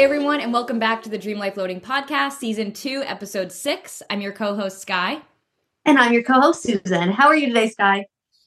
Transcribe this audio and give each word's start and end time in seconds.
Hey 0.00 0.04
everyone, 0.04 0.40
and 0.40 0.50
welcome 0.50 0.78
back 0.78 1.02
to 1.02 1.10
the 1.10 1.18
Dream 1.18 1.38
Life 1.38 1.58
Loading 1.58 1.78
Podcast, 1.78 2.38
Season 2.38 2.72
2, 2.72 3.02
Episode 3.04 3.52
6. 3.52 4.02
I'm 4.08 4.22
your 4.22 4.32
co 4.32 4.56
host, 4.56 4.80
Skye. 4.80 5.20
And 5.84 5.98
I'm 5.98 6.14
your 6.14 6.22
co 6.22 6.40
host, 6.40 6.62
Susan. 6.62 7.10
How 7.10 7.26
are 7.26 7.36
you 7.36 7.48
today, 7.48 7.68
Skye? 7.68 8.06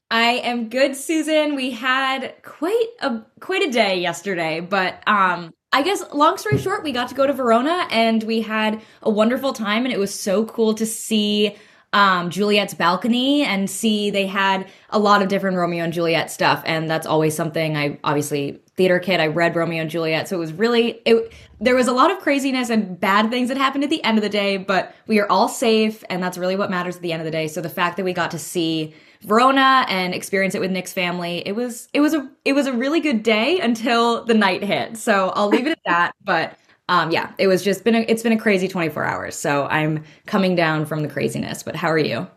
I 0.10 0.42
am 0.44 0.70
good, 0.70 0.96
Susan. 0.96 1.54
We 1.54 1.70
had 1.70 2.34
quite 2.42 2.88
a 3.02 3.22
quite 3.40 3.62
a 3.62 3.70
day 3.70 4.00
yesterday, 4.00 4.62
but 4.62 5.08
um 5.08 5.54
I 5.72 5.84
guess 5.84 6.04
long 6.12 6.40
story 6.40 6.58
short, 6.58 6.84
we 6.84 6.92
got 6.92 7.10
to 7.10 7.16
go 7.16 7.28
to 7.28 7.34
Verona 7.34 7.88
and 7.92 8.24
we 8.24 8.42
had 8.42 8.82
a 9.04 9.12
wonderful 9.12 9.54
time 9.54 9.86
and 9.86 9.94
it 9.94 10.00
was 10.00 10.12
so 10.12 10.46
cool 10.46 10.74
to 10.74 10.88
see 10.88 11.56
um, 11.94 12.32
Juliet's 12.32 12.74
balcony 12.74 13.44
and 13.44 13.70
see 13.70 14.10
they 14.10 14.26
had 14.26 14.68
a 14.90 14.98
lot 14.98 15.22
of 15.22 15.28
different 15.28 15.58
Romeo 15.58 15.84
and 15.84 15.94
Juliet 15.94 16.32
stuff. 16.32 16.64
And 16.66 16.90
that's 16.90 17.06
always 17.06 17.36
something 17.36 17.78
I 17.78 18.00
obviously 18.04 18.63
theater 18.76 19.00
kid. 19.00 19.20
I 19.20 19.28
read 19.28 19.56
Romeo 19.56 19.82
and 19.82 19.90
Juliet. 19.90 20.28
So 20.28 20.36
it 20.36 20.40
was 20.40 20.52
really, 20.52 21.02
it, 21.06 21.32
there 21.60 21.76
was 21.76 21.88
a 21.88 21.92
lot 21.92 22.12
of 22.12 22.20
craziness 22.20 22.70
and 22.70 23.00
bad 23.00 23.30
things 23.30 23.50
that 23.50 23.58
happened 23.58 23.84
at 23.84 23.90
the 23.90 24.04
end 24.04 24.18
of 24.18 24.24
the 24.24 24.30
day, 24.30 24.58
but 24.58 24.96
we 25.06 25.20
are 25.20 25.30
all 25.30 25.48
safe. 25.48 26.04
And 26.10 26.24
that's 26.24 26.38
really 26.38 26.56
what 26.56 26.72
matters 26.72 26.96
at 26.96 27.02
the 27.02 27.12
end 27.12 27.22
of 27.22 27.26
the 27.26 27.32
day. 27.32 27.48
So 27.48 27.62
the 27.62 27.70
fact 27.70 27.98
that 27.98 28.04
we 28.04 28.14
got 28.14 28.32
to 28.32 28.40
see 28.40 28.96
Verona 29.22 29.86
and 29.88 30.14
experience 30.14 30.56
it 30.56 30.62
with 30.62 30.72
Nick's 30.72 30.92
family, 30.92 31.44
it 31.46 31.54
was, 31.54 31.88
it 31.94 32.02
was 32.02 32.14
a, 32.14 32.30
it 32.46 32.54
was 32.54 32.66
a 32.66 32.74
really 32.74 33.00
good 33.00 33.22
day 33.22 33.60
until 33.60 34.26
the 34.26 34.34
night 34.34 34.64
hit. 34.64 34.98
So 34.98 35.30
I'll 35.36 35.50
leave 35.50 35.68
it 35.68 35.72
at 35.72 35.84
that. 35.86 36.16
But 36.24 36.58
um, 36.90 37.12
yeah, 37.12 37.32
it 37.38 37.48
was 37.48 37.64
just 37.64 37.84
been 37.84 37.96
a, 37.96 38.00
it's 38.08 38.24
been 38.24 38.34
a 38.34 38.40
crazy 38.40 38.68
24 38.68 39.06
hours. 39.06 39.36
So 39.36 39.68
I'm 39.68 40.04
coming 40.26 40.56
down 40.56 40.86
from 40.86 41.04
the 41.04 41.08
craziness, 41.08 41.62
but 41.62 41.76
how 41.76 41.90
are 41.90 41.98
you? 41.98 42.28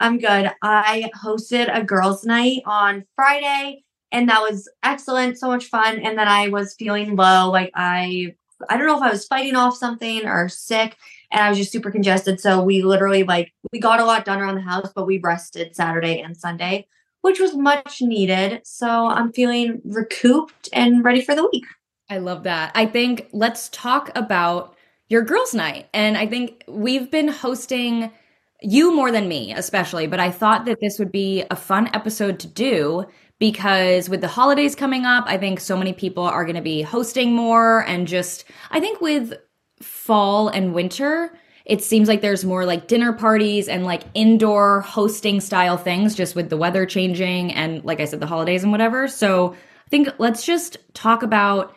I'm 0.00 0.18
good. 0.18 0.50
I 0.62 1.10
hosted 1.22 1.74
a 1.76 1.84
girls' 1.84 2.24
night 2.24 2.62
on 2.66 3.04
Friday 3.14 3.84
and 4.12 4.28
that 4.28 4.40
was 4.40 4.68
excellent, 4.82 5.38
so 5.38 5.48
much 5.48 5.64
fun. 5.64 5.98
And 6.00 6.16
then 6.18 6.28
I 6.28 6.48
was 6.48 6.74
feeling 6.74 7.16
low, 7.16 7.50
like 7.50 7.70
I 7.74 8.34
I 8.68 8.76
don't 8.76 8.86
know 8.86 8.96
if 8.96 9.02
I 9.02 9.10
was 9.10 9.26
fighting 9.26 9.56
off 9.56 9.76
something 9.76 10.24
or 10.24 10.48
sick, 10.48 10.96
and 11.32 11.42
I 11.42 11.48
was 11.48 11.58
just 11.58 11.72
super 11.72 11.90
congested. 11.90 12.40
So 12.40 12.62
we 12.62 12.82
literally 12.82 13.24
like 13.24 13.52
we 13.72 13.80
got 13.80 14.00
a 14.00 14.04
lot 14.04 14.24
done 14.24 14.40
around 14.40 14.54
the 14.54 14.60
house, 14.60 14.92
but 14.94 15.06
we 15.06 15.18
rested 15.18 15.74
Saturday 15.74 16.20
and 16.20 16.36
Sunday, 16.36 16.86
which 17.22 17.40
was 17.40 17.56
much 17.56 18.02
needed. 18.02 18.60
So 18.64 18.88
I'm 18.88 19.32
feeling 19.32 19.80
recouped 19.84 20.68
and 20.72 21.04
ready 21.04 21.22
for 21.22 21.34
the 21.34 21.48
week. 21.52 21.64
I 22.08 22.18
love 22.18 22.44
that. 22.44 22.72
I 22.74 22.86
think 22.86 23.28
let's 23.32 23.70
talk 23.70 24.10
about 24.14 24.76
your 25.08 25.22
girls' 25.22 25.54
night. 25.54 25.88
And 25.94 26.16
I 26.16 26.26
think 26.26 26.62
we've 26.68 27.10
been 27.10 27.28
hosting 27.28 28.12
you 28.60 28.94
more 28.94 29.10
than 29.10 29.28
me, 29.28 29.52
especially, 29.52 30.06
but 30.06 30.20
I 30.20 30.30
thought 30.30 30.66
that 30.66 30.78
this 30.80 30.98
would 30.98 31.10
be 31.10 31.44
a 31.50 31.56
fun 31.56 31.90
episode 31.94 32.38
to 32.40 32.46
do 32.46 33.06
because 33.42 34.08
with 34.08 34.20
the 34.20 34.28
holidays 34.28 34.76
coming 34.76 35.04
up, 35.04 35.24
I 35.26 35.36
think 35.36 35.58
so 35.58 35.76
many 35.76 35.92
people 35.92 36.22
are 36.22 36.44
going 36.44 36.54
to 36.54 36.62
be 36.62 36.80
hosting 36.80 37.34
more. 37.34 37.84
And 37.88 38.06
just, 38.06 38.44
I 38.70 38.78
think 38.78 39.00
with 39.00 39.34
fall 39.80 40.46
and 40.46 40.72
winter, 40.72 41.36
it 41.64 41.82
seems 41.82 42.06
like 42.06 42.20
there's 42.20 42.44
more 42.44 42.64
like 42.64 42.86
dinner 42.86 43.12
parties 43.12 43.66
and 43.66 43.84
like 43.84 44.04
indoor 44.14 44.82
hosting 44.82 45.40
style 45.40 45.76
things 45.76 46.14
just 46.14 46.36
with 46.36 46.50
the 46.50 46.56
weather 46.56 46.86
changing 46.86 47.52
and, 47.52 47.84
like 47.84 47.98
I 47.98 48.04
said, 48.04 48.20
the 48.20 48.28
holidays 48.28 48.62
and 48.62 48.70
whatever. 48.70 49.08
So 49.08 49.54
I 49.54 49.90
think 49.90 50.08
let's 50.18 50.46
just 50.46 50.76
talk 50.94 51.24
about 51.24 51.74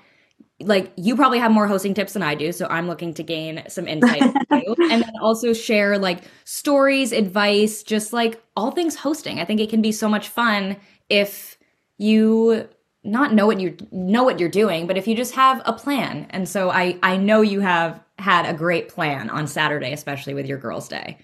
like 0.61 0.93
you 0.95 1.15
probably 1.15 1.39
have 1.39 1.51
more 1.51 1.67
hosting 1.67 1.93
tips 1.93 2.13
than 2.13 2.23
I 2.23 2.33
do, 2.33 2.51
so 2.53 2.65
I'm 2.67 2.87
looking 2.87 3.13
to 3.15 3.23
gain 3.23 3.63
some 3.67 3.89
insight 3.89 4.21
and 4.49 5.03
then 5.03 5.11
also 5.21 5.51
share 5.51 5.97
like 5.97 6.23
stories, 6.45 7.11
advice, 7.11 7.83
just 7.83 8.13
like 8.13 8.41
all 8.55 8.71
things 8.71 8.95
hosting. 8.95 9.39
I 9.39 9.45
think 9.45 9.59
it 9.59 9.69
can 9.69 9.81
be 9.81 9.91
so 9.91 10.07
much 10.07 10.29
fun 10.29 10.77
if 11.09 11.57
you 11.97 12.67
not 13.03 13.33
know 13.33 13.45
what 13.45 13.59
you 13.59 13.77
know 13.91 14.23
what 14.23 14.39
you're 14.39 14.49
doing, 14.49 14.87
but 14.87 14.97
if 14.97 15.07
you 15.07 15.15
just 15.15 15.35
have 15.35 15.61
a 15.65 15.73
plan. 15.73 16.27
And 16.31 16.49
so 16.49 16.69
I 16.69 16.97
I 17.03 17.17
know 17.17 17.41
you 17.41 17.59
have 17.59 18.01
had 18.17 18.45
a 18.45 18.57
great 18.57 18.89
plan 18.89 19.29
on 19.29 19.47
Saturday, 19.47 19.93
especially 19.93 20.33
with 20.33 20.47
your 20.47 20.57
girls' 20.57 20.87
day. 20.87 21.17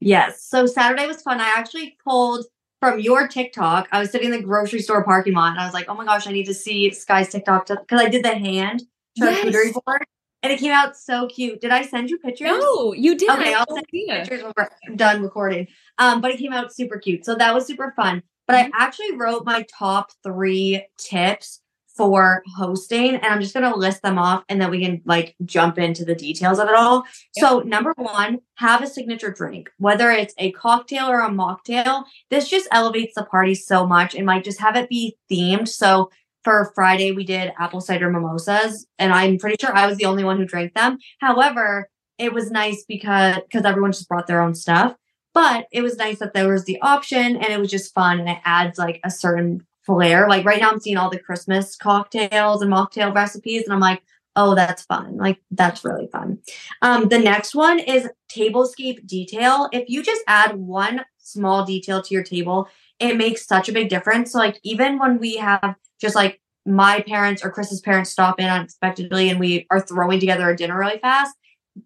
Yes. 0.00 0.42
So 0.42 0.66
Saturday 0.66 1.06
was 1.06 1.22
fun. 1.22 1.40
I 1.40 1.52
actually 1.56 1.96
pulled 2.04 2.46
from 2.80 3.00
your 3.00 3.26
TikTok. 3.26 3.88
I 3.90 3.98
was 3.98 4.10
sitting 4.10 4.32
in 4.32 4.40
the 4.40 4.46
grocery 4.46 4.80
store 4.80 5.04
parking 5.04 5.34
lot 5.34 5.50
and 5.50 5.60
I 5.60 5.64
was 5.64 5.74
like, 5.74 5.86
oh 5.88 5.94
my 5.94 6.04
gosh, 6.04 6.26
I 6.26 6.32
need 6.32 6.46
to 6.46 6.54
see 6.54 6.90
Skye's 6.92 7.28
TikTok 7.28 7.66
because 7.66 8.00
I 8.00 8.08
did 8.08 8.24
the 8.24 8.36
hand 8.36 8.84
charcuterie 9.18 9.52
yes. 9.52 9.78
board 9.84 10.04
and 10.42 10.52
it 10.52 10.60
came 10.60 10.70
out 10.70 10.96
so 10.96 11.26
cute. 11.26 11.60
Did 11.60 11.72
I 11.72 11.82
send 11.82 12.10
you 12.10 12.18
pictures? 12.18 12.48
No, 12.48 12.92
you 12.92 13.16
did. 13.16 13.28
Okay, 13.30 13.54
I'll 13.54 13.66
send 13.74 13.86
you 13.90 14.06
pictures 14.08 14.42
when 14.42 14.52
we're 14.56 14.96
done 14.96 15.22
recording. 15.22 15.66
Um, 15.98 16.20
but 16.20 16.30
it 16.30 16.38
came 16.38 16.52
out 16.52 16.72
super 16.72 16.98
cute. 16.98 17.24
So 17.24 17.34
that 17.34 17.52
was 17.52 17.66
super 17.66 17.92
fun. 17.96 18.22
But 18.48 18.56
I 18.56 18.62
mm-hmm. 18.64 18.70
actually 18.74 19.16
wrote 19.16 19.44
my 19.44 19.64
top 19.78 20.10
three 20.24 20.84
tips 20.96 21.60
for 21.98 22.44
hosting 22.56 23.16
and 23.16 23.26
I'm 23.26 23.40
just 23.40 23.52
going 23.52 23.70
to 23.70 23.76
list 23.76 24.02
them 24.02 24.18
off 24.18 24.44
and 24.48 24.60
then 24.60 24.70
we 24.70 24.80
can 24.80 25.02
like 25.04 25.34
jump 25.44 25.78
into 25.78 26.04
the 26.04 26.14
details 26.14 26.60
of 26.60 26.68
it 26.68 26.74
all. 26.74 27.04
Yep. 27.36 27.44
So, 27.44 27.58
number 27.60 27.92
1, 27.96 28.38
have 28.54 28.82
a 28.82 28.86
signature 28.86 29.32
drink, 29.32 29.68
whether 29.78 30.10
it's 30.12 30.32
a 30.38 30.52
cocktail 30.52 31.10
or 31.10 31.20
a 31.20 31.28
mocktail. 31.28 32.04
This 32.30 32.48
just 32.48 32.68
elevates 32.70 33.14
the 33.16 33.24
party 33.24 33.56
so 33.56 33.84
much 33.84 34.14
and 34.14 34.26
like 34.26 34.44
just 34.44 34.60
have 34.60 34.76
it 34.76 34.88
be 34.88 35.16
themed. 35.30 35.68
So, 35.68 36.10
for 36.44 36.70
Friday 36.74 37.10
we 37.10 37.24
did 37.24 37.52
apple 37.58 37.80
cider 37.80 38.08
mimosas 38.08 38.86
and 38.98 39.12
I'm 39.12 39.36
pretty 39.36 39.56
sure 39.60 39.74
I 39.74 39.86
was 39.86 39.98
the 39.98 40.06
only 40.06 40.24
one 40.24 40.38
who 40.38 40.46
drank 40.46 40.72
them. 40.74 40.98
However, 41.20 41.90
it 42.16 42.32
was 42.32 42.50
nice 42.50 42.84
because 42.86 43.36
because 43.42 43.64
everyone 43.64 43.92
just 43.92 44.08
brought 44.08 44.28
their 44.28 44.40
own 44.40 44.54
stuff. 44.54 44.94
But 45.34 45.66
it 45.70 45.82
was 45.82 45.96
nice 45.96 46.18
that 46.18 46.34
there 46.34 46.52
was 46.52 46.64
the 46.64 46.80
option 46.80 47.36
and 47.36 47.52
it 47.52 47.60
was 47.60 47.70
just 47.70 47.94
fun 47.94 48.18
and 48.18 48.28
it 48.28 48.38
adds 48.44 48.78
like 48.78 49.00
a 49.04 49.10
certain 49.10 49.66
flair. 49.84 50.28
Like 50.28 50.44
right 50.44 50.60
now, 50.60 50.70
I'm 50.70 50.80
seeing 50.80 50.96
all 50.96 51.10
the 51.10 51.18
Christmas 51.18 51.76
cocktails 51.76 52.62
and 52.62 52.72
mocktail 52.72 53.14
recipes, 53.14 53.64
and 53.64 53.72
I'm 53.72 53.80
like, 53.80 54.02
oh, 54.36 54.54
that's 54.54 54.84
fun. 54.84 55.16
Like 55.16 55.40
that's 55.50 55.84
really 55.84 56.08
fun. 56.12 56.38
Um, 56.82 57.08
the 57.08 57.18
next 57.18 57.54
one 57.54 57.80
is 57.80 58.08
tablescape 58.32 59.06
detail. 59.06 59.68
If 59.72 59.88
you 59.88 60.02
just 60.02 60.22
add 60.28 60.54
one 60.56 61.04
small 61.18 61.64
detail 61.64 62.02
to 62.02 62.14
your 62.14 62.22
table, 62.22 62.68
it 63.00 63.16
makes 63.16 63.46
such 63.46 63.68
a 63.68 63.72
big 63.72 63.88
difference. 63.88 64.32
So 64.32 64.38
like 64.38 64.60
even 64.62 64.98
when 64.98 65.18
we 65.18 65.36
have 65.36 65.74
just 66.00 66.14
like 66.14 66.40
my 66.64 67.00
parents 67.00 67.44
or 67.44 67.50
Chris's 67.50 67.80
parents 67.80 68.10
stop 68.10 68.38
in 68.38 68.46
unexpectedly 68.46 69.30
and 69.30 69.40
we 69.40 69.66
are 69.70 69.80
throwing 69.80 70.20
together 70.20 70.48
a 70.48 70.56
dinner 70.56 70.78
really 70.78 70.98
fast, 70.98 71.34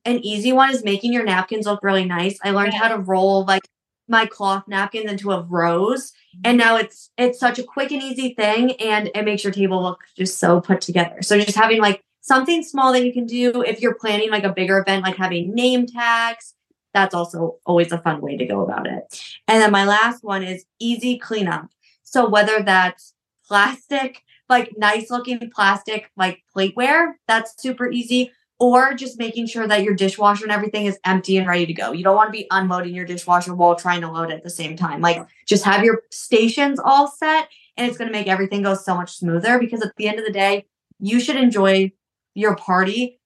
an 0.04 0.18
easy 0.24 0.52
one 0.52 0.70
is 0.70 0.84
making 0.84 1.12
your 1.12 1.24
napkins 1.24 1.66
look 1.66 1.82
really 1.82 2.04
nice. 2.04 2.38
I 2.42 2.50
learned 2.50 2.74
how 2.74 2.88
to 2.88 2.98
roll 2.98 3.44
like 3.44 3.62
my 4.08 4.26
cloth 4.26 4.64
napkins 4.66 5.10
into 5.10 5.30
a 5.30 5.42
rose 5.42 6.12
and 6.44 6.58
now 6.58 6.76
it's 6.76 7.10
it's 7.16 7.38
such 7.38 7.58
a 7.58 7.62
quick 7.62 7.92
and 7.92 8.02
easy 8.02 8.34
thing 8.34 8.72
and 8.72 9.10
it 9.14 9.24
makes 9.24 9.44
your 9.44 9.52
table 9.52 9.82
look 9.82 10.00
just 10.16 10.38
so 10.38 10.60
put 10.60 10.80
together. 10.80 11.22
So 11.22 11.38
just 11.38 11.56
having 11.56 11.80
like 11.80 12.02
something 12.20 12.62
small 12.62 12.92
that 12.92 13.04
you 13.04 13.12
can 13.12 13.26
do 13.26 13.62
if 13.62 13.80
you're 13.80 13.94
planning 13.94 14.30
like 14.30 14.44
a 14.44 14.52
bigger 14.52 14.78
event 14.78 15.04
like 15.04 15.16
having 15.16 15.54
name 15.54 15.86
tags 15.86 16.54
that's 16.94 17.14
also 17.14 17.56
always 17.64 17.90
a 17.90 17.98
fun 17.98 18.20
way 18.20 18.36
to 18.36 18.44
go 18.44 18.60
about 18.60 18.86
it. 18.86 19.18
And 19.48 19.62
then 19.62 19.70
my 19.70 19.86
last 19.86 20.22
one 20.22 20.42
is 20.42 20.66
easy 20.78 21.18
cleanup. 21.18 21.70
So 22.02 22.28
whether 22.28 22.62
that's 22.62 23.14
plastic 23.46 24.22
like 24.48 24.72
nice 24.76 25.10
looking 25.10 25.50
plastic 25.50 26.10
like 26.16 26.42
plateware 26.54 27.12
that's 27.26 27.60
super 27.60 27.90
easy 27.90 28.30
or 28.62 28.94
just 28.94 29.18
making 29.18 29.44
sure 29.44 29.66
that 29.66 29.82
your 29.82 29.92
dishwasher 29.92 30.44
and 30.44 30.52
everything 30.52 30.86
is 30.86 30.96
empty 31.04 31.36
and 31.36 31.48
ready 31.48 31.66
to 31.66 31.72
go. 31.72 31.90
You 31.90 32.04
don't 32.04 32.14
want 32.14 32.28
to 32.28 32.32
be 32.32 32.46
unloading 32.52 32.94
your 32.94 33.04
dishwasher 33.04 33.52
while 33.56 33.74
trying 33.74 34.00
to 34.02 34.08
load 34.08 34.30
it 34.30 34.34
at 34.34 34.44
the 34.44 34.50
same 34.50 34.76
time. 34.76 35.00
Like 35.00 35.26
just 35.48 35.64
have 35.64 35.82
your 35.82 36.02
stations 36.12 36.78
all 36.78 37.08
set 37.08 37.48
and 37.76 37.88
it's 37.88 37.98
going 37.98 38.06
to 38.06 38.16
make 38.16 38.28
everything 38.28 38.62
go 38.62 38.76
so 38.76 38.94
much 38.94 39.16
smoother 39.16 39.58
because 39.58 39.82
at 39.82 39.90
the 39.96 40.06
end 40.06 40.20
of 40.20 40.24
the 40.24 40.32
day, 40.32 40.64
you 41.00 41.18
should 41.18 41.34
enjoy 41.34 41.90
your 42.34 42.54
party 42.54 43.18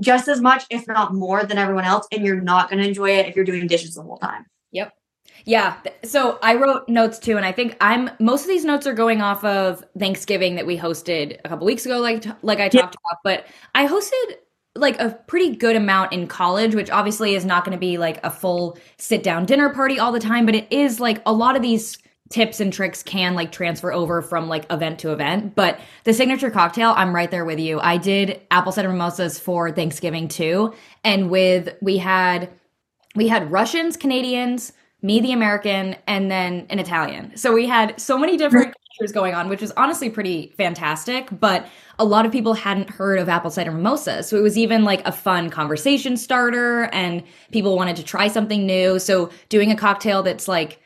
just 0.00 0.26
as 0.26 0.40
much, 0.40 0.64
if 0.68 0.88
not 0.88 1.14
more, 1.14 1.44
than 1.44 1.58
everyone 1.58 1.84
else. 1.84 2.08
And 2.10 2.24
you're 2.24 2.40
not 2.40 2.68
going 2.68 2.82
to 2.82 2.88
enjoy 2.88 3.10
it 3.10 3.26
if 3.26 3.36
you're 3.36 3.44
doing 3.44 3.68
dishes 3.68 3.94
the 3.94 4.02
whole 4.02 4.18
time. 4.18 4.46
Yep. 4.72 4.92
Yeah. 5.44 5.76
So 6.02 6.40
I 6.42 6.56
wrote 6.56 6.88
notes 6.88 7.20
too, 7.20 7.36
and 7.36 7.46
I 7.46 7.52
think 7.52 7.76
I'm 7.80 8.10
most 8.18 8.42
of 8.42 8.48
these 8.48 8.64
notes 8.64 8.84
are 8.88 8.94
going 8.94 9.20
off 9.20 9.44
of 9.44 9.84
Thanksgiving 9.96 10.56
that 10.56 10.66
we 10.66 10.76
hosted 10.76 11.38
a 11.44 11.48
couple 11.48 11.66
weeks 11.66 11.86
ago, 11.86 12.00
like 12.00 12.24
like 12.42 12.58
I 12.58 12.68
talked 12.68 12.96
about. 12.96 13.18
But 13.22 13.46
I 13.76 13.86
hosted 13.86 14.38
like 14.74 14.98
a 15.00 15.10
pretty 15.26 15.54
good 15.54 15.76
amount 15.76 16.12
in 16.12 16.26
college, 16.26 16.74
which 16.74 16.90
obviously 16.90 17.34
is 17.34 17.44
not 17.44 17.64
going 17.64 17.76
to 17.76 17.80
be 17.80 17.98
like 17.98 18.18
a 18.24 18.30
full 18.30 18.78
sit 18.96 19.22
down 19.22 19.44
dinner 19.44 19.68
party 19.70 19.98
all 19.98 20.12
the 20.12 20.20
time, 20.20 20.46
but 20.46 20.54
it 20.54 20.66
is 20.70 20.98
like 20.98 21.20
a 21.26 21.32
lot 21.32 21.56
of 21.56 21.62
these 21.62 21.98
tips 22.30 22.60
and 22.60 22.72
tricks 22.72 23.02
can 23.02 23.34
like 23.34 23.52
transfer 23.52 23.92
over 23.92 24.22
from 24.22 24.48
like 24.48 24.64
event 24.72 24.98
to 25.00 25.12
event. 25.12 25.54
But 25.54 25.78
the 26.04 26.14
signature 26.14 26.50
cocktail, 26.50 26.94
I'm 26.96 27.14
right 27.14 27.30
there 27.30 27.44
with 27.44 27.60
you. 27.60 27.78
I 27.80 27.98
did 27.98 28.40
apple 28.50 28.72
cider 28.72 28.88
mimosas 28.88 29.38
for 29.38 29.70
Thanksgiving 29.70 30.28
too. 30.28 30.72
And 31.04 31.30
with, 31.30 31.76
we 31.82 31.98
had, 31.98 32.48
we 33.14 33.28
had 33.28 33.52
Russians, 33.52 33.98
Canadians, 33.98 34.72
me, 35.02 35.20
the 35.20 35.32
American, 35.32 35.96
and 36.06 36.30
then 36.30 36.66
an 36.70 36.78
Italian. 36.78 37.36
So 37.36 37.52
we 37.52 37.66
had 37.66 38.00
so 38.00 38.16
many 38.16 38.36
different 38.36 38.74
cultures 38.98 39.12
going 39.12 39.34
on, 39.34 39.48
which 39.48 39.60
was 39.60 39.72
honestly 39.72 40.08
pretty 40.08 40.54
fantastic. 40.56 41.28
But 41.38 41.66
a 41.98 42.04
lot 42.04 42.24
of 42.24 42.32
people 42.32 42.54
hadn't 42.54 42.90
heard 42.90 43.18
of 43.18 43.28
apple 43.28 43.50
cider 43.50 43.72
mimosa. 43.72 44.22
So 44.22 44.36
it 44.36 44.42
was 44.42 44.56
even 44.56 44.84
like 44.84 45.06
a 45.06 45.12
fun 45.12 45.50
conversation 45.50 46.16
starter 46.16 46.84
and 46.92 47.22
people 47.50 47.76
wanted 47.76 47.96
to 47.96 48.02
try 48.04 48.28
something 48.28 48.64
new. 48.66 48.98
So 48.98 49.30
doing 49.48 49.70
a 49.70 49.76
cocktail 49.76 50.22
that's 50.22 50.48
like 50.48 50.80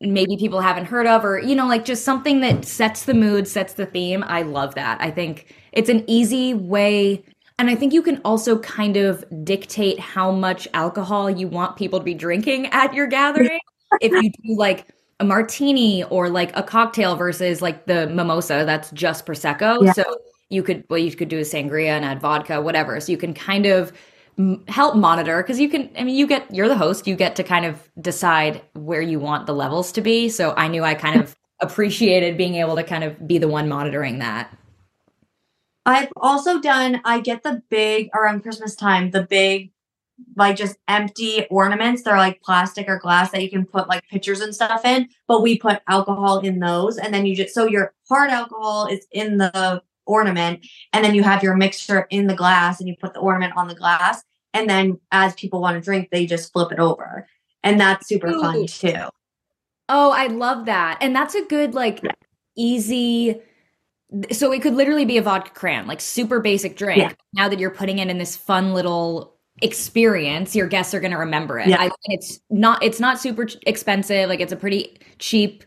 maybe 0.00 0.36
people 0.36 0.60
haven't 0.60 0.84
heard 0.84 1.06
of 1.06 1.24
or 1.24 1.40
you 1.40 1.56
know 1.56 1.66
like 1.66 1.84
just 1.84 2.04
something 2.04 2.40
that 2.40 2.64
sets 2.64 3.04
the 3.04 3.14
mood, 3.14 3.48
sets 3.48 3.74
the 3.74 3.86
theme. 3.86 4.24
I 4.26 4.42
love 4.42 4.74
that. 4.76 5.00
I 5.00 5.10
think 5.10 5.54
it's 5.72 5.88
an 5.88 6.04
easy 6.06 6.54
way 6.54 7.24
And 7.58 7.70
I 7.70 7.74
think 7.74 7.92
you 7.92 8.02
can 8.02 8.20
also 8.24 8.58
kind 8.58 8.96
of 8.96 9.24
dictate 9.44 9.98
how 10.00 10.30
much 10.30 10.66
alcohol 10.74 11.30
you 11.30 11.48
want 11.48 11.76
people 11.76 11.98
to 11.98 12.04
be 12.04 12.14
drinking 12.14 12.66
at 12.66 12.94
your 12.94 13.06
gathering. 13.06 13.60
if 14.00 14.10
you 14.10 14.30
do 14.30 14.56
like 14.56 14.86
a 15.20 15.24
martini 15.24 16.02
or 16.04 16.28
like 16.28 16.56
a 16.56 16.62
cocktail 16.62 17.14
versus 17.14 17.62
like 17.62 17.86
the 17.86 18.08
mimosa 18.08 18.64
that's 18.66 18.90
just 18.90 19.26
prosecco. 19.26 19.84
Yeah. 19.84 19.92
So 19.92 20.04
you 20.48 20.62
could 20.62 20.84
well 20.90 20.98
you 20.98 21.14
could 21.14 21.28
do 21.28 21.38
a 21.38 21.42
sangria 21.42 21.90
and 21.90 22.04
add 22.04 22.20
vodka, 22.20 22.60
whatever. 22.60 22.98
So 23.00 23.12
you 23.12 23.18
can 23.18 23.34
kind 23.34 23.66
of 23.66 23.92
help 24.66 24.96
monitor 24.96 25.42
because 25.42 25.60
you 25.60 25.68
can 25.68 25.90
i 25.98 26.02
mean 26.02 26.14
you 26.14 26.26
get 26.26 26.52
you're 26.52 26.66
the 26.66 26.76
host 26.76 27.06
you 27.06 27.14
get 27.14 27.36
to 27.36 27.44
kind 27.44 27.66
of 27.66 27.90
decide 28.00 28.62
where 28.72 29.02
you 29.02 29.20
want 29.20 29.46
the 29.46 29.52
levels 29.52 29.92
to 29.92 30.00
be 30.00 30.26
so 30.30 30.54
i 30.56 30.66
knew 30.66 30.82
i 30.82 30.94
kind 30.94 31.20
of 31.20 31.36
appreciated 31.60 32.38
being 32.38 32.54
able 32.54 32.74
to 32.74 32.82
kind 32.82 33.04
of 33.04 33.28
be 33.28 33.36
the 33.36 33.46
one 33.46 33.68
monitoring 33.68 34.20
that 34.20 34.56
i've 35.86 36.08
also 36.16 36.60
done 36.60 37.00
i 37.04 37.20
get 37.20 37.42
the 37.42 37.62
big 37.70 38.08
around 38.14 38.42
christmas 38.42 38.74
time 38.74 39.10
the 39.10 39.22
big 39.22 39.72
like 40.36 40.56
just 40.56 40.76
empty 40.88 41.46
ornaments. 41.50 42.02
They're 42.02 42.16
like 42.16 42.42
plastic 42.42 42.88
or 42.88 42.98
glass 42.98 43.30
that 43.30 43.42
you 43.42 43.50
can 43.50 43.66
put 43.66 43.88
like 43.88 44.06
pictures 44.08 44.40
and 44.40 44.54
stuff 44.54 44.84
in 44.84 45.08
but 45.28 45.42
we 45.42 45.58
put 45.58 45.80
alcohol 45.88 46.40
in 46.40 46.58
those 46.58 46.98
and 46.98 47.12
then 47.12 47.26
you 47.26 47.34
just 47.34 47.54
so 47.54 47.66
your 47.66 47.94
hard 48.08 48.30
alcohol 48.30 48.86
is 48.86 49.06
in 49.12 49.38
the 49.38 49.82
ornament 50.06 50.66
and 50.92 51.04
then 51.04 51.14
you 51.14 51.22
have 51.22 51.42
your 51.42 51.56
mixture 51.56 52.06
in 52.10 52.26
the 52.26 52.34
glass 52.34 52.80
and 52.80 52.88
you 52.88 52.96
put 53.00 53.14
the 53.14 53.20
ornament 53.20 53.52
on 53.56 53.68
the 53.68 53.74
glass 53.74 54.22
and 54.52 54.68
then 54.68 54.98
as 55.12 55.34
people 55.34 55.60
want 55.60 55.76
to 55.76 55.80
drink 55.80 56.08
they 56.10 56.26
just 56.26 56.52
flip 56.52 56.72
it 56.72 56.78
over 56.78 57.26
and 57.62 57.80
that's 57.80 58.08
super 58.08 58.28
Ooh. 58.28 58.40
fun 58.40 58.66
too. 58.66 59.08
Oh 59.88 60.10
i 60.10 60.26
love 60.26 60.66
that 60.66 60.98
and 61.00 61.14
that's 61.14 61.34
a 61.34 61.44
good 61.44 61.74
like 61.74 62.02
easy 62.56 63.40
so 64.30 64.52
it 64.52 64.62
could 64.62 64.74
literally 64.74 65.04
be 65.04 65.16
a 65.16 65.22
vodka 65.22 65.50
cran 65.50 65.86
like 65.86 66.00
super 66.00 66.40
basic 66.40 66.76
drink 66.76 66.98
yeah. 66.98 67.12
now 67.32 67.48
that 67.48 67.58
you're 67.58 67.70
putting 67.70 67.98
it 67.98 68.08
in 68.08 68.18
this 68.18 68.36
fun 68.36 68.74
little 68.74 69.34
experience 69.62 70.56
your 70.56 70.66
guests 70.66 70.92
are 70.92 71.00
going 71.00 71.12
to 71.12 71.18
remember 71.18 71.58
it 71.58 71.68
yeah. 71.68 71.80
I, 71.80 71.90
it's 72.04 72.40
not 72.50 72.82
it's 72.82 73.00
not 73.00 73.20
super 73.20 73.46
expensive 73.66 74.28
like 74.28 74.40
it's 74.40 74.52
a 74.52 74.56
pretty 74.56 74.98
cheap 75.18 75.64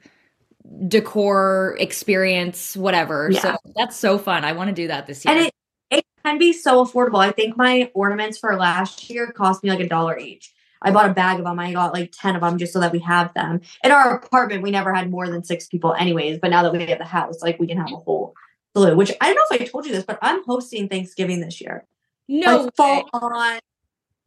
decor 0.87 1.75
experience, 1.79 2.75
whatever. 2.75 3.29
Yeah. 3.31 3.39
So 3.39 3.57
that's 3.75 3.95
so 3.95 4.17
fun. 4.17 4.43
I 4.43 4.53
want 4.53 4.69
to 4.69 4.73
do 4.73 4.87
that 4.87 5.07
this 5.07 5.25
year. 5.25 5.35
And 5.35 5.45
it, 5.47 5.53
it 5.91 6.05
can 6.23 6.37
be 6.37 6.53
so 6.53 6.83
affordable. 6.83 7.19
I 7.19 7.31
think 7.31 7.57
my 7.57 7.91
ornaments 7.93 8.37
for 8.37 8.55
last 8.55 9.09
year 9.09 9.31
cost 9.31 9.63
me 9.63 9.69
like 9.69 9.79
a 9.79 9.87
dollar 9.87 10.17
each. 10.17 10.53
I 10.85 10.91
bought 10.91 11.09
a 11.09 11.13
bag 11.13 11.39
of 11.39 11.45
them. 11.45 11.59
I 11.59 11.73
got 11.73 11.93
like 11.93 12.13
10 12.17 12.35
of 12.35 12.41
them 12.41 12.57
just 12.57 12.71
so 12.71 12.79
that 12.79 12.93
we 12.93 12.99
have 12.99 13.33
them. 13.33 13.59
In 13.83 13.91
our 13.91 14.15
apartment, 14.15 14.61
we 14.61 14.71
never 14.71 14.93
had 14.93 15.09
more 15.09 15.27
than 15.27 15.43
six 15.43 15.67
people, 15.67 15.93
anyways. 15.95 16.39
But 16.39 16.51
now 16.51 16.63
that 16.63 16.71
we 16.71 16.85
have 16.85 16.99
the 16.99 17.05
house, 17.05 17.41
like 17.41 17.59
we 17.59 17.67
can 17.67 17.77
have 17.77 17.91
a 17.91 17.97
whole 17.97 18.35
slew, 18.75 18.95
which 18.95 19.11
I 19.19 19.33
don't 19.33 19.35
know 19.35 19.55
if 19.55 19.61
I 19.61 19.65
told 19.65 19.85
you 19.85 19.91
this, 19.91 20.05
but 20.05 20.19
I'm 20.21 20.43
hosting 20.45 20.87
Thanksgiving 20.87 21.41
this 21.41 21.59
year. 21.59 21.85
No, 22.27 22.63
like, 22.63 22.75
full 22.75 23.09
on 23.13 23.59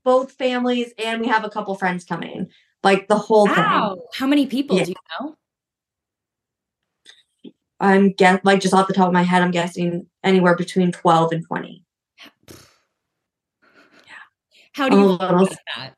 both 0.05 0.33
families, 0.33 0.93
and 0.99 1.21
we 1.21 1.29
have 1.29 1.45
a 1.45 1.51
couple 1.51 1.75
friends 1.77 2.05
coming. 2.05 2.49
Like 2.83 3.09
the 3.09 3.19
whole 3.19 3.47
wow. 3.47 3.95
thing. 3.95 4.05
How 4.15 4.27
many 4.27 4.47
people 4.47 4.79
yeah. 4.79 4.85
do 4.85 4.91
you 4.91 4.97
know? 5.21 5.37
I'm 7.81 8.11
guess 8.13 8.41
like 8.43 8.61
just 8.61 8.75
off 8.75 8.89
the 8.89 8.95
top 8.95 9.07
of 9.07 9.13
my 9.13 9.23
head, 9.23 9.43
I'm 9.43 9.53
guessing 9.53 10.07
anywhere 10.25 10.57
between 10.57 10.91
12 10.91 11.33
and 11.33 11.47
20. 11.47 11.85
Yeah. 12.49 12.55
How 14.73 14.89
do 14.89 14.97
you 14.97 15.03
I'm 15.03 15.09
a 15.09 15.41
little, 15.41 15.57
that? 15.77 15.95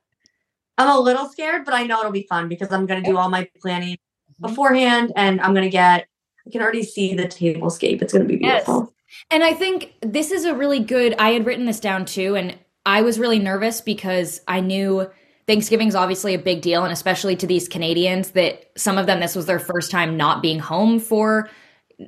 I'm 0.81 0.97
a 0.97 0.99
little 0.99 1.29
scared, 1.29 1.67
but 1.67 1.75
I 1.75 1.85
know 1.85 2.01
it'll 2.01 2.11
be 2.11 2.27
fun 2.29 2.49
because 2.49 2.73
I'm 2.73 2.87
gonna 2.87 3.03
do 3.03 3.19
all 3.19 3.29
my 3.29 3.47
planning 3.61 3.97
mm-hmm. 3.97 4.47
beforehand 4.49 5.13
and 5.15 5.41
I'm 5.41 5.53
gonna 5.53 5.69
get 5.69 6.07
I 6.47 6.51
can 6.51 6.63
already 6.63 6.85
see 6.85 7.15
the 7.15 7.25
tablescape. 7.25 8.01
It's 8.01 8.15
gonna 8.15 8.25
be 8.25 8.37
beautiful. 8.37 8.81
Yes. 8.81 9.25
And 9.31 9.45
I 9.45 9.53
think 9.53 9.93
this 10.01 10.31
is 10.31 10.47
a 10.47 10.55
really 10.55 10.81
good 10.81 11.15
I 11.19 11.31
had 11.31 11.45
written 11.45 11.67
this 11.67 11.81
down 11.81 12.07
too, 12.07 12.35
and 12.35 12.59
I 12.87 13.03
was 13.03 13.19
really 13.19 13.39
nervous 13.39 13.83
because 13.83 14.41
I 14.49 14.61
knew 14.61 15.07
Thanksgiving 15.47 15.89
is 15.89 15.95
obviously 15.95 16.33
a 16.33 16.39
big 16.39 16.63
deal, 16.63 16.83
and 16.83 16.93
especially 16.93 17.37
to 17.37 17.47
these 17.47 17.69
Canadians 17.69 18.31
that 18.31 18.71
some 18.77 18.97
of 18.97 19.07
them 19.07 19.21
this 19.21 19.37
was 19.37 19.45
their 19.45 19.59
first 19.59 19.91
time 19.91 20.17
not 20.17 20.41
being 20.41 20.61
home 20.61 20.99
for 20.99 21.51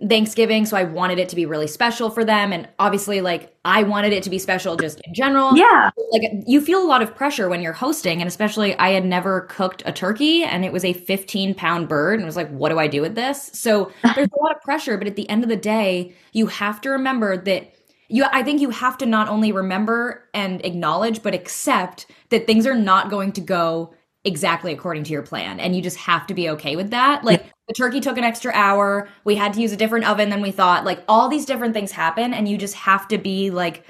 Thanksgiving, 0.09 0.65
so 0.65 0.77
I 0.77 0.85
wanted 0.85 1.19
it 1.19 1.29
to 1.31 1.37
be 1.37 1.45
really 1.45 1.67
special 1.67 2.09
for 2.09 2.25
them. 2.25 2.53
And 2.53 2.69
obviously, 2.79 3.21
like, 3.21 3.55
I 3.65 3.83
wanted 3.83 4.13
it 4.13 4.23
to 4.23 4.31
be 4.31 4.39
special 4.39 4.77
just 4.77 5.01
in 5.01 5.15
general. 5.15 5.57
Yeah. 5.57 5.91
Like, 6.13 6.23
you 6.47 6.61
feel 6.61 6.83
a 6.83 6.87
lot 6.87 7.03
of 7.03 7.15
pressure 7.15 7.49
when 7.49 7.61
you're 7.61 7.73
hosting. 7.73 8.21
And 8.21 8.29
especially, 8.29 8.77
I 8.79 8.91
had 8.91 9.05
never 9.05 9.43
cooked 9.43 9.83
a 9.85 9.93
turkey 9.93 10.45
and 10.45 10.65
it 10.65 10.73
was 10.73 10.85
a 10.85 10.93
15 10.93 11.55
pound 11.55 11.89
bird. 11.89 12.15
And 12.15 12.23
it 12.23 12.27
was 12.27 12.37
like, 12.37 12.51
what 12.51 12.71
do 12.71 12.79
I 12.79 12.87
do 12.87 13.03
with 13.03 13.15
this? 13.15 13.51
So 13.53 13.93
there's 14.15 14.29
a 14.29 14.43
lot 14.43 14.57
of 14.57 14.63
pressure. 14.63 14.97
But 14.97 15.09
at 15.09 15.17
the 15.17 15.29
end 15.29 15.43
of 15.43 15.51
the 15.51 15.57
day, 15.57 16.15
you 16.33 16.47
have 16.47 16.81
to 16.83 16.91
remember 16.91 17.37
that 17.37 17.75
you, 18.09 18.25
I 18.31 18.43
think 18.43 18.61
you 18.61 18.71
have 18.71 18.99
to 18.99 19.07
not 19.07 19.29
only 19.29 19.53
remember 19.53 20.29
and 20.35 20.65
acknowledge, 20.65 21.23
but 21.23 21.35
accept 21.35 22.07
that 22.29 22.47
things 22.47 22.67
are 22.67 22.77
not 22.77 23.11
going 23.11 23.33
to 23.33 23.41
go 23.41 23.95
exactly 24.25 24.73
according 24.73 25.05
to 25.05 25.13
your 25.13 25.23
plan. 25.23 25.59
And 25.59 25.75
you 25.75 25.83
just 25.83 25.97
have 25.97 26.27
to 26.29 26.35
be 26.35 26.49
okay 26.51 26.77
with 26.77 26.91
that. 26.91 27.25
Like, 27.25 27.53
the 27.69 27.75
turkey 27.75 28.01
took 28.01 28.19
an 28.19 28.25
extra 28.25 28.53
hour. 28.53 29.09
We 29.25 29.35
had 29.37 29.55
to 29.55 29.61
use 29.61 29.73
a 29.73 29.77
different 29.77 30.07
oven 30.07 30.31
than 30.31 30.43
we 30.43 30.51
thought. 30.51 30.85
Like 30.85 31.03
all 31.09 31.29
these 31.29 31.47
different 31.47 31.75
things 31.75 31.93
happen 31.93 32.35
and 32.35 32.49
you 32.49 32.59
just 32.59 32.75
have 32.75 33.09
to 33.09 33.19
be 33.19 33.51
like 33.51 33.87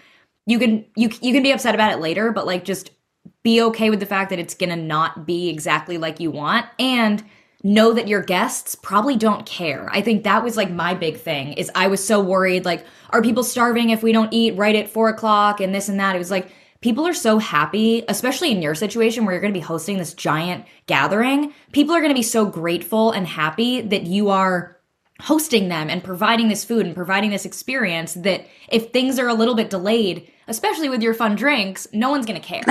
you 0.46 0.58
can 0.58 0.84
you 0.96 1.11
you 1.20 1.32
can 1.32 1.43
be 1.43 1.52
upset 1.52 1.75
about 1.75 1.93
it 1.93 2.00
later, 2.00 2.32
but 2.32 2.46
like 2.46 2.64
just 2.64 2.90
be 3.43 3.62
okay 3.62 3.90
with 3.90 4.00
the 4.00 4.06
fact 4.06 4.31
that 4.31 4.38
it's 4.38 4.55
going 4.55 4.70
to 4.70 4.76
not 4.76 5.26
be 5.26 5.49
exactly 5.49 5.99
like 5.99 6.20
you 6.20 6.31
want 6.31 6.67
and 6.78 7.25
know 7.64 7.93
that 7.93 8.08
your 8.08 8.23
guests 8.23 8.75
probably 8.75 9.17
don't 9.17 9.46
care. 9.46 9.88
I 9.90 10.00
think 10.00 10.25
that 10.25 10.43
was 10.43 10.56
like 10.56 10.70
my 10.70 10.94
big 10.94 11.17
thing 11.17 11.52
is 11.55 11.70
I 11.75 11.87
was 11.87 12.05
so 12.05 12.20
worried 12.20 12.64
like 12.64 12.85
are 13.11 13.23
people 13.23 13.44
starving 13.44 13.90
if 13.90 14.02
we 14.02 14.12
don't 14.12 14.32
eat 14.32 14.56
right 14.56 14.76
at 14.76 14.90
four 14.90 15.08
o'clock 15.08 15.61
and 15.61 15.75
this 15.75 15.88
and 15.88 15.99
that. 15.99 16.14
It 16.14 16.19
was 16.19 16.31
like 16.31 16.50
people 16.82 17.06
are 17.06 17.14
so 17.14 17.38
happy, 17.38 18.05
especially 18.08 18.50
in 18.50 18.61
your 18.61 18.75
situation 18.75 19.25
where 19.25 19.32
you're 19.32 19.40
going 19.40 19.55
to 19.55 19.58
be 19.58 19.64
hosting 19.64 19.96
this 19.96 20.12
giant 20.12 20.67
gathering. 20.87 21.55
People 21.73 21.94
are 21.94 22.00
going 22.00 22.12
to 22.12 22.19
be 22.19 22.23
so 22.23 22.44
grateful 22.44 23.12
and 23.12 23.26
happy 23.26 23.81
that 23.81 24.02
you 24.02 24.29
are 24.29 24.79
hosting 25.20 25.69
them 25.69 25.88
and 25.88 26.02
providing 26.02 26.49
this 26.49 26.64
food 26.64 26.84
and 26.84 26.94
providing 26.94 27.31
this 27.31 27.46
experience 27.46 28.14
that 28.14 28.44
if 28.69 28.90
things 28.90 29.19
are 29.19 29.29
a 29.29 29.34
little 29.34 29.55
bit 29.55 29.70
delayed, 29.70 30.29
especially 30.49 30.88
with 30.88 31.00
your 31.00 31.14
fun 31.14 31.37
drinks, 31.37 31.87
no 31.93 32.11
one's 32.11 32.26
going 32.26 32.40
to 32.40 32.46
care. 32.46 32.62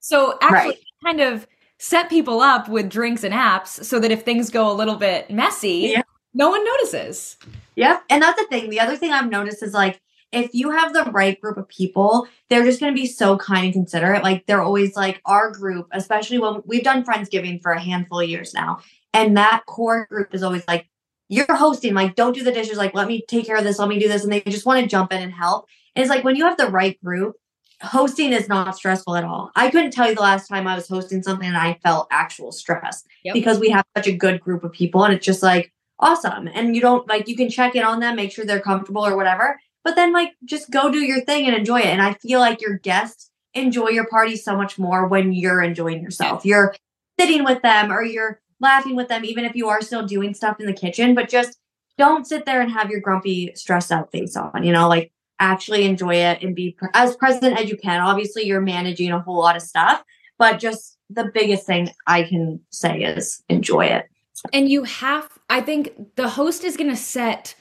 So 0.00 0.36
actually 0.42 0.68
right. 0.68 0.84
kind 1.02 1.20
of 1.22 1.46
set 1.78 2.10
people 2.10 2.40
up 2.40 2.68
with 2.68 2.90
drinks 2.90 3.24
and 3.24 3.32
apps 3.32 3.82
so 3.82 3.98
that 4.00 4.10
if 4.10 4.22
things 4.22 4.50
go 4.50 4.70
a 4.70 4.74
little 4.74 4.96
bit 4.96 5.30
messy, 5.30 5.92
yeah. 5.94 6.02
no 6.34 6.50
one 6.50 6.62
notices. 6.62 7.38
Yeah. 7.74 8.00
And 8.10 8.22
that's 8.22 8.38
the 8.38 8.46
thing. 8.48 8.68
The 8.68 8.80
other 8.80 8.96
thing 8.96 9.12
I've 9.12 9.30
noticed 9.30 9.62
is 9.62 9.72
like 9.72 10.00
if 10.34 10.50
you 10.52 10.70
have 10.70 10.92
the 10.92 11.04
right 11.12 11.40
group 11.40 11.56
of 11.56 11.68
people, 11.68 12.26
they're 12.50 12.64
just 12.64 12.80
going 12.80 12.94
to 12.94 13.00
be 13.00 13.06
so 13.06 13.38
kind 13.38 13.66
and 13.66 13.74
considerate. 13.74 14.22
Like 14.22 14.46
they're 14.46 14.62
always 14.62 14.96
like 14.96 15.20
our 15.24 15.50
group, 15.50 15.88
especially 15.92 16.38
when 16.38 16.62
we've 16.66 16.84
done 16.84 17.04
Friendsgiving 17.04 17.62
for 17.62 17.72
a 17.72 17.80
handful 17.80 18.20
of 18.20 18.28
years 18.28 18.52
now. 18.52 18.80
And 19.12 19.36
that 19.36 19.64
core 19.66 20.06
group 20.06 20.34
is 20.34 20.42
always 20.42 20.66
like, 20.66 20.88
you're 21.28 21.46
hosting, 21.54 21.94
like, 21.94 22.16
don't 22.16 22.34
do 22.34 22.42
the 22.42 22.52
dishes, 22.52 22.76
like, 22.76 22.94
let 22.94 23.08
me 23.08 23.24
take 23.26 23.46
care 23.46 23.56
of 23.56 23.64
this, 23.64 23.78
let 23.78 23.88
me 23.88 23.98
do 23.98 24.08
this. 24.08 24.24
And 24.24 24.32
they 24.32 24.42
just 24.42 24.66
want 24.66 24.82
to 24.82 24.86
jump 24.86 25.12
in 25.12 25.22
and 25.22 25.32
help. 25.32 25.66
And 25.96 26.02
it's 26.02 26.10
like 26.10 26.24
when 26.24 26.36
you 26.36 26.44
have 26.44 26.58
the 26.58 26.66
right 26.66 27.02
group, 27.02 27.36
hosting 27.80 28.32
is 28.32 28.48
not 28.48 28.76
stressful 28.76 29.16
at 29.16 29.24
all. 29.24 29.50
I 29.56 29.70
couldn't 29.70 29.92
tell 29.92 30.08
you 30.08 30.14
the 30.14 30.20
last 30.20 30.48
time 30.48 30.66
I 30.66 30.74
was 30.74 30.88
hosting 30.88 31.22
something 31.22 31.48
and 31.48 31.56
I 31.56 31.78
felt 31.82 32.08
actual 32.10 32.52
stress 32.52 33.04
yep. 33.24 33.34
because 33.34 33.58
we 33.58 33.70
have 33.70 33.84
such 33.96 34.06
a 34.06 34.12
good 34.12 34.40
group 34.40 34.64
of 34.64 34.72
people 34.72 35.04
and 35.04 35.14
it's 35.14 35.24
just 35.24 35.42
like 35.42 35.72
awesome. 35.98 36.48
And 36.52 36.74
you 36.74 36.82
don't 36.82 37.08
like, 37.08 37.28
you 37.28 37.36
can 37.36 37.48
check 37.48 37.74
in 37.74 37.84
on 37.84 38.00
them, 38.00 38.16
make 38.16 38.32
sure 38.32 38.44
they're 38.44 38.60
comfortable 38.60 39.04
or 39.04 39.16
whatever 39.16 39.58
but 39.84 39.94
then 39.94 40.12
like 40.12 40.32
just 40.44 40.70
go 40.70 40.90
do 40.90 40.98
your 40.98 41.20
thing 41.20 41.46
and 41.46 41.54
enjoy 41.54 41.80
it. 41.80 41.86
And 41.86 42.02
I 42.02 42.14
feel 42.14 42.40
like 42.40 42.60
your 42.60 42.78
guests 42.78 43.30
enjoy 43.52 43.90
your 43.90 44.06
party 44.06 44.36
so 44.36 44.56
much 44.56 44.78
more 44.78 45.06
when 45.06 45.32
you're 45.32 45.62
enjoying 45.62 46.02
yourself. 46.02 46.44
You're 46.44 46.74
sitting 47.20 47.44
with 47.44 47.62
them 47.62 47.92
or 47.92 48.02
you're 48.02 48.40
laughing 48.60 48.96
with 48.96 49.08
them, 49.08 49.24
even 49.24 49.44
if 49.44 49.54
you 49.54 49.68
are 49.68 49.82
still 49.82 50.04
doing 50.04 50.34
stuff 50.34 50.58
in 50.58 50.66
the 50.66 50.72
kitchen, 50.72 51.14
but 51.14 51.28
just 51.28 51.58
don't 51.96 52.26
sit 52.26 52.44
there 52.44 52.60
and 52.60 52.72
have 52.72 52.90
your 52.90 53.00
grumpy, 53.00 53.52
stressed 53.54 53.92
out 53.92 54.10
face 54.10 54.36
on, 54.36 54.64
you 54.64 54.72
know, 54.72 54.88
like 54.88 55.12
actually 55.38 55.84
enjoy 55.84 56.14
it 56.14 56.42
and 56.42 56.56
be 56.56 56.72
pre- 56.72 56.88
as 56.94 57.14
present 57.16 57.58
as 57.58 57.68
you 57.68 57.76
can. 57.76 58.00
Obviously, 58.00 58.44
you're 58.44 58.60
managing 58.60 59.12
a 59.12 59.20
whole 59.20 59.38
lot 59.38 59.54
of 59.54 59.62
stuff, 59.62 60.02
but 60.38 60.58
just 60.58 60.98
the 61.10 61.30
biggest 61.32 61.66
thing 61.66 61.90
I 62.06 62.24
can 62.24 62.60
say 62.70 63.02
is 63.02 63.42
enjoy 63.48 63.86
it. 63.86 64.08
And 64.52 64.68
you 64.68 64.84
have, 64.84 65.28
I 65.48 65.60
think 65.60 66.16
the 66.16 66.28
host 66.28 66.64
is 66.64 66.76
going 66.76 66.90
to 66.90 66.96
set 66.96 67.54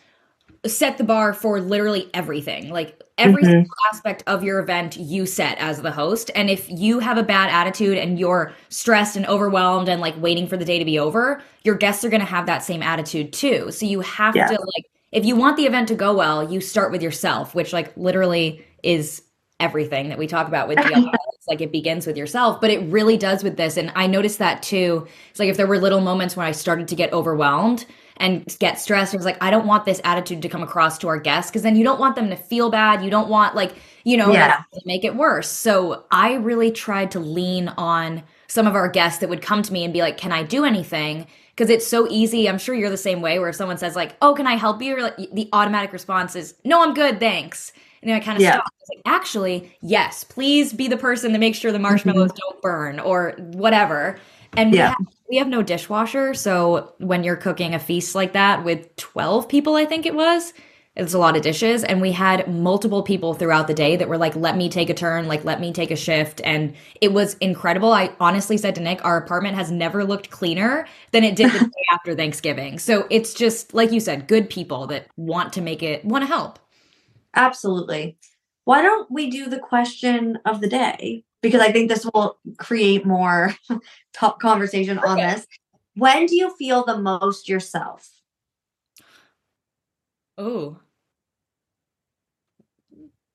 set 0.65 0.97
the 0.97 1.03
bar 1.03 1.33
for 1.33 1.59
literally 1.59 2.09
everything. 2.13 2.69
Like 2.69 3.01
every 3.17 3.43
mm-hmm. 3.43 3.69
aspect 3.91 4.23
of 4.27 4.43
your 4.43 4.59
event 4.59 4.97
you 4.97 5.25
set 5.25 5.57
as 5.57 5.81
the 5.81 5.91
host. 5.91 6.31
And 6.35 6.49
if 6.49 6.69
you 6.69 6.99
have 6.99 7.17
a 7.17 7.23
bad 7.23 7.49
attitude 7.49 7.97
and 7.97 8.17
you're 8.17 8.53
stressed 8.69 9.15
and 9.15 9.25
overwhelmed 9.27 9.89
and 9.89 10.01
like 10.01 10.19
waiting 10.21 10.47
for 10.47 10.57
the 10.57 10.65
day 10.65 10.79
to 10.79 10.85
be 10.85 10.97
over, 10.97 11.41
your 11.63 11.75
guests 11.75 12.03
are 12.05 12.09
going 12.09 12.21
to 12.21 12.25
have 12.25 12.45
that 12.45 12.63
same 12.63 12.81
attitude 12.81 13.33
too. 13.33 13.71
So 13.71 13.85
you 13.85 14.01
have 14.01 14.35
yeah. 14.35 14.47
to 14.47 14.53
like 14.53 14.85
if 15.11 15.25
you 15.25 15.35
want 15.35 15.57
the 15.57 15.65
event 15.65 15.87
to 15.89 15.95
go 15.95 16.15
well, 16.15 16.51
you 16.51 16.59
start 16.59 16.91
with 16.91 17.03
yourself, 17.03 17.53
which 17.53 17.71
like 17.71 17.95
literally 17.95 18.65
is 18.81 19.21
everything 19.59 20.09
that 20.09 20.17
we 20.17 20.27
talk 20.27 20.47
about 20.47 20.67
with 20.67 20.77
DIY. 20.79 21.13
like 21.47 21.61
it 21.61 21.71
begins 21.71 22.07
with 22.07 22.17
yourself, 22.17 22.59
but 22.59 22.71
it 22.71 22.79
really 22.91 23.17
does 23.17 23.43
with 23.43 23.57
this. 23.57 23.77
And 23.77 23.91
I 23.95 24.07
noticed 24.07 24.39
that 24.39 24.63
too. 24.63 25.07
It's 25.29 25.39
like 25.39 25.49
if 25.49 25.57
there 25.57 25.67
were 25.67 25.77
little 25.77 26.01
moments 26.01 26.35
when 26.35 26.47
I 26.47 26.51
started 26.51 26.87
to 26.87 26.95
get 26.95 27.13
overwhelmed 27.13 27.85
and 28.17 28.55
get 28.59 28.79
stressed, 28.79 29.13
it 29.13 29.17
was 29.17 29.25
like, 29.25 29.41
I 29.41 29.49
don't 29.51 29.65
want 29.65 29.85
this 29.85 29.99
attitude 30.03 30.41
to 30.43 30.49
come 30.49 30.63
across 30.63 30.97
to 30.99 31.07
our 31.07 31.19
guests 31.19 31.49
because 31.51 31.63
then 31.63 31.75
you 31.75 31.83
don't 31.83 31.99
want 31.99 32.15
them 32.15 32.29
to 32.29 32.35
feel 32.35 32.69
bad. 32.69 33.03
You 33.03 33.09
don't 33.09 33.29
want, 33.29 33.55
like, 33.55 33.75
you 34.03 34.17
know, 34.17 34.31
Yeah. 34.31 34.63
make 34.85 35.03
it 35.03 35.15
worse. 35.15 35.49
So 35.49 36.03
I 36.11 36.35
really 36.35 36.71
tried 36.71 37.11
to 37.11 37.19
lean 37.19 37.69
on 37.69 38.23
some 38.47 38.67
of 38.67 38.75
our 38.75 38.87
guests 38.87 39.19
that 39.19 39.29
would 39.29 39.41
come 39.41 39.63
to 39.63 39.73
me 39.73 39.83
and 39.83 39.91
be 39.93 40.01
like, 40.01 40.17
Can 40.17 40.31
I 40.31 40.43
do 40.43 40.63
anything? 40.65 41.25
Because 41.55 41.69
it's 41.69 41.87
so 41.87 42.07
easy. 42.09 42.47
I'm 42.49 42.57
sure 42.57 42.73
you're 42.75 42.89
the 42.89 42.97
same 42.97 43.21
way 43.21 43.39
where 43.39 43.49
if 43.49 43.55
someone 43.55 43.77
says, 43.77 43.95
like, 43.95 44.15
Oh, 44.21 44.33
can 44.35 44.45
I 44.47 44.55
help 44.55 44.81
you? 44.81 45.01
Like, 45.01 45.15
the 45.33 45.49
automatic 45.53 45.91
response 45.91 46.35
is, 46.35 46.53
No, 46.63 46.83
I'm 46.83 46.93
good. 46.93 47.19
Thanks. 47.19 47.71
And 48.01 48.09
then 48.11 48.17
I 48.17 48.23
kind 48.23 48.37
of 48.37 48.43
Yeah. 48.43 48.55
stop. 48.55 48.65
Like, 48.89 49.01
actually, 49.05 49.71
yes, 49.81 50.23
please 50.23 50.73
be 50.73 50.87
the 50.87 50.97
person 50.97 51.31
to 51.31 51.39
make 51.39 51.55
sure 51.55 51.71
the 51.71 51.79
marshmallows 51.79 52.31
don't 52.35 52.61
burn 52.61 52.99
or 52.99 53.33
whatever. 53.37 54.17
And 54.57 54.73
Yeah. 54.73 54.93
We 55.33 55.39
have 55.39 55.47
no 55.47 55.63
dishwasher. 55.63 56.35
So 56.35 56.93
when 56.99 57.23
you're 57.23 57.35
cooking 57.35 57.73
a 57.73 57.79
feast 57.79 58.13
like 58.13 58.33
that 58.33 58.63
with 58.63 58.95
12 58.97 59.49
people, 59.49 59.75
I 59.75 59.83
think 59.83 60.05
it 60.05 60.13
was, 60.13 60.53
it's 60.95 61.15
a 61.15 61.17
lot 61.17 61.35
of 61.35 61.41
dishes. 61.41 61.83
And 61.83 62.01
we 62.01 62.11
had 62.11 62.47
multiple 62.47 63.01
people 63.01 63.33
throughout 63.33 63.65
the 63.65 63.73
day 63.73 63.95
that 63.95 64.07
were 64.07 64.19
like, 64.19 64.35
let 64.35 64.55
me 64.55 64.69
take 64.69 64.91
a 64.91 64.93
turn, 64.93 65.27
like, 65.27 65.43
let 65.43 65.59
me 65.59 65.73
take 65.73 65.89
a 65.89 65.95
shift. 65.95 66.39
And 66.45 66.75
it 67.01 67.13
was 67.13 67.33
incredible. 67.39 67.91
I 67.91 68.13
honestly 68.19 68.57
said 68.57 68.75
to 68.75 68.81
Nick, 68.81 69.03
our 69.03 69.17
apartment 69.17 69.55
has 69.55 69.71
never 69.71 70.05
looked 70.05 70.29
cleaner 70.29 70.85
than 71.13 71.23
it 71.23 71.35
did 71.35 71.51
the 71.51 71.59
day 71.61 71.85
after 71.91 72.13
Thanksgiving. 72.13 72.77
So 72.77 73.07
it's 73.09 73.33
just, 73.33 73.73
like 73.73 73.91
you 73.91 74.01
said, 74.01 74.27
good 74.27 74.51
people 74.51 74.85
that 74.85 75.07
want 75.17 75.51
to 75.53 75.61
make 75.61 75.81
it, 75.81 76.05
want 76.05 76.21
to 76.21 76.27
help. 76.27 76.59
Absolutely. 77.33 78.19
Why 78.65 78.83
don't 78.83 79.09
we 79.09 79.31
do 79.31 79.49
the 79.49 79.57
question 79.57 80.37
of 80.45 80.61
the 80.61 80.69
day? 80.69 81.23
Because 81.43 81.61
I 81.61 81.71
think 81.71 81.89
this 81.89 82.09
will 82.11 82.39
create 82.57 83.05
more 83.05 83.53
top 84.13 84.39
conversation 84.39 84.97
on 84.97 85.17
this. 85.17 85.45
When 85.95 86.25
do 86.25 86.35
you 86.35 86.55
feel 86.55 86.83
the 86.83 86.97
most 86.97 87.47
yourself? 87.47 88.09
Oh. 90.37 90.77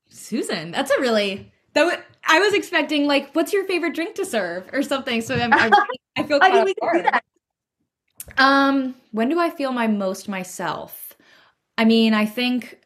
Susan, 0.08 0.72
that's 0.72 0.90
a 0.90 1.00
really 1.00 1.52
that 1.74 1.84
w- 1.84 2.02
I 2.26 2.40
was 2.40 2.54
expecting 2.54 3.06
like 3.06 3.32
what's 3.34 3.52
your 3.52 3.64
favorite 3.64 3.94
drink 3.94 4.16
to 4.16 4.24
serve 4.24 4.68
or 4.72 4.82
something. 4.82 5.20
So 5.20 5.36
I'm, 5.36 5.52
I, 5.52 5.70
I 6.16 6.22
feel 6.24 6.40
I 6.42 6.50
mean, 6.50 6.64
we 6.64 6.74
can 6.74 6.96
do 6.96 7.02
that. 7.02 7.24
Um, 8.36 8.94
when 9.12 9.28
do 9.28 9.38
I 9.38 9.50
feel 9.50 9.72
my 9.72 9.86
most 9.86 10.28
myself? 10.28 11.16
I 11.76 11.84
mean, 11.84 12.14
I 12.14 12.26
think 12.26 12.80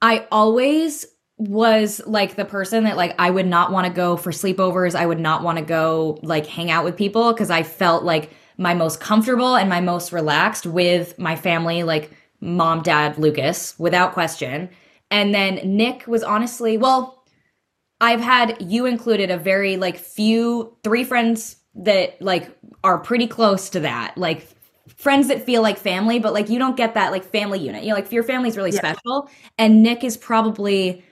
I 0.00 0.26
always 0.30 1.06
was 1.38 2.00
like 2.06 2.36
the 2.36 2.44
person 2.44 2.84
that 2.84 2.96
like 2.96 3.14
I 3.18 3.30
would 3.30 3.46
not 3.46 3.70
want 3.70 3.86
to 3.86 3.92
go 3.92 4.16
for 4.16 4.30
sleepovers. 4.30 4.94
I 4.94 5.04
would 5.06 5.20
not 5.20 5.42
want 5.42 5.58
to 5.58 5.64
go 5.64 6.18
like 6.22 6.46
hang 6.46 6.70
out 6.70 6.84
with 6.84 6.96
people 6.96 7.32
because 7.32 7.50
I 7.50 7.62
felt 7.62 8.04
like 8.04 8.30
my 8.56 8.72
most 8.72 9.00
comfortable 9.00 9.54
and 9.54 9.68
my 9.68 9.80
most 9.80 10.12
relaxed 10.12 10.66
with 10.66 11.18
my 11.18 11.36
family, 11.36 11.82
like 11.82 12.10
mom, 12.40 12.82
dad, 12.82 13.18
Lucas, 13.18 13.78
without 13.78 14.12
question. 14.14 14.70
And 15.10 15.34
then 15.34 15.56
Nick 15.76 16.06
was 16.06 16.22
honestly, 16.22 16.78
well, 16.78 17.22
I've 18.00 18.20
had 18.20 18.56
you 18.60 18.86
included 18.86 19.30
a 19.30 19.36
very 19.38 19.76
like 19.76 19.98
few 19.98 20.76
three 20.84 21.04
friends 21.04 21.56
that 21.76 22.20
like 22.20 22.50
are 22.82 22.98
pretty 22.98 23.26
close 23.26 23.68
to 23.70 23.80
that. 23.80 24.16
Like 24.16 24.46
friends 24.96 25.28
that 25.28 25.44
feel 25.44 25.62
like 25.62 25.78
family, 25.78 26.18
but 26.18 26.32
like 26.32 26.48
you 26.48 26.58
don't 26.58 26.76
get 26.76 26.94
that 26.94 27.12
like 27.12 27.24
family 27.24 27.58
unit. 27.58 27.82
You 27.82 27.90
know, 27.90 27.94
like 27.96 28.10
your 28.10 28.22
family's 28.22 28.56
really 28.56 28.70
Yeah. 28.72 28.78
special. 28.78 29.28
And 29.58 29.82
Nick 29.82 30.02
is 30.04 30.16
probably 30.16 31.04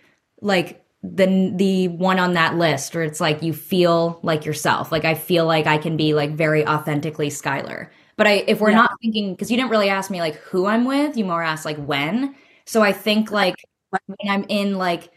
like 0.44 0.84
the 1.02 1.52
the 1.56 1.88
one 1.88 2.20
on 2.20 2.34
that 2.34 2.56
list 2.56 2.94
where 2.94 3.04
it's 3.04 3.20
like 3.20 3.42
you 3.42 3.54
feel 3.54 4.20
like 4.24 4.46
yourself. 4.46 4.92
Like 4.92 5.06
I 5.06 5.14
feel 5.14 5.46
like 5.46 5.66
I 5.68 5.78
can 5.78 5.96
be 5.98 6.14
like 6.14 6.32
very 6.32 6.66
authentically 6.66 7.30
Skylar. 7.30 7.90
But 8.16 8.28
I 8.28 8.32
if 8.48 8.60
we're 8.60 8.70
Yeah. 8.70 8.76
not 8.76 8.92
thinking 9.02 9.34
because 9.34 9.50
you 9.50 9.56
didn't 9.58 9.70
really 9.72 9.90
ask 9.90 10.10
me 10.10 10.20
like 10.20 10.36
who 10.36 10.66
I'm 10.66 10.84
with, 10.86 11.16
you 11.16 11.26
more 11.26 11.42
asked 11.42 11.66
like 11.66 11.78
when. 11.78 12.36
So 12.66 12.82
I 12.82 12.92
think 12.92 13.32
like 13.32 13.56
when 13.90 14.30
I'm 14.30 14.44
in 14.50 14.78
like 14.78 15.12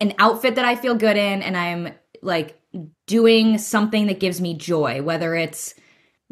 an 0.00 0.14
outfit 0.18 0.56
that 0.56 0.64
I 0.64 0.76
feel 0.76 0.94
good 0.96 1.16
in 1.16 1.42
and 1.42 1.56
I'm 1.56 1.94
like 2.22 2.58
doing 3.06 3.58
something 3.58 4.06
that 4.08 4.20
gives 4.20 4.40
me 4.40 4.54
joy, 4.54 5.02
whether 5.02 5.34
it's 5.34 5.74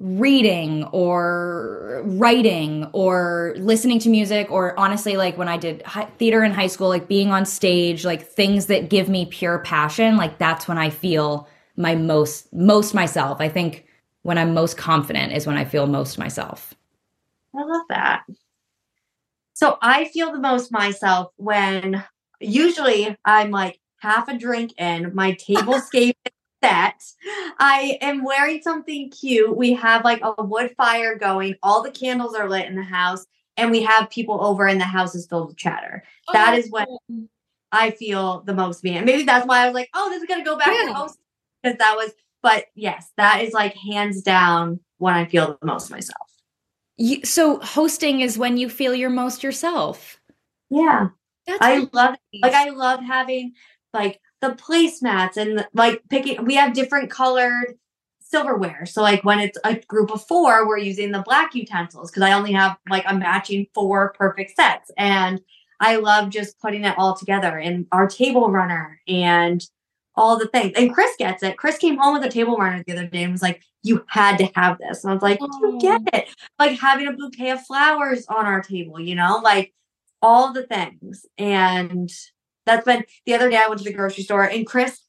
reading 0.03 0.83
or 0.87 2.03
writing 2.05 2.89
or 2.93 3.55
listening 3.59 4.01
to 4.01 4.09
music 4.09 4.51
or 4.51 4.79
honestly 4.79 5.17
like 5.17 5.39
when 5.39 5.47
I 5.47 5.57
did 5.57 5.81
hi- 5.83 6.09
theater 6.19 6.43
in 6.43 6.51
high 6.51 6.67
school 6.67 6.89
like 6.89 7.07
being 7.07 7.31
on 7.31 7.47
stage 7.47 8.05
like 8.05 8.27
things 8.27 8.67
that 8.67 8.91
give 8.91 9.09
me 9.09 9.27
pure 9.27 9.61
passion 9.61 10.17
like 10.17 10.39
that's 10.39 10.67
when 10.67 10.77
I 10.77 10.91
feel 10.91 11.49
my 11.77 11.95
most 11.95 12.53
most 12.53 12.95
myself. 12.95 13.41
I 13.41 13.49
think 13.49 13.87
when 14.23 14.39
I'm 14.39 14.55
most 14.55 14.77
confident 14.77 15.33
is 15.33 15.47
when 15.47 15.57
I 15.57 15.65
feel 15.65 15.87
most 15.87 16.19
myself. 16.19 16.75
I 17.55 17.63
love 17.63 17.83
that. 17.89 18.23
So 19.55 19.79
I 19.81 20.07
feel 20.07 20.33
the 20.33 20.41
most 20.41 20.73
myself 20.73 21.33
when 21.37 22.03
usually 22.41 23.17
I'm 23.25 23.51
like 23.51 23.79
half 24.01 24.29
a 24.29 24.37
drink 24.37 24.73
in, 24.79 25.15
my 25.15 25.33
tablescape 25.49 26.17
is 26.22 26.22
set. 26.63 27.03
I 27.59 27.99
am 28.01 28.25
wearing 28.25 28.63
something 28.63 29.11
cute. 29.11 29.57
We 29.57 29.75
have 29.75 30.05
like 30.05 30.21
a 30.23 30.43
wood 30.43 30.75
fire 30.77 31.17
going, 31.17 31.57
all 31.63 31.83
the 31.83 31.91
candles 31.91 32.35
are 32.35 32.49
lit 32.49 32.67
in 32.67 32.77
the 32.77 32.83
house, 32.83 33.27
and 33.57 33.71
we 33.71 33.83
have 33.83 34.11
people 34.11 34.43
over, 34.45 34.67
and 34.67 34.81
the 34.81 34.85
house 34.85 35.15
is 35.15 35.27
filled 35.27 35.49
with 35.49 35.57
chatter. 35.57 36.03
Oh, 36.29 36.33
that 36.33 36.59
is 36.59 36.71
when 36.71 36.87
I 37.73 37.91
feel 37.91 38.43
the 38.43 38.55
most 38.55 38.85
me. 38.85 38.97
And 38.97 39.07
maybe 39.07 39.25
that's 39.25 39.47
why 39.47 39.61
I 39.63 39.67
was 39.67 39.75
like, 39.75 39.91
oh, 39.95 40.11
this 40.11 40.23
is 40.23 40.29
gonna 40.29 40.45
go 40.45 40.57
back 40.57 40.69
Yeah. 40.69 40.89
to 40.89 40.95
host 40.95 41.19
because 41.63 41.79
that 41.79 41.97
was, 41.97 42.13
but 42.43 42.67
yes, 42.75 43.11
that 43.17 43.43
is 43.43 43.53
like 43.53 43.75
hands 43.75 44.23
down 44.23 44.81
when 44.99 45.15
I 45.15 45.25
feel 45.25 45.59
the 45.61 45.67
most 45.67 45.91
myself. 45.91 46.29
You, 46.97 47.25
so 47.25 47.59
hosting 47.61 48.21
is 48.21 48.39
when 48.39 48.57
you 48.57 48.69
feel 48.69 48.95
your 48.95 49.11
most 49.11 49.43
yourself. 49.43 50.21
Yeah. 50.71 51.09
That's 51.47 51.59
I 51.61 51.89
love 51.93 52.15
like 52.41 52.53
I 52.53 52.69
love 52.69 53.01
having 53.01 53.55
like 53.93 54.21
the 54.43 54.51
placemats 54.51 55.39
and 55.39 55.67
like 55.73 56.03
picking 56.11 56.45
we 56.45 56.57
have 56.57 56.75
different 56.75 57.11
colored 57.11 57.79
silverware. 58.21 58.85
So 58.87 59.03
like 59.03 59.25
when 59.25 59.39
it's 59.39 59.59
a 59.65 59.77
group 59.77 60.11
of 60.11 60.27
four, 60.27 60.67
we're 60.67 60.79
using 60.79 61.13
the 61.13 61.23
black 61.23 61.55
utensils 61.55 62.11
because 62.11 62.23
I 62.23 62.33
only 62.33 62.53
have 62.53 62.77
like 62.91 63.05
a 63.07 63.15
matching 63.15 63.67
four 63.75 64.13
perfect 64.19 64.57
sets. 64.57 64.91
And 64.99 65.41
I 65.81 65.97
love 65.97 66.31
just 66.31 66.59
putting 66.59 66.85
it 66.85 66.99
all 66.99 67.17
together 67.17 67.59
and 67.59 67.87
our 67.93 68.09
table 68.09 68.51
runner 68.51 69.01
and 69.07 69.65
all 70.15 70.39
the 70.39 70.49
things. 70.49 70.73
And 70.77 70.93
Chris 70.93 71.15
gets 71.19 71.43
it. 71.43 71.57
Chris 71.57 71.79
came 71.79 71.99
home 71.99 72.15
with 72.15 72.25
a 72.25 72.31
table 72.31 72.57
runner 72.57 72.83
the 72.87 72.93
other 72.93 73.07
day 73.07 73.23
and 73.23 73.33
was 73.33 73.43
like, 73.43 73.63
You 73.83 74.05
had 74.09 74.39
to 74.39 74.51
have 74.55 74.79
this. 74.79 75.05
And 75.05 75.11
I 75.11 75.15
was 75.15 75.23
like, 75.23 75.39
You 75.41 75.79
get 75.81 76.01
it. 76.13 76.35
Like 76.59 76.81
having 76.81 77.07
a 77.07 77.13
bouquet 77.13 77.51
of 77.51 77.65
flowers 77.65 78.27
on 78.27 78.47
our 78.47 78.63
table, 78.63 78.99
you 78.99 79.15
know, 79.15 79.41
like 79.43 79.73
all 80.21 80.53
the 80.53 80.67
things. 80.67 81.27
And 81.37 82.11
that's 82.67 82.85
been 82.85 83.05
the 83.27 83.35
other 83.35 83.51
day 83.51 83.57
I 83.57 83.67
went 83.69 83.79
to 83.79 83.85
the 83.85 83.93
grocery 83.93 84.25
store 84.25 84.45
and 84.45 84.67
Chris, 84.67 85.01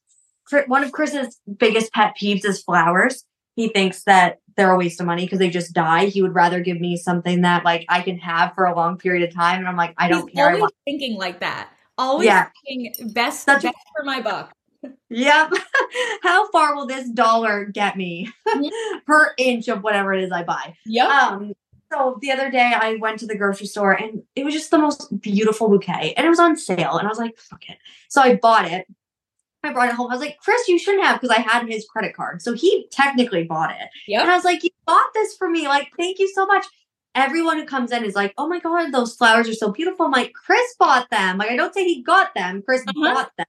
one 0.66 0.84
of 0.84 0.92
Chris's 0.92 1.40
biggest 1.58 1.92
pet 1.92 2.14
peeves 2.20 2.44
is 2.44 2.62
flowers. 2.62 3.24
He 3.56 3.68
thinks 3.68 4.02
that 4.04 4.38
they're 4.56 4.72
a 4.72 4.76
waste 4.76 5.00
of 5.00 5.06
money 5.06 5.24
because 5.24 5.38
they 5.38 5.50
just 5.50 5.72
die. 5.72 6.06
He 6.06 6.22
would 6.22 6.34
rather 6.34 6.60
give 6.60 6.80
me 6.80 6.96
something 6.96 7.42
that 7.42 7.64
like 7.64 7.84
I 7.88 8.02
can 8.02 8.18
have 8.18 8.54
for 8.54 8.64
a 8.66 8.74
long 8.74 8.98
period 8.98 9.28
of 9.28 9.34
time. 9.34 9.58
And 9.60 9.68
I'm 9.68 9.76
like, 9.76 9.94
I 9.96 10.08
don't 10.08 10.28
He's 10.28 10.36
care. 10.36 10.46
Always 10.48 10.60
want- 10.60 10.74
thinking 10.84 11.16
like 11.16 11.40
that. 11.40 11.70
Always 11.96 12.26
Yeah. 12.26 12.48
thinking 12.66 13.10
best, 13.12 13.44
Such 13.44 13.64
a- 13.64 13.72
for 13.96 14.04
my 14.04 14.20
buck. 14.20 14.52
Yep. 15.08 15.52
How 16.22 16.50
far 16.50 16.74
will 16.74 16.86
this 16.86 17.08
dollar 17.08 17.64
get 17.64 17.96
me 17.96 18.30
per 19.06 19.32
inch 19.38 19.68
of 19.68 19.82
whatever 19.82 20.12
it 20.12 20.24
is 20.24 20.30
I 20.32 20.42
buy? 20.42 20.74
Yep. 20.86 21.08
Um, 21.08 21.52
so 21.94 22.18
the 22.20 22.32
other 22.32 22.50
day 22.50 22.72
I 22.74 22.96
went 22.96 23.18
to 23.20 23.26
the 23.26 23.36
grocery 23.36 23.66
store 23.66 23.92
and 23.92 24.22
it 24.34 24.44
was 24.44 24.54
just 24.54 24.70
the 24.70 24.78
most 24.78 25.20
beautiful 25.20 25.68
bouquet 25.68 26.14
and 26.16 26.26
it 26.26 26.30
was 26.30 26.40
on 26.40 26.56
sale 26.56 26.98
and 26.98 27.06
I 27.06 27.10
was 27.10 27.18
like, 27.18 27.38
fuck 27.38 27.68
it. 27.68 27.78
So 28.08 28.20
I 28.20 28.36
bought 28.36 28.70
it. 28.70 28.86
I 29.62 29.72
brought 29.72 29.88
it 29.88 29.94
home. 29.94 30.10
I 30.10 30.14
was 30.14 30.20
like, 30.20 30.38
Chris, 30.38 30.68
you 30.68 30.78
shouldn't 30.78 31.04
have 31.04 31.20
because 31.20 31.34
I 31.34 31.40
had 31.40 31.66
his 31.66 31.86
credit 31.86 32.14
card. 32.14 32.42
So 32.42 32.52
he 32.52 32.86
technically 32.90 33.44
bought 33.44 33.70
it. 33.70 33.88
And. 34.20 34.30
I 34.30 34.34
was 34.34 34.44
like, 34.44 34.62
you 34.62 34.70
bought 34.86 35.08
this 35.14 35.34
for 35.36 35.48
me. 35.48 35.66
Like, 35.66 35.90
thank 35.96 36.18
you 36.18 36.28
so 36.28 36.44
much. 36.44 36.66
Everyone 37.14 37.58
who 37.58 37.64
comes 37.64 37.90
in 37.92 38.04
is 38.04 38.14
like, 38.14 38.34
oh 38.36 38.46
my 38.48 38.58
God, 38.58 38.90
those 38.92 39.14
flowers 39.14 39.48
are 39.48 39.54
so 39.54 39.70
beautiful. 39.70 40.06
I'm 40.06 40.12
like, 40.12 40.32
Chris 40.34 40.74
bought 40.78 41.08
them. 41.10 41.38
Like, 41.38 41.50
I 41.50 41.56
don't 41.56 41.72
say 41.72 41.84
he 41.84 42.02
got 42.02 42.34
them. 42.34 42.62
Chris 42.62 42.82
Uh-huh. 42.86 43.14
bought 43.14 43.32
them. 43.38 43.46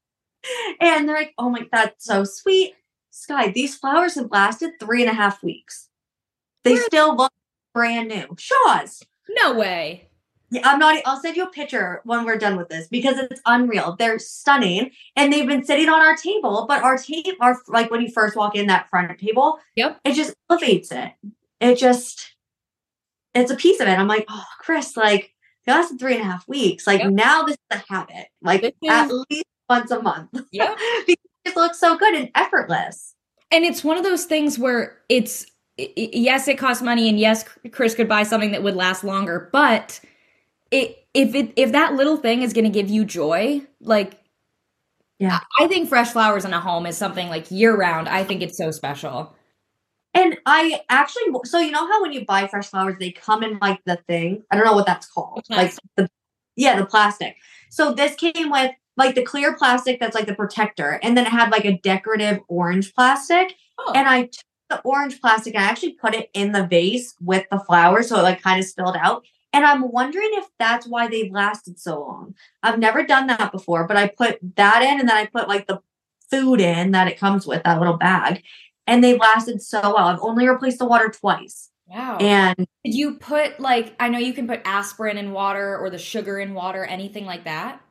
And 0.80 1.10
they're 1.10 1.18
like, 1.18 1.34
oh 1.38 1.50
my, 1.50 1.68
that's 1.72 2.06
so 2.06 2.24
sweet. 2.24 2.75
Skye, 3.10 3.50
these 3.50 3.75
flowers 3.75 4.16
have 4.16 4.32
lasted 4.32 4.74
three 4.80 5.02
and 5.02 5.12
a 5.12 5.14
half 5.16 5.42
weeks. 5.44 5.90
They 6.64 6.75
still 6.78 7.16
look 7.16 7.34
brand 7.75 8.08
new. 8.08 8.36
Shaw's. 8.39 9.03
No 9.29 9.53
way. 9.53 10.10
Yeah, 10.51 10.62
I'm 10.63 10.79
not. 10.79 11.01
I'll 11.05 11.20
send 11.22 11.36
you 11.36 11.44
a 11.44 11.50
picture 11.50 12.01
when 12.05 12.24
we're 12.24 12.38
done 12.38 12.55
with 12.55 12.70
this 12.70 12.88
because 12.88 13.17
it's 13.17 13.41
unreal. 13.46 13.96
They're 14.00 14.20
stunning, 14.20 14.91
and 15.15 15.34
they've 15.34 15.48
been 15.48 15.65
sitting 15.65 15.89
on 15.89 16.00
our 16.01 16.15
table. 16.15 16.65
But 16.67 16.82
our 16.84 16.98
table, 16.98 17.32
our 17.41 17.58
like 17.67 17.91
when 17.91 18.01
you 18.01 18.10
first 18.12 18.36
walk 18.36 18.55
in 18.55 18.67
that 18.67 18.89
front 18.89 19.17
table, 19.20 19.60
Yep. 19.75 20.00
it 20.05 20.13
just 20.13 20.34
elevates 20.50 20.91
it. 20.91 21.12
It 21.60 21.75
just, 21.77 22.36
it's 23.34 23.51
a 23.51 23.55
piece 23.55 23.79
of 23.79 23.88
it. 23.88 23.98
I'm 24.00 24.08
like, 24.08 24.25
oh, 24.29 24.44
Chris, 24.60 24.96
like 24.96 25.34
it 25.67 25.72
lasted 25.72 26.00
three 26.00 26.13
and 26.13 26.22
a 26.22 26.25
half 26.25 26.48
weeks. 26.48 26.86
Like 26.88 27.01
Yep. 27.01 27.12
now 27.12 27.44
this 27.44 27.58
is 27.72 27.82
a 27.82 27.94
habit. 27.94 28.27
Like 28.41 28.62
This 28.62 28.74
at 28.88 29.10
least 29.29 29.46
once 29.70 29.89
a 29.91 30.01
month. 30.01 30.29
Yep. 30.51 30.77
because 31.08 31.25
it 31.46 31.55
looks 31.55 31.79
so 31.79 31.98
good 31.98 32.13
and 32.13 32.29
effortless. 32.36 33.15
And 33.51 33.65
it's 33.65 33.84
one 33.84 33.98
of 33.98 34.03
those 34.03 34.25
things 34.25 34.60
where 34.60 34.98
it's 35.10 35.46
yes, 35.77 36.48
it 36.48 36.58
costs 36.58 36.82
money, 36.82 37.10
and 37.10 37.20
yes, 37.20 37.46
Chris 37.72 37.96
could 37.96 38.08
buy 38.08 38.24
something 38.24 38.51
that 38.51 38.63
would 38.63 38.75
last 38.75 39.03
longer, 39.03 39.50
but 39.51 40.00
it 40.72 41.05
if 41.13 41.36
it 41.36 41.53
if 41.55 41.72
that 41.72 41.94
little 41.96 42.17
thing 42.17 42.41
is 42.41 42.53
going 42.53 42.65
to 42.65 42.72
give 42.72 42.89
you 42.89 43.05
joy, 43.05 43.62
like 43.82 44.20
yeah, 45.20 45.39
I 45.60 45.67
think 45.67 45.88
fresh 45.88 46.12
flowers 46.12 46.46
in 46.46 46.53
a 46.53 46.60
home 46.60 46.86
is 46.86 46.98
something 46.98 47.29
like 47.29 47.50
year 47.50 47.75
round. 47.75 48.10
I 48.10 48.24
think 48.24 48.41
it's 48.41 48.58
so 48.58 48.72
special. 48.72 49.34
And 50.13 50.38
I 50.46 50.82
actually, 50.89 51.24
so 51.44 51.60
you 51.60 51.72
know 51.72 51.86
how 51.86 52.01
when 52.01 52.13
you 52.13 52.25
buy 52.25 52.48
fresh 52.48 52.67
flowers, 52.67 52.96
they 53.00 53.12
come 53.12 53.44
in 53.44 53.58
like 53.62 53.82
the 53.86 53.98
thing. 54.08 54.44
I 54.50 54.55
don't 54.55 54.65
know 54.65 54.74
what 54.74 54.86
that's 54.86 55.08
called. 55.08 55.44
Like 55.50 55.74
the 55.98 56.10
yeah, 56.55 56.77
the 56.79 56.86
plastic. 56.86 57.36
So 57.70 57.94
this 57.94 58.15
came 58.15 58.50
with 58.50 58.72
like 58.98 59.15
the 59.15 59.24
clear 59.24 59.55
plastic 59.55 60.00
that's 60.00 60.15
like 60.15 60.25
the 60.25 60.36
protector, 60.36 61.00
and 61.03 61.17
then 61.17 61.25
it 61.25 61.32
had 61.32 61.51
like 61.51 61.65
a 61.65 61.77
decorative 61.79 62.39
orange 62.48 62.94
plastic. 62.94 63.55
Oh. 63.77 63.91
And 63.94 64.08
I 64.08 64.24
took 64.24 64.46
the 64.70 64.82
orange 64.82 65.22
plastic 65.22 65.56
and 65.56 65.64
I 65.64 65.68
actually 65.68 65.94
put 65.94 66.16
it 66.16 66.30
in 66.34 66.52
the 66.52 66.66
vase 66.66 67.16
with 67.22 67.46
the 67.52 67.60
flowers, 67.60 68.10
so 68.10 68.20
it 68.20 68.24
like 68.24 68.42
kind 68.42 68.60
of 68.60 68.66
spilled 68.66 68.98
out. 69.00 69.26
And 69.54 69.64
I'm 69.64 69.90
wondering 69.92 70.30
if 70.34 70.48
that's 70.60 70.86
why 70.86 71.08
they've 71.08 71.32
lasted 71.32 71.80
so 71.80 72.02
long. 72.02 72.36
I've 72.62 72.78
never 72.78 73.06
done 73.06 73.28
that 73.28 73.52
before, 73.52 73.88
but 73.88 73.96
I 73.96 74.08
put 74.08 74.38
that 74.56 74.82
in 74.82 75.00
and 75.00 75.08
then 75.08 75.16
I 75.16 75.28
put 75.28 75.48
like 75.48 75.68
the 75.68 75.80
food 76.30 76.60
in 76.60 76.92
that 76.92 77.08
it 77.08 77.20
comes 77.20 77.48
with, 77.48 77.64
that 77.64 77.80
little 77.80 77.98
bag. 77.98 78.44
And 78.88 79.04
they've 79.04 79.20
lasted 79.20 79.62
so 79.62 79.80
well. 79.82 80.08
I've 80.08 80.20
only 80.20 80.48
replaced 80.48 80.80
the 80.80 80.86
water 80.86 81.10
twice. 81.10 81.70
Wow. 81.88 82.18
And 82.18 82.68
did 82.84 82.96
you 82.96 83.16
put 83.16 83.60
like 83.60 83.96
I 84.00 84.10
know 84.10 84.18
you 84.18 84.34
can 84.34 84.48
put 84.48 84.62
aspirin 84.66 85.18
in 85.18 85.32
water 85.32 85.78
or 85.78 85.90
the 85.90 85.98
sugar 85.98 86.40
in 86.40 86.54
water, 86.54 86.84
anything 86.84 87.26
like 87.26 87.46
that? 87.46 87.82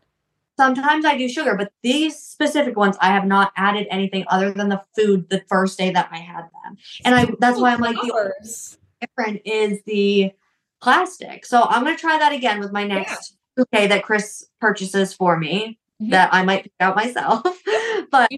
Sometimes 0.56 1.04
I 1.04 1.16
do 1.16 1.28
sugar, 1.28 1.56
but 1.56 1.72
these 1.82 2.18
specific 2.18 2.76
ones 2.76 2.96
I 3.00 3.08
have 3.08 3.26
not 3.26 3.52
added 3.56 3.86
anything 3.90 4.24
other 4.28 4.52
than 4.52 4.68
the 4.68 4.82
food 4.96 5.28
the 5.28 5.42
first 5.48 5.78
day 5.78 5.90
that 5.90 6.08
I 6.12 6.18
had 6.18 6.42
them. 6.42 6.76
And 7.04 7.14
I 7.14 7.28
that's 7.40 7.60
why 7.60 7.72
I'm 7.72 7.80
like 7.80 7.96
the 7.96 8.32
different 9.00 9.42
is 9.44 9.80
the 9.86 10.32
plastic. 10.80 11.46
So 11.46 11.62
I'm 11.62 11.82
going 11.82 11.96
to 11.96 12.00
try 12.00 12.18
that 12.18 12.32
again 12.32 12.60
with 12.60 12.72
my 12.72 12.84
next 12.84 13.36
yeah. 13.56 13.64
bouquet 13.64 13.86
that 13.88 14.04
Chris 14.04 14.46
purchases 14.60 15.14
for 15.14 15.38
me 15.38 15.78
mm-hmm. 16.00 16.10
that 16.10 16.32
I 16.32 16.42
might 16.44 16.64
pick 16.64 16.72
out 16.80 16.96
myself. 16.96 17.42
but 18.10 18.30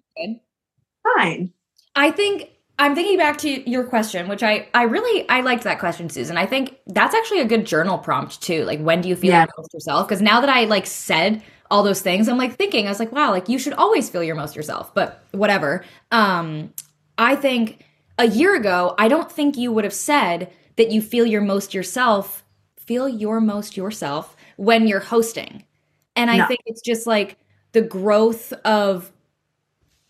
fine. 1.17 1.53
I 1.95 2.11
think 2.11 2.51
I'm 2.79 2.95
thinking 2.95 3.17
back 3.17 3.39
to 3.39 3.69
your 3.69 3.85
question, 3.85 4.29
which 4.29 4.43
I 4.43 4.69
I 4.75 4.83
really 4.85 5.29
I 5.29 5.41
liked 5.41 5.65
that 5.65 5.79
question, 5.79 6.11
Susan. 6.11 6.37
I 6.37 6.47
think 6.47 6.79
that's 6.87 7.15
actually 7.15 7.41
a 7.41 7.47
good 7.47 7.67
journal 7.67 7.99
prompt 7.99 8.43
too. 8.43 8.65
Like 8.65 8.81
when 8.81 9.01
do 9.01 9.09
you 9.09 9.17
feel 9.17 9.31
yeah. 9.31 9.47
most 9.57 9.73
yourself? 9.73 10.07
Because 10.07 10.23
now 10.23 10.41
that 10.41 10.51
I 10.51 10.65
like 10.65 10.87
said 10.87 11.43
all 11.71 11.83
those 11.83 12.01
things, 12.01 12.29
I'm 12.29 12.39
like 12.39 12.57
thinking, 12.57 12.87
I 12.87 12.91
was 12.91 12.99
like, 12.99 13.13
wow, 13.13 13.31
like 13.31 13.49
you 13.49 13.59
should 13.59 13.73
always 13.75 14.09
feel 14.09 14.23
your 14.23 14.37
most 14.37 14.57
yourself. 14.57 14.95
But 14.95 15.25
whatever. 15.33 15.85
Um, 16.11 16.73
I 17.19 17.37
think 17.37 17.85
a 18.19 18.27
year 18.27 18.55
ago, 18.55 18.95
I 18.99 19.09
don't 19.09 19.31
think 19.31 19.57
you 19.57 19.73
would 19.73 19.85
have 19.85 19.95
said 19.95 20.53
that 20.77 20.91
you 20.91 21.03
feel 21.03 21.27
your 21.27 21.41
most 21.41 21.75
yourself, 21.75 22.45
feel 22.79 23.09
your 23.09 23.41
most 23.41 23.77
yourself 23.77 24.37
when 24.57 24.87
you're 24.87 25.01
hosting. 25.01 25.65
And 26.15 26.31
I 26.31 26.39
no. 26.39 26.47
think 26.47 26.61
it's 26.67 26.81
just 26.81 27.07
like 27.07 27.37
the 27.73 27.83
growth 27.83 28.53
of 28.65 29.13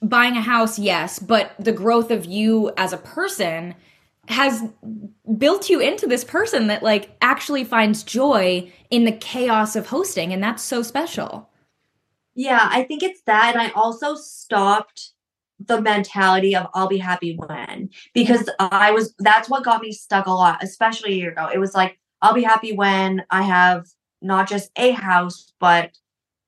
buying 0.03 0.37
a 0.37 0.41
house, 0.41 0.79
yes, 0.79 1.19
but 1.19 1.55
the 1.59 1.73
growth 1.73 2.11
of 2.11 2.25
you 2.25 2.73
as 2.77 2.93
a 2.93 2.99
person 2.99 3.75
has 4.29 4.63
built 5.39 5.69
you 5.69 5.81
into 5.81 6.07
this 6.07 6.25
person 6.25 6.67
that 6.69 6.83
like 6.83 7.17
actually 7.21 7.65
finds 7.65 8.03
joy 8.03 8.71
in 8.91 9.05
the 9.05 9.13
chaos 9.13 9.77
of 9.77 9.87
hosting 9.87 10.33
and 10.33 10.43
that's 10.43 10.63
so 10.63 10.83
special. 10.83 11.49
Yeah, 12.35 12.69
I 12.71 12.83
think 12.85 13.03
it's 13.03 13.23
that 13.23 13.55
and 13.55 13.63
I 13.63 13.71
also 13.71 14.15
stopped 14.15 15.11
the 15.59 15.81
mentality 15.81 16.55
of 16.55 16.67
I'll 16.75 16.89
be 16.89 16.99
happy 16.99 17.37
when 17.37 17.91
because 18.15 18.49
I 18.59 18.91
was 18.93 19.15
that's 19.19 19.49
what 19.49 19.65
got 19.65 19.81
me 19.81 19.93
stuck 19.93 20.27
a 20.27 20.33
lot, 20.33 20.63
especially 20.63 21.13
a 21.13 21.17
year 21.17 21.31
ago. 21.33 21.49
It 21.53 21.59
was 21.59 21.75
like 21.75 21.99
I'll 22.23 22.35
be 22.35 22.43
happy 22.43 22.73
when 22.73 23.25
I 23.31 23.43
have 23.43 23.87
not 24.23 24.49
just 24.49 24.71
a 24.77 24.91
house, 24.93 25.53
but 25.61 25.97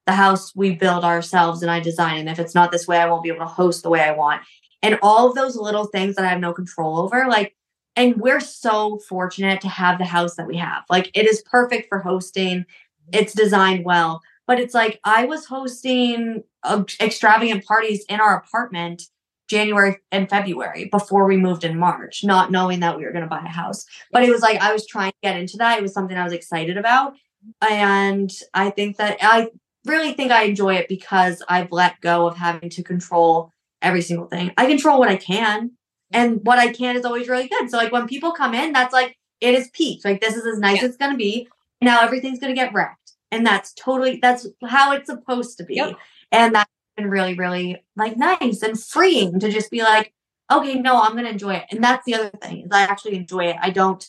the 0.07 0.12
house 0.12 0.55
we 0.57 0.75
build 0.75 1.05
ourselves 1.05 1.62
and 1.62 1.71
I 1.71 1.81
design. 1.81 2.21
And 2.21 2.29
if 2.31 2.38
it's 2.38 2.55
not 2.55 2.73
this 2.73 2.88
way, 2.88 2.99
I 2.99 3.09
won't 3.09 3.23
be 3.23 3.29
able 3.29 3.41
to 3.41 3.47
host 3.47 3.83
the 3.83 3.91
way 3.91 4.01
I 4.01 4.12
want. 4.12 4.43
And 4.83 4.99
all 5.03 5.29
of 5.29 5.35
those 5.35 5.57
little 5.57 5.85
things 5.85 6.17
that 6.17 6.25
I 6.25 6.29
have 6.29 6.41
no 6.41 6.55
control 6.55 6.99
over, 6.99 7.27
like, 7.29 7.55
and 7.99 8.17
we're 8.17 8.41
so 8.41 8.99
fortunate 9.09 9.61
to 9.61 9.69
have 9.69 9.99
the 9.99 10.05
house 10.05 10.37
that 10.37 10.47
we 10.47 10.57
have. 10.57 10.85
Like, 10.89 11.11
it 11.15 11.27
is 11.27 11.43
perfect 11.43 11.89
for 11.89 11.99
hosting, 11.99 12.65
it's 13.13 13.35
designed 13.35 13.85
well 13.85 14.23
but 14.49 14.59
it's 14.59 14.75
like 14.75 14.99
I 15.05 15.27
was 15.27 15.45
hosting 15.45 16.43
uh, 16.65 16.83
extravagant 17.01 17.65
parties 17.67 18.05
in 18.09 18.19
our 18.19 18.39
apartment 18.39 19.03
January 19.49 19.99
and 20.11 20.29
February 20.29 20.87
before 20.87 21.27
we 21.27 21.37
moved 21.37 21.65
in 21.65 21.79
March, 21.79 22.25
not 22.25 22.51
knowing 22.51 22.81
that 22.81 22.97
we 22.97 23.05
were 23.05 23.13
going 23.13 23.23
to 23.23 23.29
buy 23.29 23.43
a 23.45 23.49
house. 23.49 23.85
But 24.11 24.25
it 24.25 24.31
was 24.31 24.41
like 24.41 24.61
I 24.61 24.73
was 24.73 24.87
trying 24.87 25.13
to 25.13 25.17
get 25.23 25.39
into 25.39 25.59
that. 25.59 25.79
It 25.79 25.83
was 25.83 25.93
something 25.93 26.17
I 26.17 26.25
was 26.25 26.33
excited 26.33 26.79
about. 26.79 27.13
And 27.61 28.31
I 28.55 28.71
think 28.71 28.97
that 28.97 29.19
I 29.21 29.49
really 29.85 30.15
think 30.15 30.33
I 30.33 30.45
enjoy 30.45 30.75
it 30.77 30.89
because 30.89 31.43
I've 31.49 31.71
let 31.71 32.01
go 32.01 32.27
of 32.27 32.37
having 32.37 32.71
to 32.71 32.83
control 32.83 33.53
every 33.81 34.03
single 34.03 34.27
thing. 34.27 34.53
I 34.57 34.67
control 34.67 34.99
what 34.99 35.09
I 35.11 35.17
can, 35.17 35.73
Mm-hmm. 36.12 36.23
and 36.23 36.40
what 36.44 36.59
I 36.59 36.73
can 36.73 36.97
is 36.97 37.05
always 37.05 37.29
really 37.29 37.49
good. 37.49 37.71
So, 37.71 37.77
like, 37.77 37.92
when 37.92 38.07
people 38.07 38.33
come 38.33 38.55
in, 38.55 38.73
that's 38.73 38.92
like 38.92 39.16
it 39.40 39.55
is 39.55 39.68
peak. 39.73 40.01
Like, 40.05 40.21
this 40.21 40.37
is 40.37 40.47
as 40.47 40.59
nice 40.59 40.79
yeah. 40.79 40.85
as 40.85 40.88
it's 40.90 40.97
going 40.97 41.12
to 41.12 41.18
be. 41.18 41.49
Now 41.81 42.01
everything's 42.01 42.40
going 42.40 42.55
to 42.55 42.61
get 42.61 42.73
wrecked 42.75 43.09
and 43.31 43.47
that's 43.47 43.73
totally 43.75 44.18
that's 44.21 44.47
how 44.66 44.92
it's 44.92 45.07
supposed 45.07 45.59
to 45.59 45.64
be 45.64 45.77
yep. 45.77 45.97
and 46.33 46.55
that's 46.55 46.71
been 46.97 47.11
really 47.11 47.35
really 47.35 47.83
like 47.97 48.16
nice 48.16 48.62
and 48.62 48.81
freeing 48.81 49.38
to 49.38 49.51
just 49.51 49.71
be 49.71 49.83
like 49.83 50.12
okay 50.51 50.75
no 50.75 51.01
i'm 51.01 51.14
gonna 51.14 51.29
enjoy 51.29 51.55
it 51.55 51.64
and 51.71 51.83
that's 51.83 52.05
the 52.05 52.14
other 52.14 52.31
thing 52.40 52.62
is 52.62 52.68
i 52.73 52.83
actually 52.83 53.16
enjoy 53.16 53.44
it 53.44 53.57
i 53.61 53.71
don't 53.71 54.09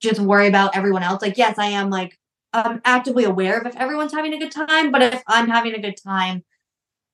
just 0.00 0.20
worry 0.20 0.46
about 0.46 0.76
everyone 0.76 1.02
else 1.02 1.22
like 1.22 1.38
yes 1.38 1.58
i 1.58 1.66
am 1.66 1.90
like 1.90 2.18
i'm 2.52 2.80
actively 2.84 3.24
aware 3.24 3.58
of 3.58 3.66
if 3.66 3.76
everyone's 3.76 4.12
having 4.12 4.34
a 4.34 4.38
good 4.38 4.52
time 4.52 4.90
but 4.90 5.02
if 5.02 5.22
i'm 5.26 5.48
having 5.48 5.74
a 5.74 5.80
good 5.80 5.96
time 5.96 6.42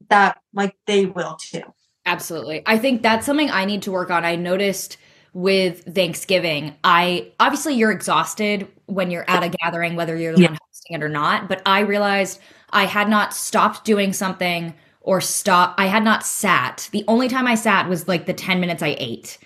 that 0.08 0.38
like 0.52 0.76
they 0.86 1.06
will 1.06 1.36
too 1.36 1.62
absolutely 2.08 2.62
i 2.66 2.76
think 2.76 3.02
that's 3.02 3.24
something 3.24 3.50
i 3.50 3.64
need 3.64 3.82
to 3.82 3.92
work 3.92 4.10
on 4.10 4.24
i 4.24 4.34
noticed 4.34 4.96
with 5.38 5.94
Thanksgiving, 5.94 6.74
I 6.82 7.30
obviously 7.38 7.74
you're 7.74 7.92
exhausted 7.92 8.66
when 8.86 9.10
you're 9.10 9.28
at 9.28 9.44
a 9.44 9.48
gathering, 9.48 9.94
whether 9.94 10.16
you're 10.16 10.34
the 10.34 10.42
yeah. 10.42 10.48
one 10.48 10.58
hosting 10.66 10.96
it 10.96 11.02
or 11.02 11.08
not. 11.08 11.48
But 11.48 11.62
I 11.66 11.80
realized 11.80 12.40
I 12.70 12.86
had 12.86 13.08
not 13.08 13.34
stopped 13.34 13.84
doing 13.84 14.12
something 14.12 14.74
or 15.00 15.20
stop. 15.20 15.74
I 15.78 15.86
had 15.86 16.02
not 16.02 16.24
sat. 16.24 16.88
The 16.92 17.04
only 17.08 17.28
time 17.28 17.46
I 17.46 17.54
sat 17.54 17.88
was 17.88 18.08
like 18.08 18.26
the 18.26 18.34
10 18.34 18.60
minutes 18.60 18.82
I 18.82 18.96
ate. 18.98 19.38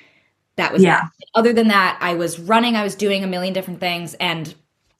That 0.56 0.72
was 0.72 0.82
yeah. 0.82 1.08
It. 1.18 1.28
Other 1.34 1.52
than 1.52 1.68
that, 1.68 1.98
I 2.00 2.14
was 2.14 2.38
running, 2.38 2.76
I 2.76 2.82
was 2.82 2.94
doing 2.94 3.24
a 3.24 3.26
million 3.26 3.52
different 3.52 3.80
things. 3.80 4.14
And 4.14 4.54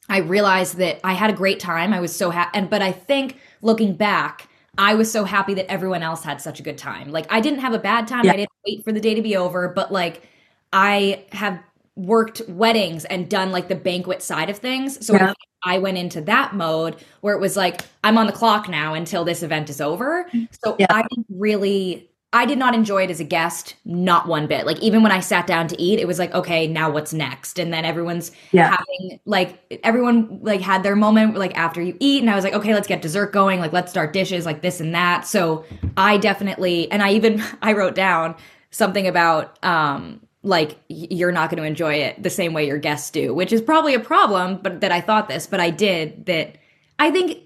I 0.09 0.19
realized 0.19 0.77
that 0.77 0.99
I 1.03 1.13
had 1.13 1.29
a 1.29 1.33
great 1.33 1.59
time. 1.59 1.93
I 1.93 2.01
was 2.01 2.15
so 2.15 2.29
happy. 2.29 2.57
And, 2.57 2.69
but 2.69 2.81
I 2.81 2.91
think 2.91 3.39
looking 3.61 3.95
back, 3.95 4.47
I 4.77 4.95
was 4.95 5.11
so 5.11 5.23
happy 5.23 5.53
that 5.55 5.69
everyone 5.71 6.01
else 6.03 6.23
had 6.23 6.41
such 6.41 6.59
a 6.59 6.63
good 6.63 6.77
time. 6.77 7.11
Like 7.11 7.31
I 7.31 7.41
didn't 7.41 7.59
have 7.59 7.73
a 7.73 7.79
bad 7.79 8.07
time. 8.07 8.25
Yeah. 8.25 8.33
I 8.33 8.35
didn't 8.37 8.51
wait 8.67 8.83
for 8.83 8.91
the 8.91 8.99
day 8.99 9.13
to 9.13 9.21
be 9.21 9.35
over, 9.35 9.69
but 9.69 9.91
like 9.91 10.27
I 10.71 11.25
have 11.31 11.59
worked 11.95 12.41
weddings 12.47 13.05
and 13.05 13.29
done 13.29 13.51
like 13.51 13.67
the 13.67 13.75
banquet 13.75 14.23
side 14.23 14.49
of 14.49 14.57
things. 14.57 15.05
So 15.05 15.13
yeah. 15.13 15.33
I 15.63 15.77
went 15.77 15.97
into 15.97 16.21
that 16.21 16.55
mode 16.55 16.95
where 17.21 17.35
it 17.35 17.39
was 17.39 17.55
like, 17.55 17.81
I'm 18.03 18.17
on 18.17 18.25
the 18.25 18.33
clock 18.33 18.67
now 18.67 18.95
until 18.95 19.23
this 19.23 19.43
event 19.43 19.69
is 19.69 19.79
over. 19.79 20.27
So 20.63 20.75
yeah. 20.79 20.87
I 20.89 21.03
really, 21.29 22.09
I 22.33 22.45
did 22.45 22.57
not 22.57 22.73
enjoy 22.73 23.03
it 23.03 23.11
as 23.11 23.19
a 23.19 23.23
guest, 23.23 23.75
not 23.85 24.27
one 24.27 24.47
bit. 24.47 24.65
Like 24.65 24.79
even 24.79 25.03
when 25.03 25.11
I 25.11 25.19
sat 25.19 25.45
down 25.45 25.67
to 25.67 25.79
eat, 25.79 25.99
it 25.99 26.07
was 26.07 26.17
like, 26.17 26.33
okay, 26.33 26.65
now 26.65 26.89
what's 26.89 27.13
next? 27.13 27.59
And 27.59 27.71
then 27.71 27.85
everyone's 27.85 28.31
yeah. 28.51 28.75
having 28.75 29.19
like 29.25 29.79
everyone 29.83 30.39
like 30.41 30.59
had 30.59 30.81
their 30.81 30.95
moment 30.95 31.37
like 31.37 31.55
after 31.55 31.79
you 31.79 31.95
eat, 31.99 32.21
and 32.21 32.31
I 32.31 32.35
was 32.35 32.43
like, 32.43 32.53
okay, 32.53 32.73
let's 32.73 32.87
get 32.87 33.03
dessert 33.03 33.31
going. 33.31 33.59
Like 33.59 33.71
let's 33.71 33.91
start 33.91 34.13
dishes, 34.13 34.47
like 34.47 34.63
this 34.63 34.81
and 34.81 34.95
that. 34.95 35.27
So 35.27 35.63
I 35.95 36.17
definitely, 36.17 36.91
and 36.91 37.03
I 37.03 37.11
even 37.11 37.43
I 37.61 37.73
wrote 37.73 37.93
down 37.93 38.35
something 38.71 39.07
about 39.07 39.63
um 39.63 40.19
like 40.41 40.77
you're 40.89 41.31
not 41.31 41.49
going 41.49 41.61
to 41.61 41.67
enjoy 41.67 41.93
it 41.93 42.21
the 42.21 42.29
same 42.31 42.51
way 42.51 42.65
your 42.65 42.79
guests 42.79 43.11
do, 43.11 43.33
which 43.33 43.53
is 43.53 43.61
probably 43.61 43.93
a 43.93 43.99
problem, 43.99 44.59
but 44.61 44.81
that 44.81 44.91
I 44.91 44.99
thought 44.99 45.29
this, 45.29 45.47
but 45.47 45.59
I 45.59 45.69
did 45.69 46.25
that 46.25 46.57
I 46.99 47.11
think 47.11 47.39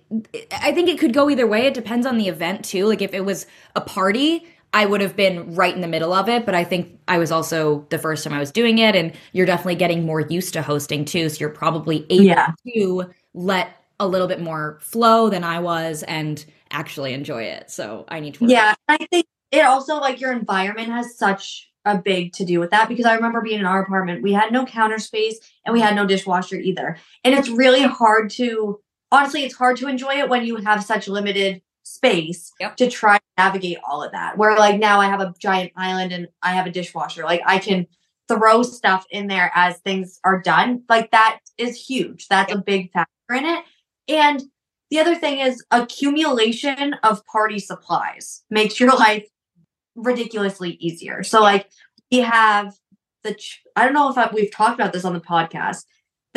I 0.51 0.71
think 0.71 0.89
it 0.89 0.99
could 0.99 1.13
go 1.13 1.29
either 1.29 1.45
way. 1.45 1.67
It 1.67 1.73
depends 1.73 2.05
on 2.05 2.17
the 2.17 2.27
event 2.27 2.63
too. 2.63 2.85
Like 2.85 3.01
if 3.01 3.13
it 3.13 3.25
was 3.25 3.45
a 3.75 3.81
party, 3.81 4.45
I 4.73 4.85
would 4.85 5.01
have 5.01 5.15
been 5.15 5.55
right 5.55 5.73
in 5.73 5.81
the 5.81 5.87
middle 5.87 6.13
of 6.13 6.29
it, 6.29 6.45
but 6.45 6.53
I 6.53 6.63
think 6.63 6.99
I 7.07 7.17
was 7.17 7.31
also 7.31 7.87
the 7.89 7.97
first 7.97 8.23
time 8.23 8.33
I 8.33 8.39
was 8.39 8.51
doing 8.51 8.77
it 8.77 8.95
and 8.95 9.13
you're 9.31 9.45
definitely 9.45 9.75
getting 9.75 10.05
more 10.05 10.21
used 10.21 10.53
to 10.53 10.61
hosting 10.61 11.05
too, 11.05 11.29
so 11.29 11.39
you're 11.39 11.49
probably 11.49 12.05
able 12.09 12.25
yeah. 12.25 12.51
to 12.67 13.09
let 13.33 13.69
a 13.99 14.07
little 14.07 14.27
bit 14.27 14.41
more 14.41 14.77
flow 14.81 15.29
than 15.29 15.43
I 15.43 15.59
was 15.59 16.03
and 16.03 16.43
actually 16.69 17.13
enjoy 17.13 17.43
it. 17.43 17.71
So 17.71 18.05
I 18.07 18.19
need 18.19 18.35
to 18.35 18.45
Yeah, 18.45 18.75
I 18.87 18.97
think 19.09 19.25
it 19.51 19.65
also 19.65 19.95
like 19.95 20.19
your 20.19 20.31
environment 20.31 20.89
has 20.89 21.17
such 21.17 21.71
a 21.85 21.97
big 21.97 22.33
to 22.33 22.45
do 22.45 22.59
with 22.59 22.71
that 22.71 22.89
because 22.89 23.05
I 23.05 23.15
remember 23.15 23.41
being 23.41 23.59
in 23.59 23.65
our 23.65 23.81
apartment, 23.81 24.21
we 24.21 24.33
had 24.33 24.51
no 24.51 24.65
counter 24.65 24.99
space 24.99 25.39
and 25.65 25.73
we 25.73 25.79
had 25.79 25.95
no 25.95 26.05
dishwasher 26.05 26.57
either. 26.57 26.97
And 27.23 27.33
it's 27.33 27.49
really 27.49 27.83
hard 27.83 28.29
to 28.31 28.79
honestly, 29.11 29.43
it's 29.43 29.55
hard 29.55 29.77
to 29.77 29.87
enjoy 29.87 30.15
it 30.19 30.29
when 30.29 30.45
you 30.45 30.57
have 30.57 30.83
such 30.83 31.07
limited 31.07 31.61
space 31.87 32.51
Yep. 32.59 32.75
to 32.77 32.89
try 32.89 33.17
to 33.17 33.23
navigate 33.37 33.77
all 33.87 34.03
of 34.03 34.11
that. 34.11 34.37
Where 34.37 34.55
like 34.57 34.79
now 34.79 34.99
I 34.99 35.05
have 35.07 35.21
a 35.21 35.33
giant 35.39 35.71
island 35.75 36.11
and 36.11 36.27
I 36.41 36.51
have 36.53 36.65
a 36.65 36.71
dishwasher. 36.71 37.23
Like 37.23 37.41
I 37.45 37.59
can 37.59 37.87
throw 38.27 38.61
stuff 38.61 39.05
in 39.09 39.27
there 39.27 39.51
as 39.55 39.77
things 39.79 40.19
are 40.23 40.41
done. 40.41 40.83
Like 40.89 41.11
that 41.11 41.39
is 41.57 41.75
huge. 41.81 42.27
That's 42.27 42.51
a 42.51 42.57
big 42.57 42.91
factor 42.91 43.33
in 43.33 43.45
it. 43.45 43.63
And 44.09 44.43
the 44.89 44.99
other 44.99 45.15
thing 45.15 45.39
is 45.39 45.63
accumulation 45.71 46.93
of 47.03 47.25
party 47.25 47.59
supplies 47.59 48.43
makes 48.49 48.79
your 48.79 48.89
life 48.97 49.27
ridiculously 49.95 50.71
easier. 50.79 51.23
So 51.23 51.41
like 51.41 51.69
we 52.11 52.19
have 52.19 52.75
the 53.23 53.33
ch- 53.33 53.61
I 53.75 53.85
don't 53.85 53.93
know 53.93 54.09
if 54.09 54.17
I, 54.17 54.29
we've 54.33 54.51
talked 54.51 54.79
about 54.79 54.93
this 54.93 55.05
on 55.05 55.13
the 55.13 55.19
podcast. 55.21 55.85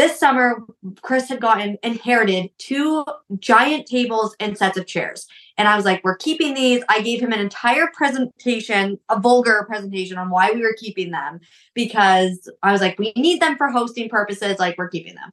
This 0.00 0.18
summer, 0.18 0.64
Chris 1.02 1.28
had 1.28 1.42
gotten 1.42 1.76
inherited 1.82 2.48
two 2.56 3.04
giant 3.38 3.84
tables 3.86 4.34
and 4.40 4.56
sets 4.56 4.78
of 4.78 4.86
chairs. 4.86 5.26
And 5.58 5.68
I 5.68 5.76
was 5.76 5.84
like, 5.84 6.02
we're 6.02 6.16
keeping 6.16 6.54
these. 6.54 6.82
I 6.88 7.02
gave 7.02 7.20
him 7.20 7.34
an 7.34 7.38
entire 7.38 7.86
presentation, 7.92 8.98
a 9.10 9.20
vulgar 9.20 9.62
presentation 9.68 10.16
on 10.16 10.30
why 10.30 10.52
we 10.52 10.62
were 10.62 10.74
keeping 10.78 11.10
them 11.10 11.40
because 11.74 12.50
I 12.62 12.72
was 12.72 12.80
like, 12.80 12.98
we 12.98 13.12
need 13.14 13.42
them 13.42 13.58
for 13.58 13.68
hosting 13.68 14.08
purposes. 14.08 14.58
Like, 14.58 14.78
we're 14.78 14.88
keeping 14.88 15.16
them. 15.16 15.32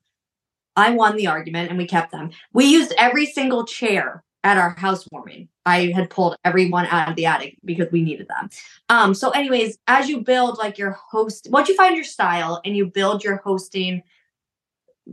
I 0.76 0.92
won 0.92 1.16
the 1.16 1.28
argument 1.28 1.70
and 1.70 1.78
we 1.78 1.88
kept 1.88 2.12
them. 2.12 2.32
We 2.52 2.66
used 2.66 2.94
every 2.98 3.26
single 3.26 3.66
chair 3.66 4.22
at 4.44 4.58
our 4.58 4.72
housewarming. 4.72 5.48
I 5.66 5.94
had 5.96 6.10
pulled 6.10 6.36
everyone 6.44 6.88
out 6.88 7.08
of 7.08 7.16
the 7.16 7.26
attic 7.26 7.56
because 7.64 7.90
we 7.94 8.02
needed 8.02 8.28
them. 8.28 8.50
Um, 8.90 9.14
so, 9.14 9.30
anyways, 9.30 9.78
as 9.88 10.10
you 10.10 10.20
build 10.20 10.58
like 10.58 10.78
your 10.78 10.92
host, 10.92 11.48
once 11.52 11.70
you 11.70 11.76
find 11.78 11.96
your 11.96 12.04
style 12.04 12.60
and 12.66 12.76
you 12.76 12.86
build 12.86 13.24
your 13.24 13.38
hosting, 13.38 14.04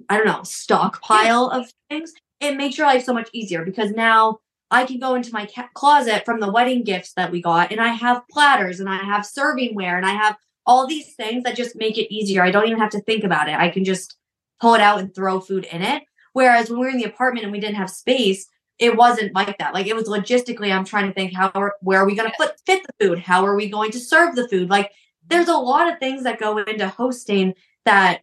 I 0.09 0.16
don't 0.16 0.26
know, 0.26 0.42
stockpile 0.42 1.50
of 1.50 1.70
things, 1.88 2.12
it 2.40 2.57
makes 2.57 2.78
your 2.78 2.87
life 2.87 3.04
so 3.04 3.14
much 3.14 3.28
easier 3.33 3.64
because 3.64 3.90
now 3.92 4.38
I 4.70 4.85
can 4.85 4.98
go 4.98 5.14
into 5.14 5.33
my 5.33 5.46
ca- 5.46 5.68
closet 5.74 6.24
from 6.24 6.40
the 6.40 6.50
wedding 6.50 6.83
gifts 6.83 7.12
that 7.14 7.30
we 7.30 7.40
got 7.40 7.70
and 7.70 7.80
I 7.80 7.88
have 7.88 8.26
platters 8.30 8.80
and 8.80 8.88
I 8.88 8.96
have 8.96 9.22
servingware 9.22 9.96
and 9.96 10.07
I 10.07 10.12
have 10.12 10.37
all 10.66 10.87
these 10.87 11.14
things 11.14 11.44
that 11.44 11.57
just 11.57 11.76
make 11.76 11.98
it 11.98 12.12
easier. 12.12 12.42
I 12.42 12.50
don't 12.50 12.66
even 12.66 12.78
have 12.78 12.90
to 12.90 13.02
think 13.02 13.24
about 13.24 13.48
it. 13.48 13.54
I 13.54 13.68
can 13.68 13.85
just 13.85 14.16
pull 14.61 14.74
it 14.74 14.80
out 14.80 14.98
and 14.98 15.14
throw 15.14 15.40
food 15.40 15.66
in 15.70 15.83
it. 15.83 16.02
Whereas 16.33 16.70
when 16.70 16.80
we 16.80 16.87
were 16.87 16.90
in 16.90 16.98
the 16.98 17.04
apartment 17.04 17.44
and 17.44 17.52
we 17.52 17.61
didn't 17.61 17.76
have 17.76 17.90
space, 17.90 18.46
it 18.78 18.96
wasn't 18.96 19.35
like 19.35 19.59
that. 19.59 19.74
Like 19.74 19.87
it 19.87 19.94
was 19.94 20.09
logistically, 20.09 20.72
I'm 20.72 20.85
trying 20.85 21.07
to 21.07 21.14
think 21.14 21.35
how 21.35 21.50
are, 21.54 21.74
where 21.80 22.00
are 22.00 22.07
we 22.07 22.16
going 22.16 22.30
to 22.30 22.37
put 22.37 22.59
fit 22.66 22.85
the 22.85 23.07
food? 23.07 23.18
How 23.18 23.46
are 23.46 23.54
we 23.54 23.68
going 23.68 23.92
to 23.92 24.00
serve 24.00 24.35
the 24.35 24.48
food? 24.48 24.68
Like 24.68 24.90
there's 25.28 25.48
a 25.48 25.57
lot 25.57 25.92
of 25.92 25.98
things 25.98 26.24
that 26.24 26.40
go 26.40 26.59
into 26.59 26.88
hosting 26.88 27.54
that 27.85 28.22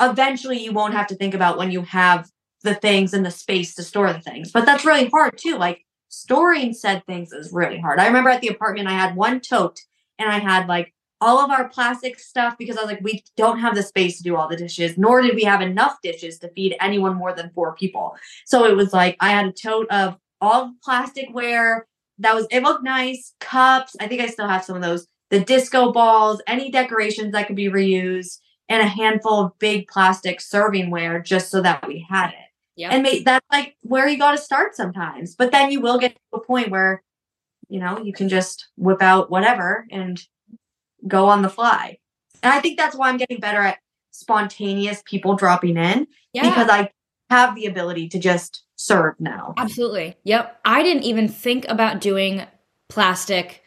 eventually 0.00 0.62
you 0.62 0.72
won't 0.72 0.94
have 0.94 1.06
to 1.08 1.14
think 1.14 1.34
about 1.34 1.58
when 1.58 1.70
you 1.70 1.82
have 1.82 2.30
the 2.62 2.74
things 2.74 3.12
and 3.14 3.24
the 3.24 3.30
space 3.30 3.74
to 3.74 3.82
store 3.82 4.12
the 4.12 4.20
things. 4.20 4.50
But 4.50 4.66
that's 4.66 4.84
really 4.84 5.08
hard 5.08 5.38
too. 5.38 5.56
Like 5.56 5.84
storing 6.08 6.72
said 6.72 7.04
things 7.06 7.32
is 7.32 7.52
really 7.52 7.78
hard. 7.78 7.98
I 7.98 8.06
remember 8.06 8.30
at 8.30 8.40
the 8.40 8.48
apartment 8.48 8.88
I 8.88 8.92
had 8.92 9.16
one 9.16 9.40
tote 9.40 9.80
and 10.18 10.30
I 10.30 10.38
had 10.38 10.66
like 10.68 10.94
all 11.20 11.38
of 11.38 11.50
our 11.50 11.68
plastic 11.68 12.18
stuff 12.18 12.56
because 12.58 12.76
I 12.76 12.82
was 12.82 12.90
like, 12.90 13.02
we 13.02 13.22
don't 13.36 13.60
have 13.60 13.74
the 13.74 13.82
space 13.82 14.18
to 14.18 14.22
do 14.22 14.36
all 14.36 14.48
the 14.48 14.56
dishes, 14.56 14.98
nor 14.98 15.22
did 15.22 15.34
we 15.34 15.44
have 15.44 15.62
enough 15.62 15.98
dishes 16.02 16.38
to 16.40 16.48
feed 16.48 16.76
anyone 16.80 17.14
more 17.14 17.32
than 17.32 17.50
four 17.54 17.74
people. 17.74 18.16
So 18.44 18.64
it 18.64 18.76
was 18.76 18.92
like 18.92 19.16
I 19.20 19.30
had 19.30 19.46
a 19.46 19.52
tote 19.52 19.88
of 19.90 20.16
all 20.40 20.74
plasticware 20.86 21.82
that 22.18 22.34
was 22.34 22.46
it 22.50 22.62
looked 22.62 22.84
nice, 22.84 23.34
cups. 23.40 23.96
I 24.00 24.06
think 24.06 24.20
I 24.20 24.26
still 24.26 24.48
have 24.48 24.64
some 24.64 24.76
of 24.76 24.82
those, 24.82 25.06
the 25.30 25.40
disco 25.40 25.92
balls, 25.92 26.42
any 26.46 26.70
decorations 26.70 27.32
that 27.32 27.46
could 27.46 27.56
be 27.56 27.70
reused, 27.70 28.38
and 28.68 28.82
a 28.82 28.86
handful 28.86 29.44
of 29.44 29.58
big 29.58 29.88
plastic 29.88 30.38
servingware 30.38 31.24
just 31.24 31.50
so 31.50 31.60
that 31.62 31.86
we 31.86 32.06
had 32.08 32.28
it. 32.28 32.34
Yeah. 32.76 32.90
And 32.90 33.02
ma- 33.02 33.10
that's 33.24 33.46
like 33.52 33.76
where 33.82 34.08
you 34.08 34.18
got 34.18 34.32
to 34.32 34.38
start 34.38 34.74
sometimes. 34.74 35.34
But 35.34 35.52
then 35.52 35.70
you 35.70 35.80
will 35.80 35.98
get 35.98 36.14
to 36.14 36.38
a 36.38 36.40
point 36.40 36.70
where, 36.70 37.02
you 37.68 37.78
know, 37.78 37.98
you 37.98 38.12
can 38.12 38.28
just 38.28 38.68
whip 38.76 39.02
out 39.02 39.30
whatever 39.30 39.86
and 39.90 40.20
go 41.06 41.28
on 41.28 41.42
the 41.42 41.48
fly. 41.48 41.98
And 42.42 42.52
I 42.52 42.60
think 42.60 42.78
that's 42.78 42.96
why 42.96 43.08
I'm 43.08 43.16
getting 43.16 43.40
better 43.40 43.60
at 43.60 43.78
spontaneous 44.10 45.02
people 45.04 45.34
dropping 45.34 45.76
in 45.76 46.06
yeah. 46.32 46.48
because 46.48 46.68
I 46.68 46.90
have 47.30 47.54
the 47.54 47.66
ability 47.66 48.08
to 48.10 48.18
just 48.18 48.64
serve 48.76 49.14
now. 49.18 49.54
Absolutely. 49.56 50.16
Yep. 50.24 50.60
I 50.64 50.82
didn't 50.82 51.04
even 51.04 51.28
think 51.28 51.66
about 51.68 52.00
doing 52.00 52.46
plastic 52.88 53.63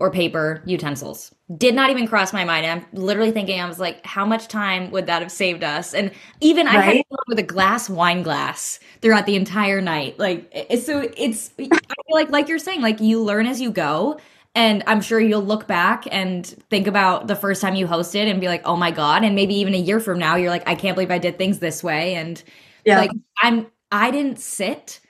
or 0.00 0.10
paper 0.10 0.62
utensils. 0.66 1.34
Did 1.56 1.74
not 1.74 1.90
even 1.90 2.06
cross 2.06 2.32
my 2.34 2.44
mind. 2.44 2.66
I'm 2.66 2.84
literally 2.92 3.32
thinking, 3.32 3.58
I 3.58 3.66
was 3.66 3.78
like, 3.78 4.04
how 4.04 4.26
much 4.26 4.48
time 4.48 4.90
would 4.90 5.06
that 5.06 5.22
have 5.22 5.32
saved 5.32 5.64
us? 5.64 5.94
And 5.94 6.10
even 6.40 6.68
I 6.68 6.78
had 6.78 6.92
to 6.98 6.98
Right? 6.98 7.06
with 7.26 7.38
a 7.38 7.42
glass 7.42 7.88
wine 7.88 8.22
glass 8.22 8.78
throughout 9.00 9.24
the 9.26 9.34
entire 9.34 9.80
night. 9.80 10.18
Like, 10.18 10.52
so 10.82 11.10
it's, 11.16 11.50
I 11.58 11.64
feel 11.64 11.72
like, 12.10 12.28
like 12.30 12.48
you're 12.48 12.58
saying, 12.58 12.82
like 12.82 13.00
you 13.00 13.22
learn 13.22 13.46
as 13.46 13.60
you 13.62 13.70
go. 13.70 14.18
And 14.54 14.82
I'm 14.86 15.00
sure 15.00 15.20
you'll 15.20 15.42
look 15.44 15.66
back 15.66 16.04
and 16.10 16.46
think 16.68 16.86
about 16.86 17.28
the 17.28 17.36
first 17.36 17.62
time 17.62 17.74
you 17.76 17.86
hosted 17.86 18.30
and 18.30 18.40
be 18.40 18.48
like, 18.48 18.62
oh 18.66 18.76
my 18.76 18.90
God. 18.90 19.24
And 19.24 19.34
maybe 19.34 19.54
even 19.54 19.74
a 19.74 19.78
year 19.78 20.00
from 20.00 20.18
now, 20.18 20.36
you're 20.36 20.50
like, 20.50 20.68
I 20.68 20.74
can't 20.74 20.96
believe 20.96 21.10
I 21.10 21.18
did 21.18 21.38
things 21.38 21.60
this 21.60 21.82
way. 21.82 22.14
And 22.14 22.42
Yeah. 22.84 22.96
like 22.98 23.10
I'm 23.42 23.66
I 23.92 24.10
didn't 24.10 24.38
sit 24.38 25.00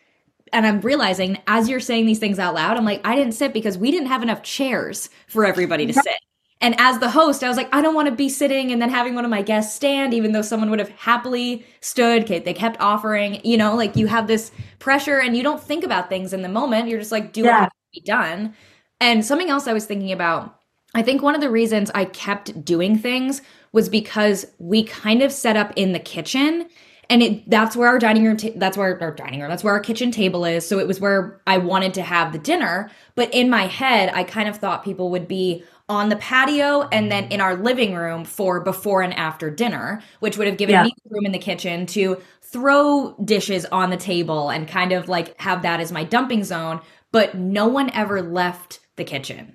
and 0.52 0.66
I'm 0.66 0.80
realizing 0.80 1.38
as 1.46 1.68
you're 1.68 1.80
saying 1.80 2.06
these 2.06 2.18
things 2.18 2.38
out 2.38 2.54
loud, 2.54 2.76
I'm 2.76 2.84
like, 2.84 3.00
I 3.04 3.14
didn't 3.16 3.32
sit 3.34 3.52
because 3.52 3.78
we 3.78 3.90
didn't 3.90 4.08
have 4.08 4.22
enough 4.22 4.42
chairs 4.42 5.11
for 5.26 5.44
everybody 5.44 5.87
to 5.87 5.92
sit. 5.92 6.18
And 6.61 6.74
as 6.80 6.98
the 6.98 7.11
host, 7.11 7.44
I 7.44 7.48
was 7.48 7.56
like, 7.56 7.68
I 7.72 7.80
don't 7.80 7.94
want 7.94 8.08
to 8.08 8.14
be 8.14 8.28
sitting 8.28 8.72
and 8.72 8.82
then 8.82 8.90
having 8.90 9.14
one 9.14 9.24
of 9.24 9.30
my 9.30 9.42
guests 9.42 9.76
stand, 9.76 10.12
even 10.12 10.32
though 10.32 10.42
someone 10.42 10.70
would 10.70 10.80
have 10.80 10.88
happily 10.90 11.64
stood. 11.80 12.24
Okay, 12.24 12.40
they 12.40 12.52
kept 12.54 12.80
offering, 12.80 13.40
you 13.44 13.56
know, 13.56 13.76
like 13.76 13.94
you 13.94 14.08
have 14.08 14.26
this 14.26 14.50
pressure 14.80 15.20
and 15.20 15.37
you 15.37 15.42
don't 15.44 15.62
think 15.62 15.84
about 15.84 16.08
things 16.08 16.32
in 16.32 16.42
the 16.42 16.48
moment. 16.48 16.88
You're 16.88 16.98
just 16.98 17.12
like, 17.12 17.32
do 17.32 17.42
what 17.44 17.50
Yeah. 17.50 17.64
to 17.66 17.70
be 17.92 18.00
done. 18.00 18.54
And 19.00 19.24
something 19.24 19.50
else 19.50 19.68
I 19.68 19.72
was 19.72 19.84
thinking 19.87 20.11
about, 20.11 20.58
I 20.94 21.02
think 21.02 21.22
one 21.22 21.37
of 21.37 21.40
the 21.40 21.50
reasons 21.50 21.92
I 21.94 22.06
kept 22.06 22.64
doing 22.64 22.98
things 22.98 23.40
was 23.70 23.88
because 23.88 24.46
we 24.58 24.82
kind 24.82 25.22
of 25.22 25.30
set 25.30 25.56
up 25.56 25.72
in 25.76 25.92
the 25.92 25.98
kitchen 26.00 26.68
and 27.10 27.22
it 27.22 27.48
that's 27.50 27.74
where 27.76 27.88
our 27.88 27.98
dining 27.98 28.24
room 28.24 28.36
ta- 28.36 28.50
that's 28.56 28.76
where 28.76 29.00
our 29.00 29.10
dining 29.14 29.40
room 29.40 29.48
that's 29.50 29.64
where 29.64 29.72
our 29.74 29.80
kitchen 29.80 30.10
table 30.10 30.44
is. 30.44 30.66
So 30.66 30.78
it 30.78 30.86
was 30.86 31.00
where 31.00 31.40
i 31.46 31.58
wanted 31.58 31.94
to 31.94 32.02
have 32.02 32.32
the 32.32 32.38
dinner. 32.38 32.90
But 33.14 33.32
in 33.34 33.48
my 33.50 33.66
head 33.66 34.10
i 34.14 34.24
kind 34.24 34.48
of 34.48 34.56
thought 34.56 34.84
people 34.84 35.10
would 35.10 35.28
be 35.28 35.64
on 35.88 36.10
the 36.10 36.16
patio 36.16 36.86
and 36.92 37.10
then 37.10 37.24
in 37.32 37.40
our 37.40 37.56
living 37.56 37.94
room 37.94 38.24
for 38.24 38.60
before 38.60 39.00
and 39.02 39.14
after 39.14 39.50
dinner 39.50 40.02
which 40.20 40.36
would 40.36 40.46
have 40.46 40.58
given 40.58 40.74
Yeah. 40.74 40.82
me 40.84 40.94
room 41.08 41.24
in 41.26 41.32
the 41.32 41.38
kitchen 41.38 41.86
to 41.86 42.20
throw 42.42 43.14
dishes 43.24 43.64
on 43.66 43.90
the 43.90 43.96
table 43.96 44.50
and 44.50 44.66
kind 44.68 44.92
of 44.92 45.08
like 45.08 45.38
have 45.40 45.62
that 45.62 45.80
as 45.80 45.90
my 45.92 46.04
dumping 46.04 46.44
zone. 46.44 46.80
But 47.12 47.34
no 47.34 47.66
one 47.66 47.90
ever 47.94 48.20
left 48.22 48.80
the 48.96 49.04
kitchen 49.04 49.54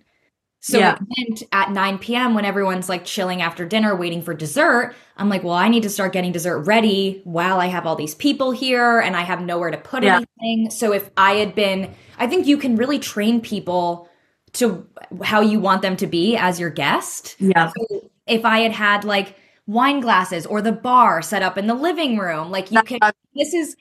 so 0.66 0.80
Yeah. 0.80 0.96
it 0.96 1.02
meant 1.18 1.44
at 1.52 1.72
9 1.72 1.98
p.m. 1.98 2.34
when 2.34 2.46
everyone's 2.46 2.88
like 2.88 3.04
chilling 3.04 3.42
after 3.42 3.66
dinner, 3.66 3.94
waiting 3.98 4.22
for 4.22 4.34
dessert, 4.34 4.96
I'm 5.18 5.28
like, 5.28 5.44
well, 5.44 5.54
I 5.56 5.68
need 5.68 5.84
to 5.84 5.90
start 5.90 6.14
getting 6.14 6.32
dessert 6.32 6.60
ready 6.62 7.20
while 7.26 7.60
I 7.60 7.66
have 7.66 7.86
all 7.86 7.98
these 7.98 8.16
people 8.16 8.52
here 8.52 9.00
and 9.02 9.14
I 9.18 9.22
have 9.24 9.42
nowhere 9.42 9.72
to 9.72 9.78
put 9.78 10.04
Yeah. 10.04 10.22
anything. 10.42 10.72
So 10.72 10.94
if 10.94 11.12
I 11.18 11.34
had 11.34 11.54
been, 11.54 11.94
I 12.18 12.28
think 12.28 12.48
you 12.48 12.58
can 12.58 12.78
really 12.78 12.98
train 12.98 13.42
people 13.42 14.08
to 14.54 14.88
how 15.22 15.42
you 15.42 15.60
want 15.60 15.82
them 15.82 15.98
to 15.98 16.08
be 16.08 16.38
as 16.38 16.62
your 16.62 16.70
guest. 16.70 17.36
Yeah. 17.40 17.72
If 18.26 18.46
I 18.46 18.60
had 18.60 18.72
had 18.72 19.04
like 19.04 19.36
wine 19.68 20.00
glasses 20.00 20.46
or 20.46 20.62
the 20.62 20.72
bar 20.72 21.22
set 21.22 21.42
up 21.44 21.58
in 21.58 21.68
the 21.68 21.74
living 21.76 22.18
room, 22.18 22.52
like 22.52 22.72
you 22.72 22.82
can, 22.84 23.00
this 23.36 23.54
is, 23.54 23.76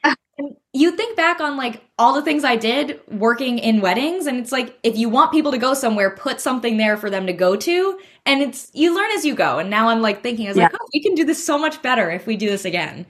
you 0.73 0.97
think 0.97 1.17
back 1.17 1.41
on 1.41 1.57
like 1.57 1.83
all 1.99 2.15
the 2.15 2.23
things 2.23 2.45
I 2.45 2.57
did 2.57 3.01
working 3.09 3.59
in 3.59 3.81
weddings, 3.81 4.27
and 4.27 4.39
it's 4.39 4.53
like 4.53 4.79
if 4.83 4.97
you 4.97 5.09
want 5.09 5.31
people 5.31 5.53
to 5.53 5.59
go 5.59 5.75
somewhere, 5.75 6.11
put 6.11 6.41
something 6.41 6.77
there 6.77 6.97
for 6.97 7.11
them 7.11 7.27
to 7.27 7.33
go 7.33 7.57
to, 7.57 7.99
and 8.25 8.41
it's 8.41 8.71
you 8.73 8.95
learn 8.95 9.11
as 9.13 9.25
you 9.25 9.35
go. 9.35 9.59
And 9.59 9.69
now 9.69 9.89
I'm 9.89 10.01
like 10.01 10.23
thinking, 10.23 10.47
I 10.47 10.51
was 10.51 10.57
like, 10.57 10.73
oh, 10.75 10.89
we 10.95 11.03
can 11.03 11.15
do 11.15 11.25
this 11.25 11.45
so 11.45 11.59
much 11.59 11.83
better 11.83 12.11
if 12.11 12.27
we 12.27 12.37
do 12.37 12.49
this 12.49 12.65
again. 12.65 13.07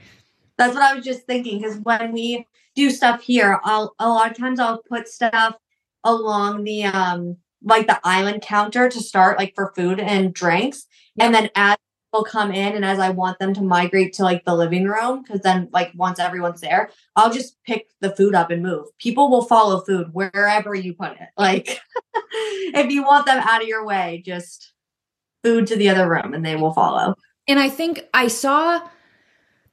That's 0.59 0.75
what 0.75 0.83
I 0.83 0.95
was 0.95 1.05
just 1.05 1.23
thinking 1.23 1.61
because 1.61 1.79
when 1.79 2.13
we 2.13 2.47
do 2.75 2.91
stuff 2.91 3.23
here, 3.23 3.61
I'll 3.65 3.95
a 3.99 4.09
lot 4.09 4.31
of 4.31 4.37
times 4.37 4.59
I'll 4.59 4.83
put 4.89 5.09
stuff 5.09 5.57
along 6.05 6.65
the 6.65 6.85
um 6.85 7.37
like 7.63 7.87
the 7.87 8.01
island 8.03 8.43
counter 8.43 8.89
to 8.89 9.01
start 9.01 9.39
like 9.39 9.55
for 9.55 9.73
food 9.77 10.01
and 10.01 10.35
drinks. 10.35 10.87
And 11.19 11.35
then 11.35 11.51
as 11.55 11.77
people 12.13 12.25
come 12.25 12.53
in 12.53 12.75
and 12.75 12.85
as 12.85 12.99
I 12.99 13.09
want 13.09 13.39
them 13.39 13.55
to 13.55 13.63
migrate 13.63 14.13
to 14.15 14.23
like 14.23 14.45
the 14.45 14.55
living 14.55 14.85
room, 14.85 15.23
because 15.23 15.41
then 15.41 15.69
like 15.73 15.93
once 15.97 16.19
everyone's 16.19 16.61
there, 16.61 16.91
I'll 17.17 17.33
just 17.33 17.57
pick 17.65 17.89
the 18.01 18.15
food 18.15 18.35
up 18.35 18.51
and 18.51 18.63
move. 18.63 18.87
People 18.99 19.31
will 19.31 19.45
follow 19.45 19.81
food 19.81 20.11
wherever 20.13 20.75
you 20.75 20.93
put 20.93 21.13
it. 21.13 21.29
Like 21.39 21.81
if 22.33 22.91
you 22.91 23.03
want 23.03 23.25
them 23.25 23.39
out 23.39 23.63
of 23.63 23.69
your 23.69 23.87
way, 23.87 24.23
just 24.27 24.73
food 25.43 25.67
to 25.69 25.77
the 25.77 25.89
other 25.89 26.09
room 26.09 26.35
and 26.35 26.45
they 26.45 26.55
will 26.55 26.75
follow. 26.75 27.15
And 27.49 27.59
I 27.59 27.71
think 27.71 28.03
I 28.13 28.29
saw 28.29 28.87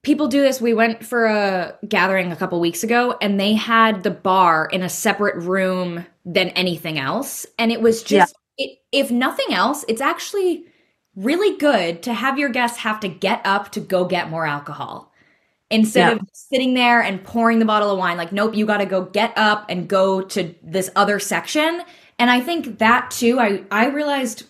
people 0.01 0.29
do 0.29 0.41
this. 0.41 0.61
We 0.61 0.73
went 0.73 1.05
for 1.05 1.25
a 1.25 1.77
gathering 1.89 2.31
a 2.31 2.37
couple 2.37 2.57
weeks 2.61 2.85
ago 2.85 3.17
and 3.21 3.37
they 3.37 3.53
had 3.53 4.03
the 4.03 4.11
bar 4.11 4.67
in 4.71 4.81
a 4.81 4.89
separate 4.89 5.35
room 5.35 6.05
than 6.23 6.49
anything 6.49 6.97
else. 6.97 7.45
And 7.57 7.69
it 7.69 7.81
was 7.81 8.01
just, 8.01 8.33
it, 8.57 8.79
if 8.93 9.11
nothing 9.11 9.53
else, 9.53 9.83
it's 9.89 10.01
actually 10.01 10.68
really 11.19 11.57
good 11.57 12.03
to 12.03 12.13
have 12.13 12.39
your 12.39 12.49
guests 12.49 12.79
have 12.79 12.99
to 13.01 13.07
get 13.07 13.41
up 13.45 13.71
to 13.73 13.79
go 13.79 14.05
get 14.05 14.29
more 14.29 14.45
alcohol. 14.45 15.11
instead 15.69 16.13
of 16.13 16.21
sitting 16.33 16.73
there 16.73 17.01
and 17.01 17.23
pouring 17.23 17.59
the 17.59 17.65
bottle 17.65 17.91
of 17.91 17.97
wine. 17.97 18.17
Like, 18.17 18.31
nope, 18.31 18.55
you 18.55 18.65
got 18.65 18.77
to 18.77 18.85
go 18.85 19.05
get 19.05 19.33
up 19.37 19.65
and 19.69 19.87
go 19.87 20.21
to 20.21 20.55
this 20.63 20.89
other 20.95 21.19
section. 21.19 21.81
And 22.17 22.29
I 22.29 22.41
think 22.41 22.79
that 22.79 23.11
too, 23.11 23.39
I, 23.39 23.63
I 23.71 23.87
realized 23.87 24.45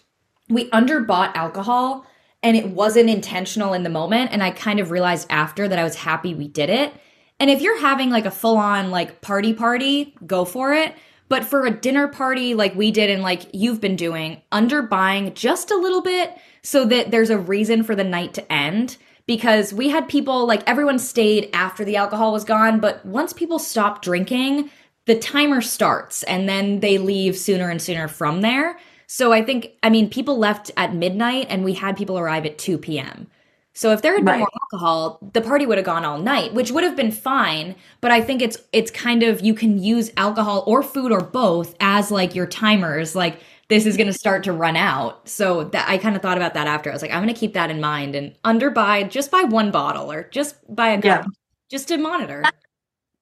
we 0.48 0.70
underbought 0.72 1.36
alcohol 1.36 2.06
and 2.42 2.56
it 2.56 2.70
wasn't 2.70 3.10
intentional 3.10 3.74
in 3.74 3.84
the 3.84 3.90
moment. 3.90 4.32
And 4.32 4.42
I 4.42 4.52
kind 4.52 4.80
of 4.80 4.92
realized 4.92 5.28
after 5.30 5.68
that 5.68 5.78
I 5.78 5.84
was 5.84 5.96
happy 5.96 6.34
we 6.34 6.48
did 6.48 6.70
it. 6.70 6.94
And 7.40 7.50
if 7.50 7.62
you're 7.62 7.80
having 7.80 8.10
like 8.10 8.26
a 8.26 8.32
full 8.32 8.58
on 8.58 8.92
like 8.92 9.22
party 9.22 9.54
party, 9.54 10.16
go 10.26 10.46
for 10.46 10.74
it. 10.74 10.96
But 11.28 11.46
for 11.46 11.66
a 11.66 11.72
dinner 11.72 12.08
party 12.08 12.56
like 12.56 12.74
we 12.76 12.90
did 12.92 13.10
and 13.10 13.22
like 13.22 13.44
you've 13.54 13.80
been 13.80 13.96
doing, 13.96 14.42
underbuying 14.52 15.36
just 15.36 15.70
a 15.70 15.78
little 15.78 16.02
bit 16.02 16.36
so 16.62 16.86
that 16.86 17.12
there's 17.12 17.30
a 17.30 17.38
reason 17.38 17.84
for 17.84 17.96
the 17.96 18.04
night 18.04 18.34
to 18.36 18.52
end. 18.52 18.98
Because 19.26 19.72
we 19.72 19.90
had 19.90 20.10
people 20.10 20.48
like 20.48 20.68
everyone 20.68 20.98
stayed 20.98 21.52
after 21.54 21.86
the 21.86 21.96
alcohol 21.96 22.34
was 22.34 22.44
gone, 22.44 22.80
but 22.80 23.06
once 23.06 23.32
people 23.32 23.60
stop 23.60 24.02
drinking, 24.02 24.72
the 25.06 25.18
timer 25.18 25.62
starts 25.62 26.24
and 26.24 26.50
then 26.50 26.80
they 26.80 26.98
leave 26.98 27.38
sooner 27.38 27.70
and 27.70 27.80
sooner 27.80 28.08
from 28.08 28.42
there. 28.42 28.80
So 29.06 29.32
I 29.32 29.44
think, 29.44 29.72
I 29.84 29.90
mean, 29.90 30.10
people 30.10 30.38
left 30.38 30.72
at 30.78 30.96
midnight 30.96 31.48
and 31.50 31.64
we 31.64 31.74
had 31.74 31.96
people 31.96 32.18
arrive 32.18 32.46
at 32.46 32.58
2 32.58 32.78
p.m. 32.80 33.28
So 33.74 33.92
if 33.92 34.02
there 34.02 34.14
had 34.14 34.26
been 34.26 34.34
right. 34.34 34.40
more 34.40 34.50
alcohol, 34.64 35.20
the 35.34 35.42
party 35.42 35.66
would 35.66 35.78
have 35.78 35.86
gone 35.86 36.06
all 36.06 36.20
night, 36.20 36.54
which 36.54 36.70
would 36.72 36.84
have 36.84 36.96
been 36.96 37.12
fine. 37.12 37.76
But 38.02 38.12
I 38.12 38.22
think 38.22 38.42
it's 38.42 38.58
it's 38.74 38.92
kind 38.92 39.24
of 39.24 39.42
you 39.42 39.54
can 39.54 39.82
use 39.82 40.12
alcohol 40.18 40.64
or 40.68 40.84
food 40.84 41.12
or 41.12 41.22
both 41.22 41.76
as 41.80 42.12
like 42.12 42.36
your 42.36 42.46
timers. 42.46 43.16
Like 43.16 43.40
this 43.70 43.86
is 43.86 43.96
going 43.96 44.08
to 44.08 44.14
start 44.14 44.44
to 44.44 44.52
run 44.52 44.76
out. 44.76 45.30
So 45.30 45.66
that 45.66 45.88
I 45.88 45.98
kind 45.98 46.16
of 46.16 46.22
thought 46.22 46.38
about 46.38 46.56
that 46.56 46.68
after. 46.68 46.90
I 46.90 46.94
was 46.94 47.02
like, 47.02 47.12
I'm 47.12 47.24
going 47.24 47.34
to 47.34 47.40
keep 47.40 47.54
that 47.54 47.70
in 47.70 47.80
mind 47.80 48.16
and 48.16 48.36
under 48.44 48.70
buy 48.70 49.04
just 49.04 49.32
buy 49.32 49.44
one 49.44 49.72
bottle 49.72 50.12
or 50.12 50.28
just 50.30 50.56
buy 50.76 50.90
a 50.90 51.00
yeah. 51.00 51.24
just 51.70 51.88
to 51.88 51.98
monitor. 51.98 52.44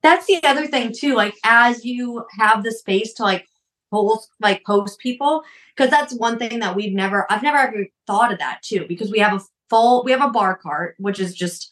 That's 0.02 0.26
the 0.26 0.42
other 0.44 0.66
thing 0.66 0.92
too. 0.96 1.14
Like 1.14 1.34
as 1.44 1.84
you 1.84 2.24
have 2.38 2.64
the 2.64 2.72
space 2.72 3.12
to 3.14 3.22
like 3.22 3.46
host 3.92 4.30
like 4.40 4.64
post 4.64 4.98
people, 4.98 5.42
because 5.76 5.90
that's 5.90 6.14
one 6.14 6.38
thing 6.38 6.60
that 6.60 6.74
we've 6.74 6.94
never 6.94 7.30
I've 7.30 7.42
never 7.42 7.58
ever 7.58 7.86
thought 8.06 8.32
of 8.32 8.38
that 8.38 8.62
too 8.62 8.86
because 8.88 9.10
we 9.10 9.18
have 9.18 9.34
a 9.34 9.44
full 9.68 10.02
we 10.02 10.12
have 10.12 10.22
a 10.22 10.30
bar 10.30 10.56
cart 10.56 10.94
which 10.98 11.20
is 11.20 11.34
just 11.34 11.70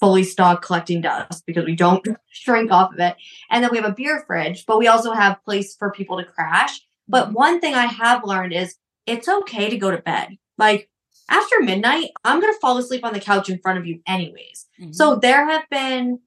fully 0.00 0.22
stocked 0.22 0.64
collecting 0.64 1.00
dust 1.00 1.44
because 1.46 1.64
we 1.64 1.74
don't 1.74 2.06
shrink 2.30 2.70
off 2.70 2.92
of 2.92 3.00
it 3.00 3.16
and 3.50 3.64
then 3.64 3.70
we 3.72 3.78
have 3.78 3.90
a 3.90 3.94
beer 3.94 4.22
fridge 4.26 4.64
but 4.66 4.78
we 4.78 4.86
also 4.86 5.12
have 5.12 5.42
place 5.44 5.74
for 5.74 5.90
people 5.90 6.16
to 6.16 6.24
crash 6.24 6.80
but 7.08 7.26
mm-hmm. 7.26 7.34
one 7.34 7.60
thing 7.60 7.74
i 7.74 7.86
have 7.86 8.24
learned 8.24 8.52
is 8.52 8.76
it's 9.06 9.28
okay 9.28 9.70
to 9.70 9.76
go 9.76 9.90
to 9.90 9.98
bed 9.98 10.36
like 10.56 10.88
after 11.30 11.60
midnight 11.60 12.10
i'm 12.24 12.40
going 12.40 12.52
to 12.52 12.60
fall 12.60 12.78
asleep 12.78 13.04
on 13.04 13.12
the 13.12 13.20
couch 13.20 13.48
in 13.48 13.58
front 13.58 13.78
of 13.78 13.86
you 13.86 14.00
anyways 14.06 14.66
mm-hmm. 14.80 14.92
so 14.92 15.16
there 15.16 15.46
have 15.46 15.68
been 15.70 16.18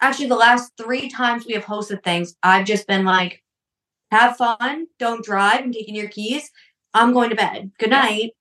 actually 0.00 0.28
the 0.28 0.36
last 0.36 0.72
three 0.76 1.08
times 1.08 1.46
we 1.46 1.54
have 1.54 1.64
hosted 1.64 2.02
things 2.02 2.36
i've 2.42 2.66
just 2.66 2.86
been 2.86 3.04
like 3.04 3.42
have 4.10 4.36
fun 4.36 4.86
don't 4.98 5.24
drive 5.24 5.60
and 5.60 5.74
taking 5.74 5.94
your 5.94 6.08
keys 6.08 6.50
i'm 6.94 7.12
going 7.12 7.30
to 7.30 7.36
bed 7.36 7.70
good 7.78 7.90
night 7.90 8.32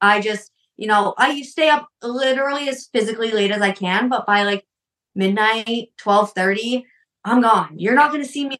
i 0.00 0.20
just 0.20 0.50
you 0.76 0.86
know, 0.86 1.14
I 1.16 1.42
stay 1.42 1.68
up 1.68 1.88
literally 2.02 2.68
as 2.68 2.88
physically 2.92 3.30
late 3.30 3.50
as 3.50 3.62
I 3.62 3.70
can, 3.70 4.08
but 4.08 4.26
by 4.26 4.42
like 4.42 4.66
midnight, 5.14 5.90
12:30, 5.98 6.84
I'm 7.24 7.42
gone. 7.42 7.78
You're 7.78 7.94
not 7.94 8.10
going 8.10 8.22
to 8.22 8.28
see 8.28 8.48
me 8.48 8.58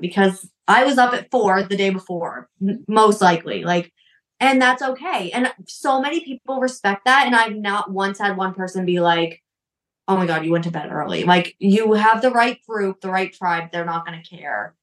because 0.00 0.48
I 0.68 0.84
was 0.84 0.98
up 0.98 1.12
at 1.12 1.30
4 1.30 1.64
the 1.64 1.76
day 1.76 1.90
before, 1.90 2.48
most 2.88 3.20
likely. 3.20 3.64
Like 3.64 3.92
and 4.40 4.60
that's 4.60 4.82
okay. 4.82 5.30
And 5.30 5.52
so 5.68 6.00
many 6.00 6.20
people 6.24 6.60
respect 6.60 7.04
that 7.04 7.26
and 7.26 7.34
I've 7.34 7.54
not 7.56 7.92
once 7.92 8.18
had 8.18 8.36
one 8.36 8.54
person 8.54 8.84
be 8.84 9.00
like, 9.00 9.42
"Oh 10.08 10.16
my 10.16 10.26
god, 10.26 10.44
you 10.44 10.52
went 10.52 10.64
to 10.64 10.70
bed 10.70 10.90
early." 10.90 11.24
Like 11.24 11.54
you 11.58 11.92
have 11.94 12.22
the 12.22 12.30
right 12.30 12.58
group, 12.68 13.00
the 13.00 13.10
right 13.10 13.32
tribe, 13.32 13.70
they're 13.72 13.84
not 13.84 14.06
going 14.06 14.20
to 14.20 14.36
care 14.36 14.74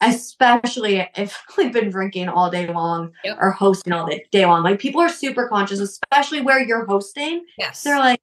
especially 0.00 1.08
if 1.16 1.42
we've 1.56 1.72
been 1.72 1.90
drinking 1.90 2.28
all 2.28 2.50
day 2.50 2.66
long 2.66 3.12
yep. 3.24 3.38
or 3.40 3.50
hosting 3.50 3.92
all 3.92 4.06
day, 4.06 4.24
day 4.30 4.44
long. 4.46 4.62
Like 4.62 4.78
people 4.78 5.00
are 5.00 5.08
super 5.08 5.48
conscious, 5.48 5.80
especially 5.80 6.40
where 6.40 6.62
you're 6.62 6.86
hosting. 6.86 7.44
Yes. 7.58 7.82
They're 7.82 7.98
like, 7.98 8.20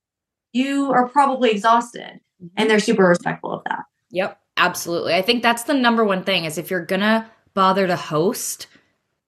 you 0.52 0.92
are 0.92 1.08
probably 1.08 1.52
exhausted. 1.52 2.20
Mm-hmm. 2.42 2.48
And 2.58 2.70
they're 2.70 2.80
super 2.80 3.04
respectful 3.04 3.52
of 3.52 3.64
that. 3.66 3.84
Yep. 4.12 4.40
Absolutely. 4.58 5.14
I 5.16 5.22
think 5.22 5.42
that's 5.42 5.64
the 5.64 5.74
number 5.74 6.04
one 6.04 6.24
thing 6.24 6.46
is 6.46 6.58
if 6.58 6.70
you're 6.70 6.86
gonna 6.86 7.30
bother 7.54 7.88
to 7.88 7.96
host, 7.96 8.68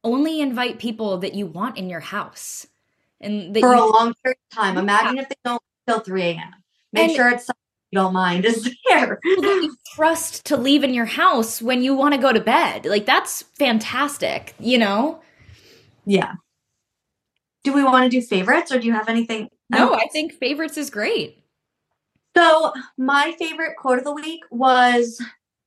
only 0.03 0.39
invite 0.39 0.79
people 0.79 1.17
that 1.19 1.33
you 1.33 1.47
want 1.47 1.77
in 1.77 1.89
your 1.89 1.99
house. 1.99 2.67
And 3.21 3.55
for 3.57 3.73
you- 3.73 3.83
a 3.83 3.85
long 3.85 4.13
period 4.23 4.38
of 4.51 4.57
time. 4.57 4.77
Imagine 4.77 5.17
if 5.17 5.29
they 5.29 5.35
don't 5.43 5.61
till 5.88 5.99
3 5.99 6.21
a.m. 6.23 6.53
Make 6.93 7.09
and 7.09 7.15
sure 7.15 7.29
it's 7.29 7.45
something 7.45 7.61
you 7.91 7.99
don't 7.99 8.13
mind 8.13 8.45
is 8.45 8.69
there. 8.89 9.19
You 9.23 9.75
trust 9.95 10.45
to 10.45 10.57
leave 10.57 10.83
in 10.83 10.93
your 10.93 11.05
house 11.05 11.61
when 11.61 11.81
you 11.81 11.95
want 11.95 12.13
to 12.13 12.21
go 12.21 12.31
to 12.31 12.39
bed. 12.39 12.85
Like 12.85 13.05
that's 13.05 13.41
fantastic, 13.41 14.53
you 14.59 14.77
know? 14.77 15.21
Yeah. 16.05 16.33
Do 17.63 17.73
we 17.73 17.83
want 17.83 18.03
to 18.03 18.09
do 18.09 18.25
favorites 18.25 18.71
or 18.71 18.79
do 18.79 18.85
you 18.85 18.93
have 18.93 19.09
anything? 19.09 19.49
No, 19.71 19.93
else? 19.93 20.01
I 20.03 20.07
think 20.09 20.33
favorites 20.33 20.77
is 20.77 20.91
great. 20.91 21.39
So, 22.37 22.73
my 22.97 23.33
favorite 23.39 23.77
quote 23.77 23.97
of 23.97 24.03
the 24.03 24.11
week 24.11 24.41
was 24.51 25.21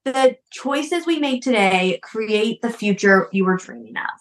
the 0.05 0.37
choices 0.51 1.07
we 1.07 1.19
make 1.19 1.43
today 1.43 1.99
create 2.03 2.61
the 2.63 2.71
future 2.71 3.29
you 3.33 3.45
were 3.45 3.57
dreaming 3.57 3.97
of. 3.97 4.21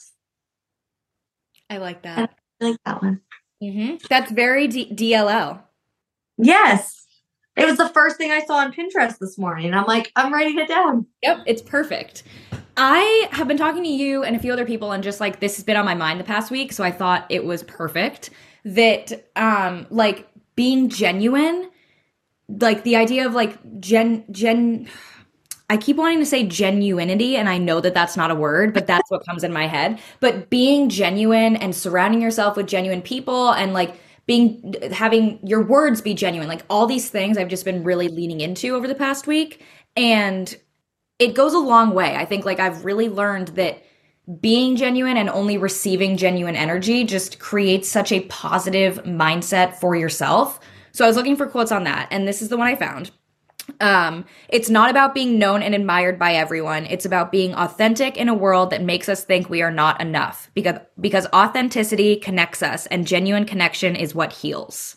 I 1.69 1.77
like 1.77 2.03
that. 2.03 2.33
I 2.62 2.65
like 2.65 2.77
that 2.86 3.01
one. 3.01 3.21
Mm-hmm. 3.62 3.95
That's 4.10 4.31
very 4.31 4.67
D- 4.67 4.93
DLL. 4.93 5.62
Yes. 6.38 7.05
It 7.55 7.65
was 7.65 7.77
the 7.77 7.89
first 7.89 8.17
thing 8.17 8.31
I 8.31 8.45
saw 8.45 8.57
on 8.57 8.71
Pinterest 8.71 9.17
this 9.17 9.38
morning. 9.38 9.73
I'm 9.73 9.86
like, 9.86 10.12
I'm 10.15 10.31
writing 10.31 10.60
it 10.60 10.67
down. 10.67 11.07
Yep, 11.23 11.39
it's 11.47 11.62
perfect. 11.62 12.23
I 12.77 13.27
have 13.31 13.47
been 13.47 13.57
talking 13.57 13.83
to 13.83 13.89
you 13.89 14.23
and 14.23 14.36
a 14.36 14.39
few 14.39 14.53
other 14.53 14.65
people, 14.65 14.91
and 14.91 15.03
just 15.03 15.19
like 15.19 15.39
this 15.39 15.55
has 15.55 15.65
been 15.65 15.75
on 15.75 15.83
my 15.83 15.95
mind 15.95 16.19
the 16.19 16.23
past 16.23 16.51
week, 16.51 16.71
so 16.71 16.83
I 16.83 16.91
thought 16.91 17.25
it 17.29 17.43
was 17.43 17.63
perfect 17.63 18.29
that, 18.63 19.27
um, 19.36 19.88
like 19.89 20.27
being 20.55 20.88
genuine, 20.88 21.71
like 22.47 22.83
the 22.83 22.95
idea 22.95 23.25
of 23.25 23.33
like 23.33 23.79
gen 23.79 24.25
gen. 24.31 24.88
I 25.69 25.75
keep 25.75 25.97
wanting 25.97 26.19
to 26.19 26.25
say 26.25 26.45
genuinity, 26.45 27.33
and 27.33 27.49
I 27.49 27.57
know 27.57 27.81
that 27.81 27.93
that's 27.93 28.15
not 28.15 28.31
a 28.31 28.36
word, 28.36 28.73
but 28.73 28.88
that's 28.88 29.12
what 29.12 29.25
comes 29.25 29.43
in 29.43 29.51
my 29.51 29.67
head. 29.67 29.99
But 30.21 30.49
being 30.49 30.88
genuine 30.88 31.57
and 31.57 31.75
surrounding 31.75 32.21
yourself 32.21 32.55
with 32.55 32.67
genuine 32.67 33.01
people 33.01 33.51
and 33.51 33.73
like 33.73 33.99
being 34.27 34.75
having 34.91 35.39
your 35.41 35.63
words 35.63 36.01
be 36.01 36.13
genuine 36.13 36.47
like 36.47 36.62
all 36.69 36.86
these 36.86 37.10
things 37.10 37.38
i've 37.38 37.47
just 37.47 37.65
been 37.65 37.83
really 37.83 38.10
leaning 38.10 38.41
into 38.41 38.75
over 38.75 38.88
the 38.88 38.93
past 38.93 39.25
week 39.25 39.63
and 39.95 40.57
it 41.17 41.33
goes 41.33 41.53
a 41.53 41.60
long 41.60 41.91
way 41.95 42.15
i 42.15 42.25
think 42.25 42.45
like 42.45 42.60
i've 42.60 42.86
really 42.86 43.10
learned 43.10 43.47
that 43.49 43.81
being 44.41 44.75
genuine 44.75 45.15
and 45.15 45.29
only 45.29 45.57
receiving 45.57 46.17
genuine 46.17 46.55
energy 46.57 47.05
just 47.05 47.39
creates 47.39 47.89
such 47.89 48.12
a 48.12 48.19
positive 48.21 48.97
mindset 49.05 49.75
for 49.75 49.95
yourself 49.95 50.60
so 50.97 51.05
i 51.05 51.07
was 51.07 51.15
looking 51.15 51.36
for 51.36 51.45
quotes 51.45 51.71
on 51.71 51.83
that 51.83 52.07
and 52.10 52.27
this 52.27 52.41
is 52.41 52.49
the 52.49 52.57
one 52.57 52.67
i 52.67 52.75
found 52.75 53.12
um, 53.81 54.25
it's 54.49 54.69
not 54.69 54.89
about 54.89 55.13
being 55.13 55.38
known 55.38 55.62
and 55.62 55.75
admired 55.75 56.17
by 56.17 56.33
everyone. 56.33 56.86
It's 56.86 57.05
about 57.05 57.31
being 57.31 57.53
authentic 57.53 58.17
in 58.17 58.29
a 58.29 58.33
world 58.33 58.69
that 58.69 58.81
makes 58.81 59.10
us 59.10 59.23
think 59.23 59.49
we 59.49 59.62
are 59.62 59.71
not 59.71 59.99
enough 59.99 60.49
because 60.53 60.79
because 60.99 61.27
authenticity 61.33 62.15
connects 62.15 62.63
us 62.63 62.86
and 62.88 63.05
genuine 63.05 63.45
connection 63.45 63.95
is 63.95 64.15
what 64.15 64.31
heals. 64.31 64.95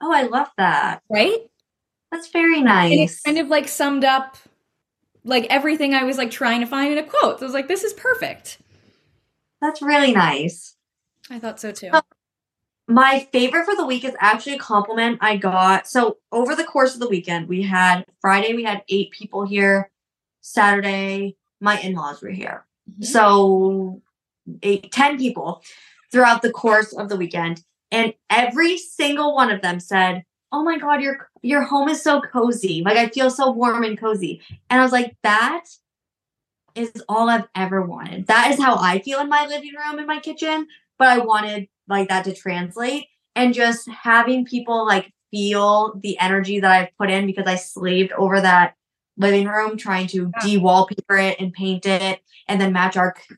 Oh, 0.00 0.12
I 0.12 0.22
love 0.22 0.48
that. 0.56 1.02
Right? 1.10 1.38
That's 2.12 2.28
very 2.28 2.62
nice. 2.62 2.92
And 2.92 3.00
it's 3.00 3.20
kind 3.22 3.38
of 3.38 3.48
like 3.48 3.68
summed 3.68 4.04
up 4.04 4.36
like 5.24 5.46
everything 5.50 5.94
I 5.94 6.04
was 6.04 6.18
like 6.18 6.30
trying 6.30 6.60
to 6.60 6.66
find 6.66 6.92
in 6.92 6.98
a 6.98 7.02
quote. 7.02 7.40
So 7.40 7.44
I 7.44 7.48
was 7.48 7.54
like, 7.54 7.68
this 7.68 7.82
is 7.82 7.92
perfect. 7.92 8.58
That's 9.60 9.82
really 9.82 10.12
nice. 10.12 10.76
I 11.30 11.40
thought 11.40 11.58
so 11.58 11.72
too. 11.72 11.90
My 12.88 13.26
favorite 13.32 13.64
for 13.64 13.74
the 13.74 13.86
week 13.86 14.04
is 14.04 14.14
actually 14.20 14.54
a 14.54 14.58
compliment 14.58 15.18
I 15.20 15.36
got. 15.36 15.88
So 15.88 16.18
over 16.30 16.54
the 16.54 16.64
course 16.64 16.94
of 16.94 17.00
the 17.00 17.08
weekend, 17.08 17.48
we 17.48 17.62
had 17.62 18.04
Friday, 18.20 18.54
we 18.54 18.62
had 18.62 18.84
eight 18.88 19.10
people 19.10 19.44
here. 19.44 19.90
Saturday, 20.40 21.36
my 21.60 21.80
in-laws 21.80 22.22
were 22.22 22.30
here. 22.30 22.64
Mm-hmm. 22.88 23.02
So 23.02 24.02
eight, 24.62 24.92
10 24.92 25.18
people 25.18 25.62
throughout 26.12 26.42
the 26.42 26.52
course 26.52 26.92
of 26.92 27.08
the 27.08 27.16
weekend. 27.16 27.64
And 27.90 28.14
every 28.30 28.78
single 28.78 29.34
one 29.34 29.50
of 29.50 29.62
them 29.62 29.80
said, 29.80 30.24
Oh 30.52 30.62
my 30.62 30.78
God, 30.78 31.02
your 31.02 31.28
your 31.42 31.62
home 31.62 31.88
is 31.88 32.02
so 32.02 32.20
cozy. 32.20 32.82
Like 32.84 32.96
I 32.96 33.08
feel 33.08 33.30
so 33.30 33.50
warm 33.50 33.82
and 33.82 33.98
cozy. 33.98 34.40
And 34.70 34.80
I 34.80 34.82
was 34.82 34.92
like, 34.92 35.16
that 35.22 35.64
is 36.76 36.92
all 37.08 37.28
I've 37.28 37.48
ever 37.54 37.82
wanted. 37.82 38.26
That 38.28 38.52
is 38.52 38.60
how 38.60 38.76
I 38.76 39.00
feel 39.00 39.20
in 39.20 39.28
my 39.28 39.46
living 39.46 39.72
room 39.74 39.98
in 39.98 40.06
my 40.06 40.20
kitchen. 40.20 40.68
But 40.98 41.08
I 41.08 41.18
wanted 41.18 41.68
like 41.88 42.08
that 42.08 42.24
to 42.24 42.34
translate 42.34 43.06
and 43.34 43.54
just 43.54 43.88
having 43.88 44.44
people 44.44 44.86
like 44.86 45.12
feel 45.30 45.98
the 46.02 46.18
energy 46.18 46.60
that 46.60 46.70
I've 46.70 46.96
put 46.98 47.10
in 47.10 47.26
because 47.26 47.46
I 47.46 47.56
slaved 47.56 48.12
over 48.12 48.40
that 48.40 48.74
living 49.16 49.46
room 49.46 49.76
trying 49.76 50.06
to 50.08 50.30
yeah. 50.36 50.46
de-wallpaper 50.46 51.16
it 51.16 51.40
and 51.40 51.52
paint 51.52 51.86
it 51.86 52.20
and 52.48 52.60
then 52.60 52.72
match 52.72 52.96
our 52.96 53.14
c- 53.16 53.36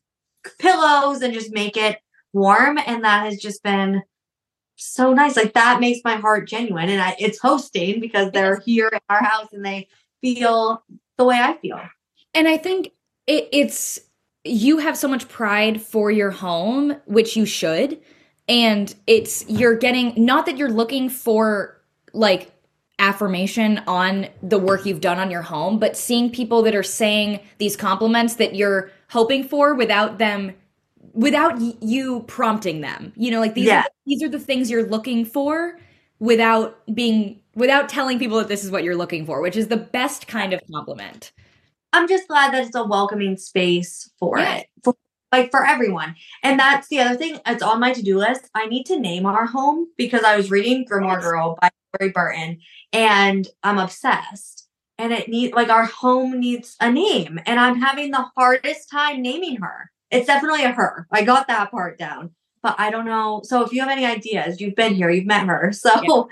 pillows 0.58 1.22
and 1.22 1.32
just 1.32 1.52
make 1.52 1.76
it 1.76 1.98
warm 2.32 2.78
and 2.78 3.04
that 3.04 3.24
has 3.24 3.38
just 3.38 3.62
been 3.62 4.02
so 4.76 5.12
nice. 5.12 5.36
Like 5.36 5.54
that 5.54 5.80
makes 5.80 6.00
my 6.04 6.16
heart 6.16 6.48
genuine. 6.48 6.88
And 6.88 7.00
I, 7.00 7.16
it's 7.18 7.38
hosting 7.40 8.00
because 8.00 8.30
they're 8.32 8.60
here 8.60 8.90
at 8.92 9.02
our 9.10 9.22
house 9.22 9.48
and 9.52 9.64
they 9.64 9.88
feel 10.20 10.82
the 11.16 11.24
way 11.24 11.36
I 11.36 11.54
feel. 11.54 11.80
And 12.34 12.48
I 12.48 12.56
think 12.56 12.92
it, 13.26 13.48
it's 13.52 13.98
you 14.44 14.78
have 14.78 14.96
so 14.96 15.08
much 15.08 15.28
pride 15.28 15.82
for 15.82 16.10
your 16.10 16.30
home, 16.30 16.96
which 17.06 17.36
you 17.36 17.44
should. 17.44 18.00
And 18.48 18.94
it's 19.06 19.44
you're 19.48 19.76
getting 19.76 20.12
not 20.16 20.46
that 20.46 20.56
you're 20.56 20.70
looking 20.70 21.08
for 21.10 21.80
like 22.12 22.50
affirmation 22.98 23.78
on 23.86 24.26
the 24.42 24.58
work 24.58 24.84
you've 24.86 25.00
done 25.00 25.18
on 25.18 25.30
your 25.30 25.42
home, 25.42 25.78
but 25.78 25.96
seeing 25.96 26.30
people 26.30 26.62
that 26.62 26.74
are 26.74 26.82
saying 26.82 27.40
these 27.58 27.76
compliments 27.76 28.36
that 28.36 28.54
you're 28.54 28.90
hoping 29.10 29.44
for 29.44 29.74
without 29.74 30.18
them 30.18 30.52
without 31.12 31.58
y- 31.58 31.74
you 31.80 32.20
prompting 32.22 32.80
them. 32.80 33.12
You 33.16 33.30
know, 33.30 33.40
like 33.40 33.54
these 33.54 33.66
Yeah. 33.66 33.80
are, 33.82 33.90
these 34.06 34.22
are 34.22 34.28
the 34.28 34.38
things 34.38 34.70
you're 34.70 34.86
looking 34.88 35.24
for 35.24 35.78
without 36.18 36.78
being 36.94 37.40
without 37.54 37.88
telling 37.88 38.18
people 38.18 38.38
that 38.38 38.48
this 38.48 38.64
is 38.64 38.70
what 38.70 38.84
you're 38.84 38.96
looking 38.96 39.26
for, 39.26 39.40
which 39.40 39.56
is 39.56 39.68
the 39.68 39.76
best 39.76 40.26
kind 40.26 40.52
of 40.52 40.60
compliment. 40.72 41.32
I'm 41.92 42.06
just 42.08 42.28
glad 42.28 42.52
that 42.52 42.64
it's 42.66 42.74
a 42.76 42.84
welcoming 42.84 43.36
space 43.36 44.10
for 44.18 44.38
Yeah. 44.38 44.56
it. 44.58 44.66
For, 44.84 44.94
like 45.32 45.50
for 45.50 45.64
everyone. 45.64 46.14
And 46.42 46.58
that's 46.58 46.88
the 46.88 47.00
other 47.00 47.16
thing. 47.16 47.38
It's 47.46 47.62
on 47.62 47.80
my 47.80 47.92
to-do 47.92 48.18
list. 48.18 48.48
I 48.54 48.66
need 48.66 48.86
to 48.86 48.98
name 48.98 49.26
our 49.26 49.46
home 49.46 49.88
because 49.96 50.22
I 50.22 50.36
was 50.36 50.50
reading 50.50 50.86
Grimoire 50.86 51.20
Girl 51.20 51.58
by 51.60 51.70
Lori 52.00 52.12
Burton 52.12 52.60
and 52.92 53.46
I'm 53.62 53.78
obsessed. 53.78 54.66
And 54.98 55.12
it 55.12 55.28
need 55.28 55.54
like 55.54 55.68
our 55.68 55.84
home 55.84 56.40
needs 56.40 56.76
a 56.80 56.90
name. 56.90 57.38
And 57.46 57.60
I'm 57.60 57.80
having 57.80 58.10
the 58.10 58.26
hardest 58.36 58.90
time 58.90 59.22
naming 59.22 59.56
her. 59.56 59.90
It's 60.10 60.26
definitely 60.26 60.64
a 60.64 60.72
her. 60.72 61.06
I 61.12 61.22
got 61.22 61.46
that 61.48 61.70
part 61.70 61.98
down. 61.98 62.30
But 62.62 62.74
I 62.78 62.90
don't 62.90 63.06
know. 63.06 63.42
So 63.44 63.62
if 63.62 63.72
you 63.72 63.80
have 63.80 63.90
any 63.90 64.04
ideas, 64.04 64.60
you've 64.60 64.74
been 64.74 64.94
here, 64.94 65.10
you've 65.10 65.26
met 65.26 65.46
her. 65.46 65.72
So 65.78 66.28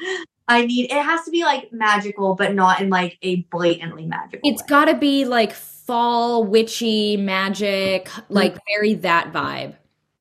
I 0.49 0.65
need 0.65 0.93
it 0.93 1.05
has 1.05 1.25
to 1.25 1.31
be 1.31 1.43
like 1.43 1.73
magical, 1.73 2.35
but 2.35 2.55
not 2.55 2.81
in 2.81 2.89
like 2.89 3.19
a 3.23 3.43
blatantly 3.51 4.07
magical. 4.07 4.49
It's 4.49 4.63
way. 4.63 4.69
got 4.69 4.85
to 4.87 4.95
be 4.95 5.25
like 5.25 5.55
fall 5.87 6.44
witchy 6.44 7.16
magic, 7.16 8.09
like 8.29 8.59
very 8.68 8.94
that 8.94 9.33
vibe. 9.33 9.75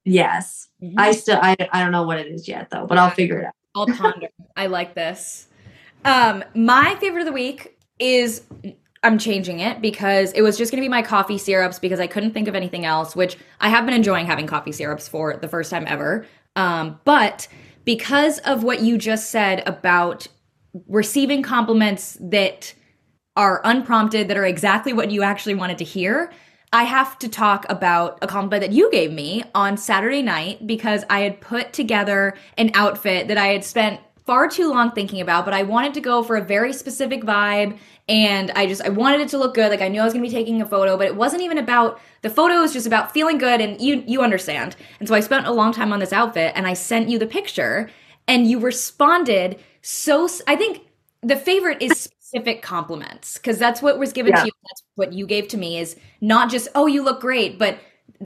Yes. 0.04 0.70
I 0.98 1.12
still 1.14 1.40
I 1.42 1.56
I 1.72 1.82
don't 1.82 1.92
know 1.92 2.04
what 2.04 2.20
it 2.20 2.28
is 2.28 2.48
yet 2.48 2.70
though, 2.70 2.86
but 2.86 2.98
I'll 2.98 3.10
figure 3.10 3.40
it 3.40 3.46
out. 3.46 3.54
I'll 3.76 3.88
ponder. 3.88 4.28
I 4.56 4.68
like 4.68 4.94
this. 4.94 5.48
Um, 6.06 6.44
my 6.54 6.96
favorite 7.00 7.22
of 7.22 7.26
the 7.26 7.34
week 7.34 7.78
is 7.98 8.44
I'm 9.04 9.18
changing 9.18 9.60
it 9.60 9.82
because 9.82 10.32
it 10.34 10.42
was 10.42 10.58
just 10.58 10.72
going 10.72 10.82
to 10.82 10.86
be 10.86 10.90
my 10.90 11.02
coffee 11.02 11.38
syrups 11.38 11.80
because 11.80 12.00
I 12.00 12.08
couldn't 12.08 12.34
think 12.34 12.48
of 12.48 12.56
anything 12.56 12.86
else, 12.86 13.16
which 13.16 13.38
I 13.60 13.70
have 13.70 13.86
been 13.86 13.96
enjoying 13.96 14.26
having 14.26 14.48
coffee 14.48 14.72
syrups 14.72 15.08
for 15.08 15.38
the 15.38 15.48
first 15.48 15.72
time 15.72 15.86
ever. 15.88 16.26
Um, 16.56 17.00
but 17.04 17.48
because 17.84 18.40
of 18.40 18.64
what 18.64 18.82
you 18.82 18.98
just 18.98 19.30
said 19.30 19.64
about 19.68 20.28
receiving 20.88 21.42
compliments 21.42 22.18
that 22.20 22.74
are 23.36 23.62
unprompted, 23.64 24.28
that 24.28 24.38
are 24.38 24.46
exactly 24.46 24.94
what 24.94 25.12
you 25.12 25.24
actually 25.24 25.56
wanted 25.56 25.78
to 25.80 25.84
hear, 25.84 26.32
I 26.72 26.84
have 26.84 27.18
to 27.20 27.30
talk 27.30 27.66
about 27.70 28.20
a 28.22 28.28
compliment 28.28 28.62
that 28.62 28.72
you 28.76 28.92
gave 28.92 29.12
me 29.12 29.44
on 29.54 29.78
Saturday 29.78 30.22
night 30.22 30.68
because 30.68 31.04
I 31.10 31.22
had 31.22 31.40
put 31.40 31.74
together 31.74 32.36
an 32.58 32.72
outfit 32.74 33.30
that 33.30 33.38
I 33.38 33.48
had 33.48 33.64
spent 33.64 34.02
far 34.26 34.50
too 34.50 34.70
long 34.70 34.92
thinking 34.92 35.22
about, 35.22 35.46
but 35.46 35.54
I 35.54 35.64
wanted 35.64 35.94
to 35.94 36.02
go 36.02 36.24
for 36.24 36.36
a 36.36 36.42
very 36.42 36.74
specific 36.74 37.22
vibe 37.22 37.78
and 38.10 38.52
I 38.52 38.66
just 38.66 38.82
I 38.82 38.90
wanted 38.90 39.22
it 39.22 39.30
to 39.30 39.38
look 39.38 39.54
good. 39.54 39.70
Like 39.70 39.82
I 39.82 39.88
knew 39.88 40.02
I 40.02 40.04
was 40.04 40.14
going 40.14 40.24
to 40.24 40.30
be 40.30 40.36
taking 40.36 40.62
a 40.62 40.66
photo, 40.66 40.98
but 40.98 41.08
it 41.08 41.16
wasn't 41.16 41.44
even 41.44 41.58
about 41.58 42.00
the 42.24 42.30
photo 42.30 42.56
it 42.56 42.62
was 42.62 42.74
just 42.74 42.88
about 42.88 43.14
feeling 43.14 43.38
good 43.38 43.62
and 43.62 43.80
you 43.80 44.04
you 44.08 44.22
understand. 44.22 44.76
And 45.00 45.08
so 45.08 45.16
I 45.16 45.20
spent 45.20 45.48
a 45.48 45.52
long 45.52 45.72
time 45.72 45.94
on 45.94 46.00
this 46.00 46.12
outfit 46.12 46.54
and 46.56 46.68
I 46.68 46.74
sent 46.74 47.08
you 47.08 47.20
the 47.20 47.28
picture 47.28 47.90
and 48.28 48.48
you 48.50 48.60
responded 48.60 49.60
so 49.82 50.28
I 50.48 50.56
think 50.56 50.82
the 51.22 51.36
favorite 51.36 51.82
is 51.82 52.10
specific 52.36 52.62
compliments 52.62 53.38
because 53.38 53.58
that's 53.58 53.82
what 53.82 53.98
was 53.98 54.14
given 54.14 54.32
Yeah. 54.34 54.42
to 54.42 54.46
you. 54.48 54.52
That's 54.64 54.84
what 54.96 55.14
you 55.14 55.26
gave 55.26 55.48
to 55.50 55.58
me 55.58 55.78
is 55.78 55.96
not 56.22 56.50
just 56.50 56.68
oh 56.76 56.88
you 56.88 57.04
look 57.04 57.22
great, 57.22 57.58
but 57.58 57.78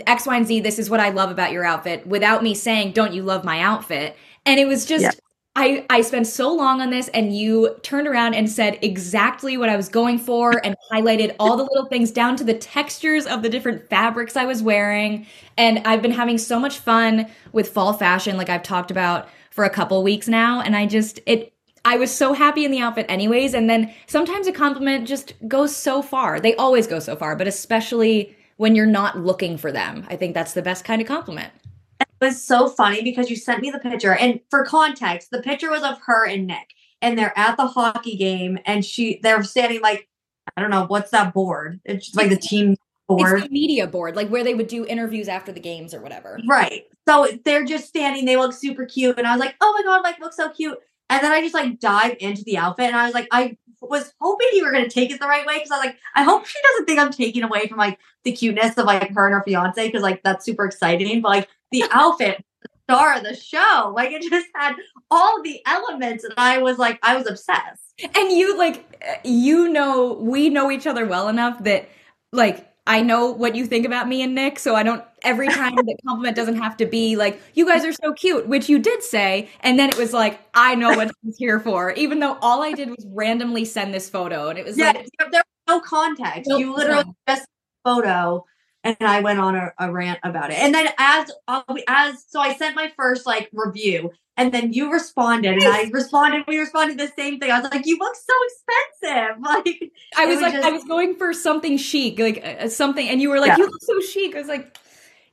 X, 0.06 0.26
Y, 0.28 0.36
and 0.38 0.46
Z. 0.46 0.60
This 0.62 0.78
is 0.78 0.90
what 0.90 1.00
I 1.00 1.10
love 1.10 1.32
about 1.32 1.52
your 1.52 1.66
outfit. 1.66 2.06
Without 2.06 2.44
me 2.44 2.54
saying, 2.54 2.92
"Don't 2.92 3.14
you 3.14 3.24
love 3.24 3.44
my 3.44 3.60
outfit?" 3.62 4.16
And 4.46 4.60
it 4.60 4.66
was 4.68 4.86
just. 4.86 5.04
Yeah. 5.04 5.12
I, 5.56 5.86
I 5.90 6.02
spent 6.02 6.28
so 6.28 6.54
long 6.54 6.80
on 6.80 6.90
this 6.90 7.10
and 7.10 7.36
you 7.36 7.76
turned 7.82 8.08
around 8.08 8.36
and 8.36 8.50
said 8.50 8.78
exactly 8.82 9.58
what 9.58 9.68
I 9.68 9.76
was 9.76 9.90
going 9.90 10.18
for 10.20 10.64
and 10.64 10.76
highlighted 10.92 11.36
all 11.38 11.58
the 11.58 11.64
little 11.64 11.88
things 11.88 12.12
down 12.12 12.38
to 12.38 12.46
the 12.46 12.54
textures 12.54 13.26
of 13.26 13.42
the 13.42 13.50
different 13.50 13.90
fabrics 13.90 14.38
I 14.38 14.46
was 14.46 14.62
wearing. 14.64 15.26
And 15.58 15.80
I've 15.86 16.02
been 16.04 16.12
having 16.12 16.38
so 16.38 16.60
much 16.60 16.78
fun 16.78 17.28
with 17.52 17.68
fall 17.70 17.92
fashion, 17.94 18.38
like 18.38 18.48
I've 18.48 18.64
talked 18.64 18.90
about 18.92 19.28
for 19.50 19.66
a 19.66 19.70
couple 19.70 20.02
weeks 20.02 20.30
now. 20.30 20.62
And 20.62 20.78
I 20.78 20.86
just, 20.86 21.20
it, 21.26 21.52
I 21.86 21.98
was 21.98 22.16
so 22.16 22.34
happy 22.34 22.66
in 22.66 22.72
the 22.72 22.80
outfit 22.80 23.06
anyways. 23.10 23.54
And 23.54 23.70
then 23.70 23.94
sometimes 24.08 24.48
a 24.48 24.52
compliment 24.52 25.08
just 25.08 25.34
goes 25.48 25.76
so 25.76 26.02
far. 26.02 26.40
They 26.40 26.56
always 26.56 26.88
go 26.88 27.00
so 27.00 27.16
far, 27.16 27.36
but 27.36 27.48
especially 27.48 28.36
when 28.58 28.76
you're 28.76 28.86
not 28.86 29.18
looking 29.18 29.58
for 29.58 29.72
them. 29.72 30.06
I 30.10 30.18
think 30.18 30.34
that's 30.34 30.54
the 30.54 30.62
best 30.62 30.84
kind 30.84 31.02
of 31.02 31.08
compliment. 31.08 31.54
It 32.02 32.08
was 32.20 32.44
so 32.44 32.68
funny 32.68 33.02
because 33.02 33.30
you 33.30 33.38
sent 33.38 33.62
me 33.62 33.72
the 33.72 33.80
picture, 33.80 34.14
and 34.14 34.42
for 34.50 34.66
context, 34.66 35.32
the 35.32 35.42
picture 35.42 35.70
was 35.70 35.84
of 35.84 35.98
her 36.06 36.28
and 36.28 36.48
Nick, 36.48 36.74
and 37.02 37.18
they're 37.18 37.38
at 37.38 37.56
the 37.56 37.68
hockey 37.68 38.18
game, 38.18 38.60
and 38.66 38.84
she 38.84 39.20
they're 39.24 39.44
standing 39.44 39.82
like 39.82 40.10
I 40.58 40.62
don't 40.62 40.70
know 40.70 40.86
what's 40.88 41.12
that 41.12 41.34
board? 41.34 41.80
It's 41.86 42.08
just 42.08 42.18
like 42.18 42.30
the 42.30 42.38
team 42.38 42.72
It's 42.72 42.82
board, 43.08 43.44
the 43.44 43.50
media 43.50 43.88
board, 43.88 44.18
like 44.18 44.28
where 44.28 44.44
they 44.44 44.56
would 44.56 44.68
do 44.68 44.86
interviews 44.86 45.30
after 45.30 45.54
the 45.54 45.62
games 45.62 45.94
or 45.94 46.02
whatever. 46.02 46.40
right? 46.48 46.84
So 47.08 47.28
they're 47.46 47.66
just 47.66 47.88
standing. 47.88 48.26
They 48.26 48.36
look 48.36 48.54
super 48.54 48.86
cute, 48.86 49.18
and 49.18 49.26
I 49.26 49.32
was 49.32 49.40
like, 49.40 49.56
oh 49.62 49.74
my 49.78 49.84
god, 49.84 50.04
like 50.04 50.20
look 50.20 50.34
so 50.34 50.50
cute. 50.50 50.78
And 51.10 51.24
then 51.24 51.32
I 51.32 51.42
just 51.42 51.54
like 51.54 51.80
dive 51.80 52.16
into 52.20 52.44
the 52.44 52.58
outfit, 52.58 52.88
and 52.88 52.96
I 52.96 53.06
was 53.06 53.14
like, 53.14 53.28
I 53.32 53.58
was 53.82 54.14
hoping 54.20 54.48
you 54.54 54.66
were 54.66 54.72
gonna 54.72 54.90
take 54.90 55.12
it 55.12 55.20
the 55.20 55.28
right 55.28 55.46
way 55.46 55.56
because 55.56 55.72
I 55.72 55.78
was 55.78 55.86
like, 55.86 55.98
I 56.16 56.24
hope 56.24 56.46
she 56.46 56.60
doesn't 56.62 56.86
think 56.86 57.00
I'm 57.00 57.12
taking 57.12 57.44
away 57.44 57.68
from 57.68 57.78
like 57.78 58.00
the 58.24 58.32
cuteness 58.32 58.78
of 58.78 58.86
like 58.86 59.14
her 59.14 59.26
and 59.26 59.36
her 59.36 59.44
fiance 59.44 59.86
because 59.88 60.04
like 60.04 60.22
that's 60.24 60.46
super 60.46 60.66
exciting. 60.66 61.22
But 61.22 61.30
like 61.30 61.50
the 61.72 61.84
outfit, 61.92 62.44
the 62.62 62.70
star 62.84 63.18
of 63.18 63.24
the 63.24 63.36
show, 63.36 63.94
like 63.96 64.12
it 64.12 64.22
just 64.30 64.48
had 64.56 64.76
all 65.10 65.42
the 65.42 65.62
elements, 65.66 66.24
and 66.24 66.34
I 66.38 66.60
was 66.60 66.78
like, 66.78 67.00
I 67.04 67.16
was 67.16 67.28
obsessed. 67.28 67.94
And 68.04 68.32
you 68.32 68.58
like 68.58 68.98
eh, 69.02 69.18
you 69.24 69.70
know 69.70 70.14
we 70.14 70.50
know 70.50 70.72
each 70.72 70.88
other 70.88 71.06
well 71.06 71.28
enough 71.28 71.64
that 71.64 71.90
like 72.32 72.69
I 72.88 73.02
know 73.02 73.32
what 73.32 73.56
you 73.56 73.66
think 73.66 73.86
about 73.86 74.08
me 74.08 74.22
and 74.24 74.34
Nick, 74.34 74.58
so 74.60 74.76
I 74.76 74.84
don't 74.84 75.04
every 75.24 75.48
time 75.54 75.76
the 75.76 75.96
compliment 76.08 76.36
doesn't 76.36 76.56
have 76.58 76.78
to 76.78 76.86
be 76.86 77.16
like 77.16 77.42
you 77.54 77.66
guys 77.68 77.86
are 77.86 77.94
so 77.94 78.14
cute, 78.14 78.48
which 78.48 78.70
you 78.70 78.80
did 78.80 79.04
say, 79.04 79.50
and 79.62 79.78
then 79.78 79.90
it 79.90 79.98
was 79.98 80.14
like 80.14 80.40
I 80.54 80.76
know 80.76 80.94
what 80.94 81.12
he's 81.22 81.38
here 81.38 81.60
for, 81.60 81.92
even 81.94 82.20
though 82.20 82.38
all 82.42 82.64
I 82.64 82.74
did 82.74 82.90
was 82.90 83.06
randomly 83.14 83.66
send 83.66 83.94
this 83.94 84.10
photo, 84.10 84.50
and 84.50 84.58
it 84.58 84.66
was 84.66 84.78
Yeah, 84.78 84.88
like 84.88 85.10
there, 85.32 85.44
was 85.44 85.44
no 85.68 85.80
context. 85.82 86.50
Nope, 86.50 86.60
you 86.60 86.76
literally 86.76 87.06
just 87.28 87.46
photo, 87.84 88.46
and 88.84 88.98
I 89.02 89.20
went 89.22 89.40
on 89.40 89.56
a, 89.56 89.72
a 89.78 89.92
rant 89.92 90.20
about 90.24 90.52
it. 90.52 90.58
And 90.60 90.74
then 90.74 90.88
as 90.98 91.32
uh, 91.48 91.62
as 91.88 92.24
so, 92.28 92.40
I 92.40 92.54
sent 92.56 92.76
my 92.76 92.92
first 92.96 93.26
like 93.26 93.50
review, 93.54 94.12
and 94.38 94.54
then 94.54 94.72
you 94.74 94.92
responded, 94.92 95.54
and 95.54 95.64
I 95.64 95.90
responded. 95.92 96.46
We 96.48 96.58
responded 96.58 96.98
the 96.98 97.12
same 97.18 97.40
thing. 97.40 97.52
I 97.52 97.60
was 97.60 97.70
like, 97.72 97.86
"You 97.86 97.98
look 98.00 98.16
so 98.16 98.34
expensive!" 98.46 99.36
Like 99.42 99.92
I 100.18 100.26
was 100.26 100.36
was 100.36 100.42
like 100.44 100.54
just- 100.54 100.66
I 100.66 100.72
was 100.72 100.84
going 100.86 101.16
for 101.16 101.34
something 101.34 101.78
chic, 101.78 102.20
like 102.20 102.44
uh, 102.44 102.70
something, 102.70 103.08
and 103.08 103.22
you 103.22 103.30
were 103.30 103.40
like 103.40 103.50
Yeah. 103.50 103.58
you 103.58 103.66
look 103.66 103.82
so 103.82 104.00
chic. 104.02 104.36
I 104.36 104.40
was 104.40 104.48
like, 104.48 104.78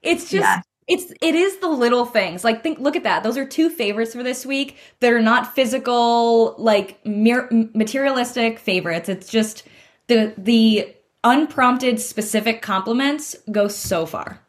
it's 0.03 0.23
just. 0.31 0.43
Yeah. 0.43 0.61
It's 0.89 1.13
it 1.21 1.35
is 1.35 1.57
the 1.59 1.67
little 1.67 2.05
things 2.05 2.45
like 2.45 2.63
think 2.63 2.79
look 2.79 2.95
at 2.95 3.03
that 3.03 3.25
those 3.25 3.37
are 3.37 3.45
two 3.45 3.69
favorites 3.71 4.15
for 4.15 4.23
this 4.23 4.47
week 4.47 4.77
that 5.01 5.13
are 5.13 5.21
not 5.21 5.53
physical 5.53 6.55
like 6.59 7.05
mer- 7.05 7.49
materialistic 7.75 8.61
favorites 8.61 9.09
it's 9.09 9.29
just 9.29 9.65
the 10.07 10.33
the 10.39 10.95
unprompted 11.27 12.01
specific 12.01 12.63
compliments 12.63 13.37
go 13.51 13.69
so 13.69 14.07
far 14.07 14.41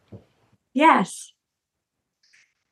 yes, 0.74 1.34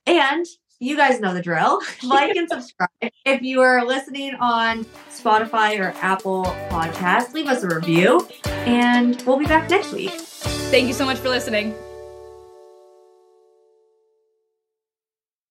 and. 0.05 0.45
You 0.81 0.97
guys 0.97 1.21
know 1.21 1.33
the 1.33 1.41
drill. 1.41 1.79
Like 2.03 2.35
and 2.35 2.49
subscribe. 2.49 2.89
If 3.25 3.41
you 3.41 3.61
are 3.61 3.85
listening 3.85 4.35
on 4.35 4.83
Spotify 5.09 5.79
or 5.79 5.95
Apple 6.01 6.43
Podcasts, 6.69 7.33
leave 7.33 7.47
us 7.47 7.63
a 7.63 7.73
review, 7.73 8.27
and 8.43 9.19
we'll 9.25 9.39
be 9.39 9.45
back 9.45 9.69
next 9.69 9.93
week. 9.93 10.11
thank 10.11 10.87
you 10.87 10.93
so 10.93 11.05
much 11.05 11.17
for 11.17 11.29
listening 11.29 11.73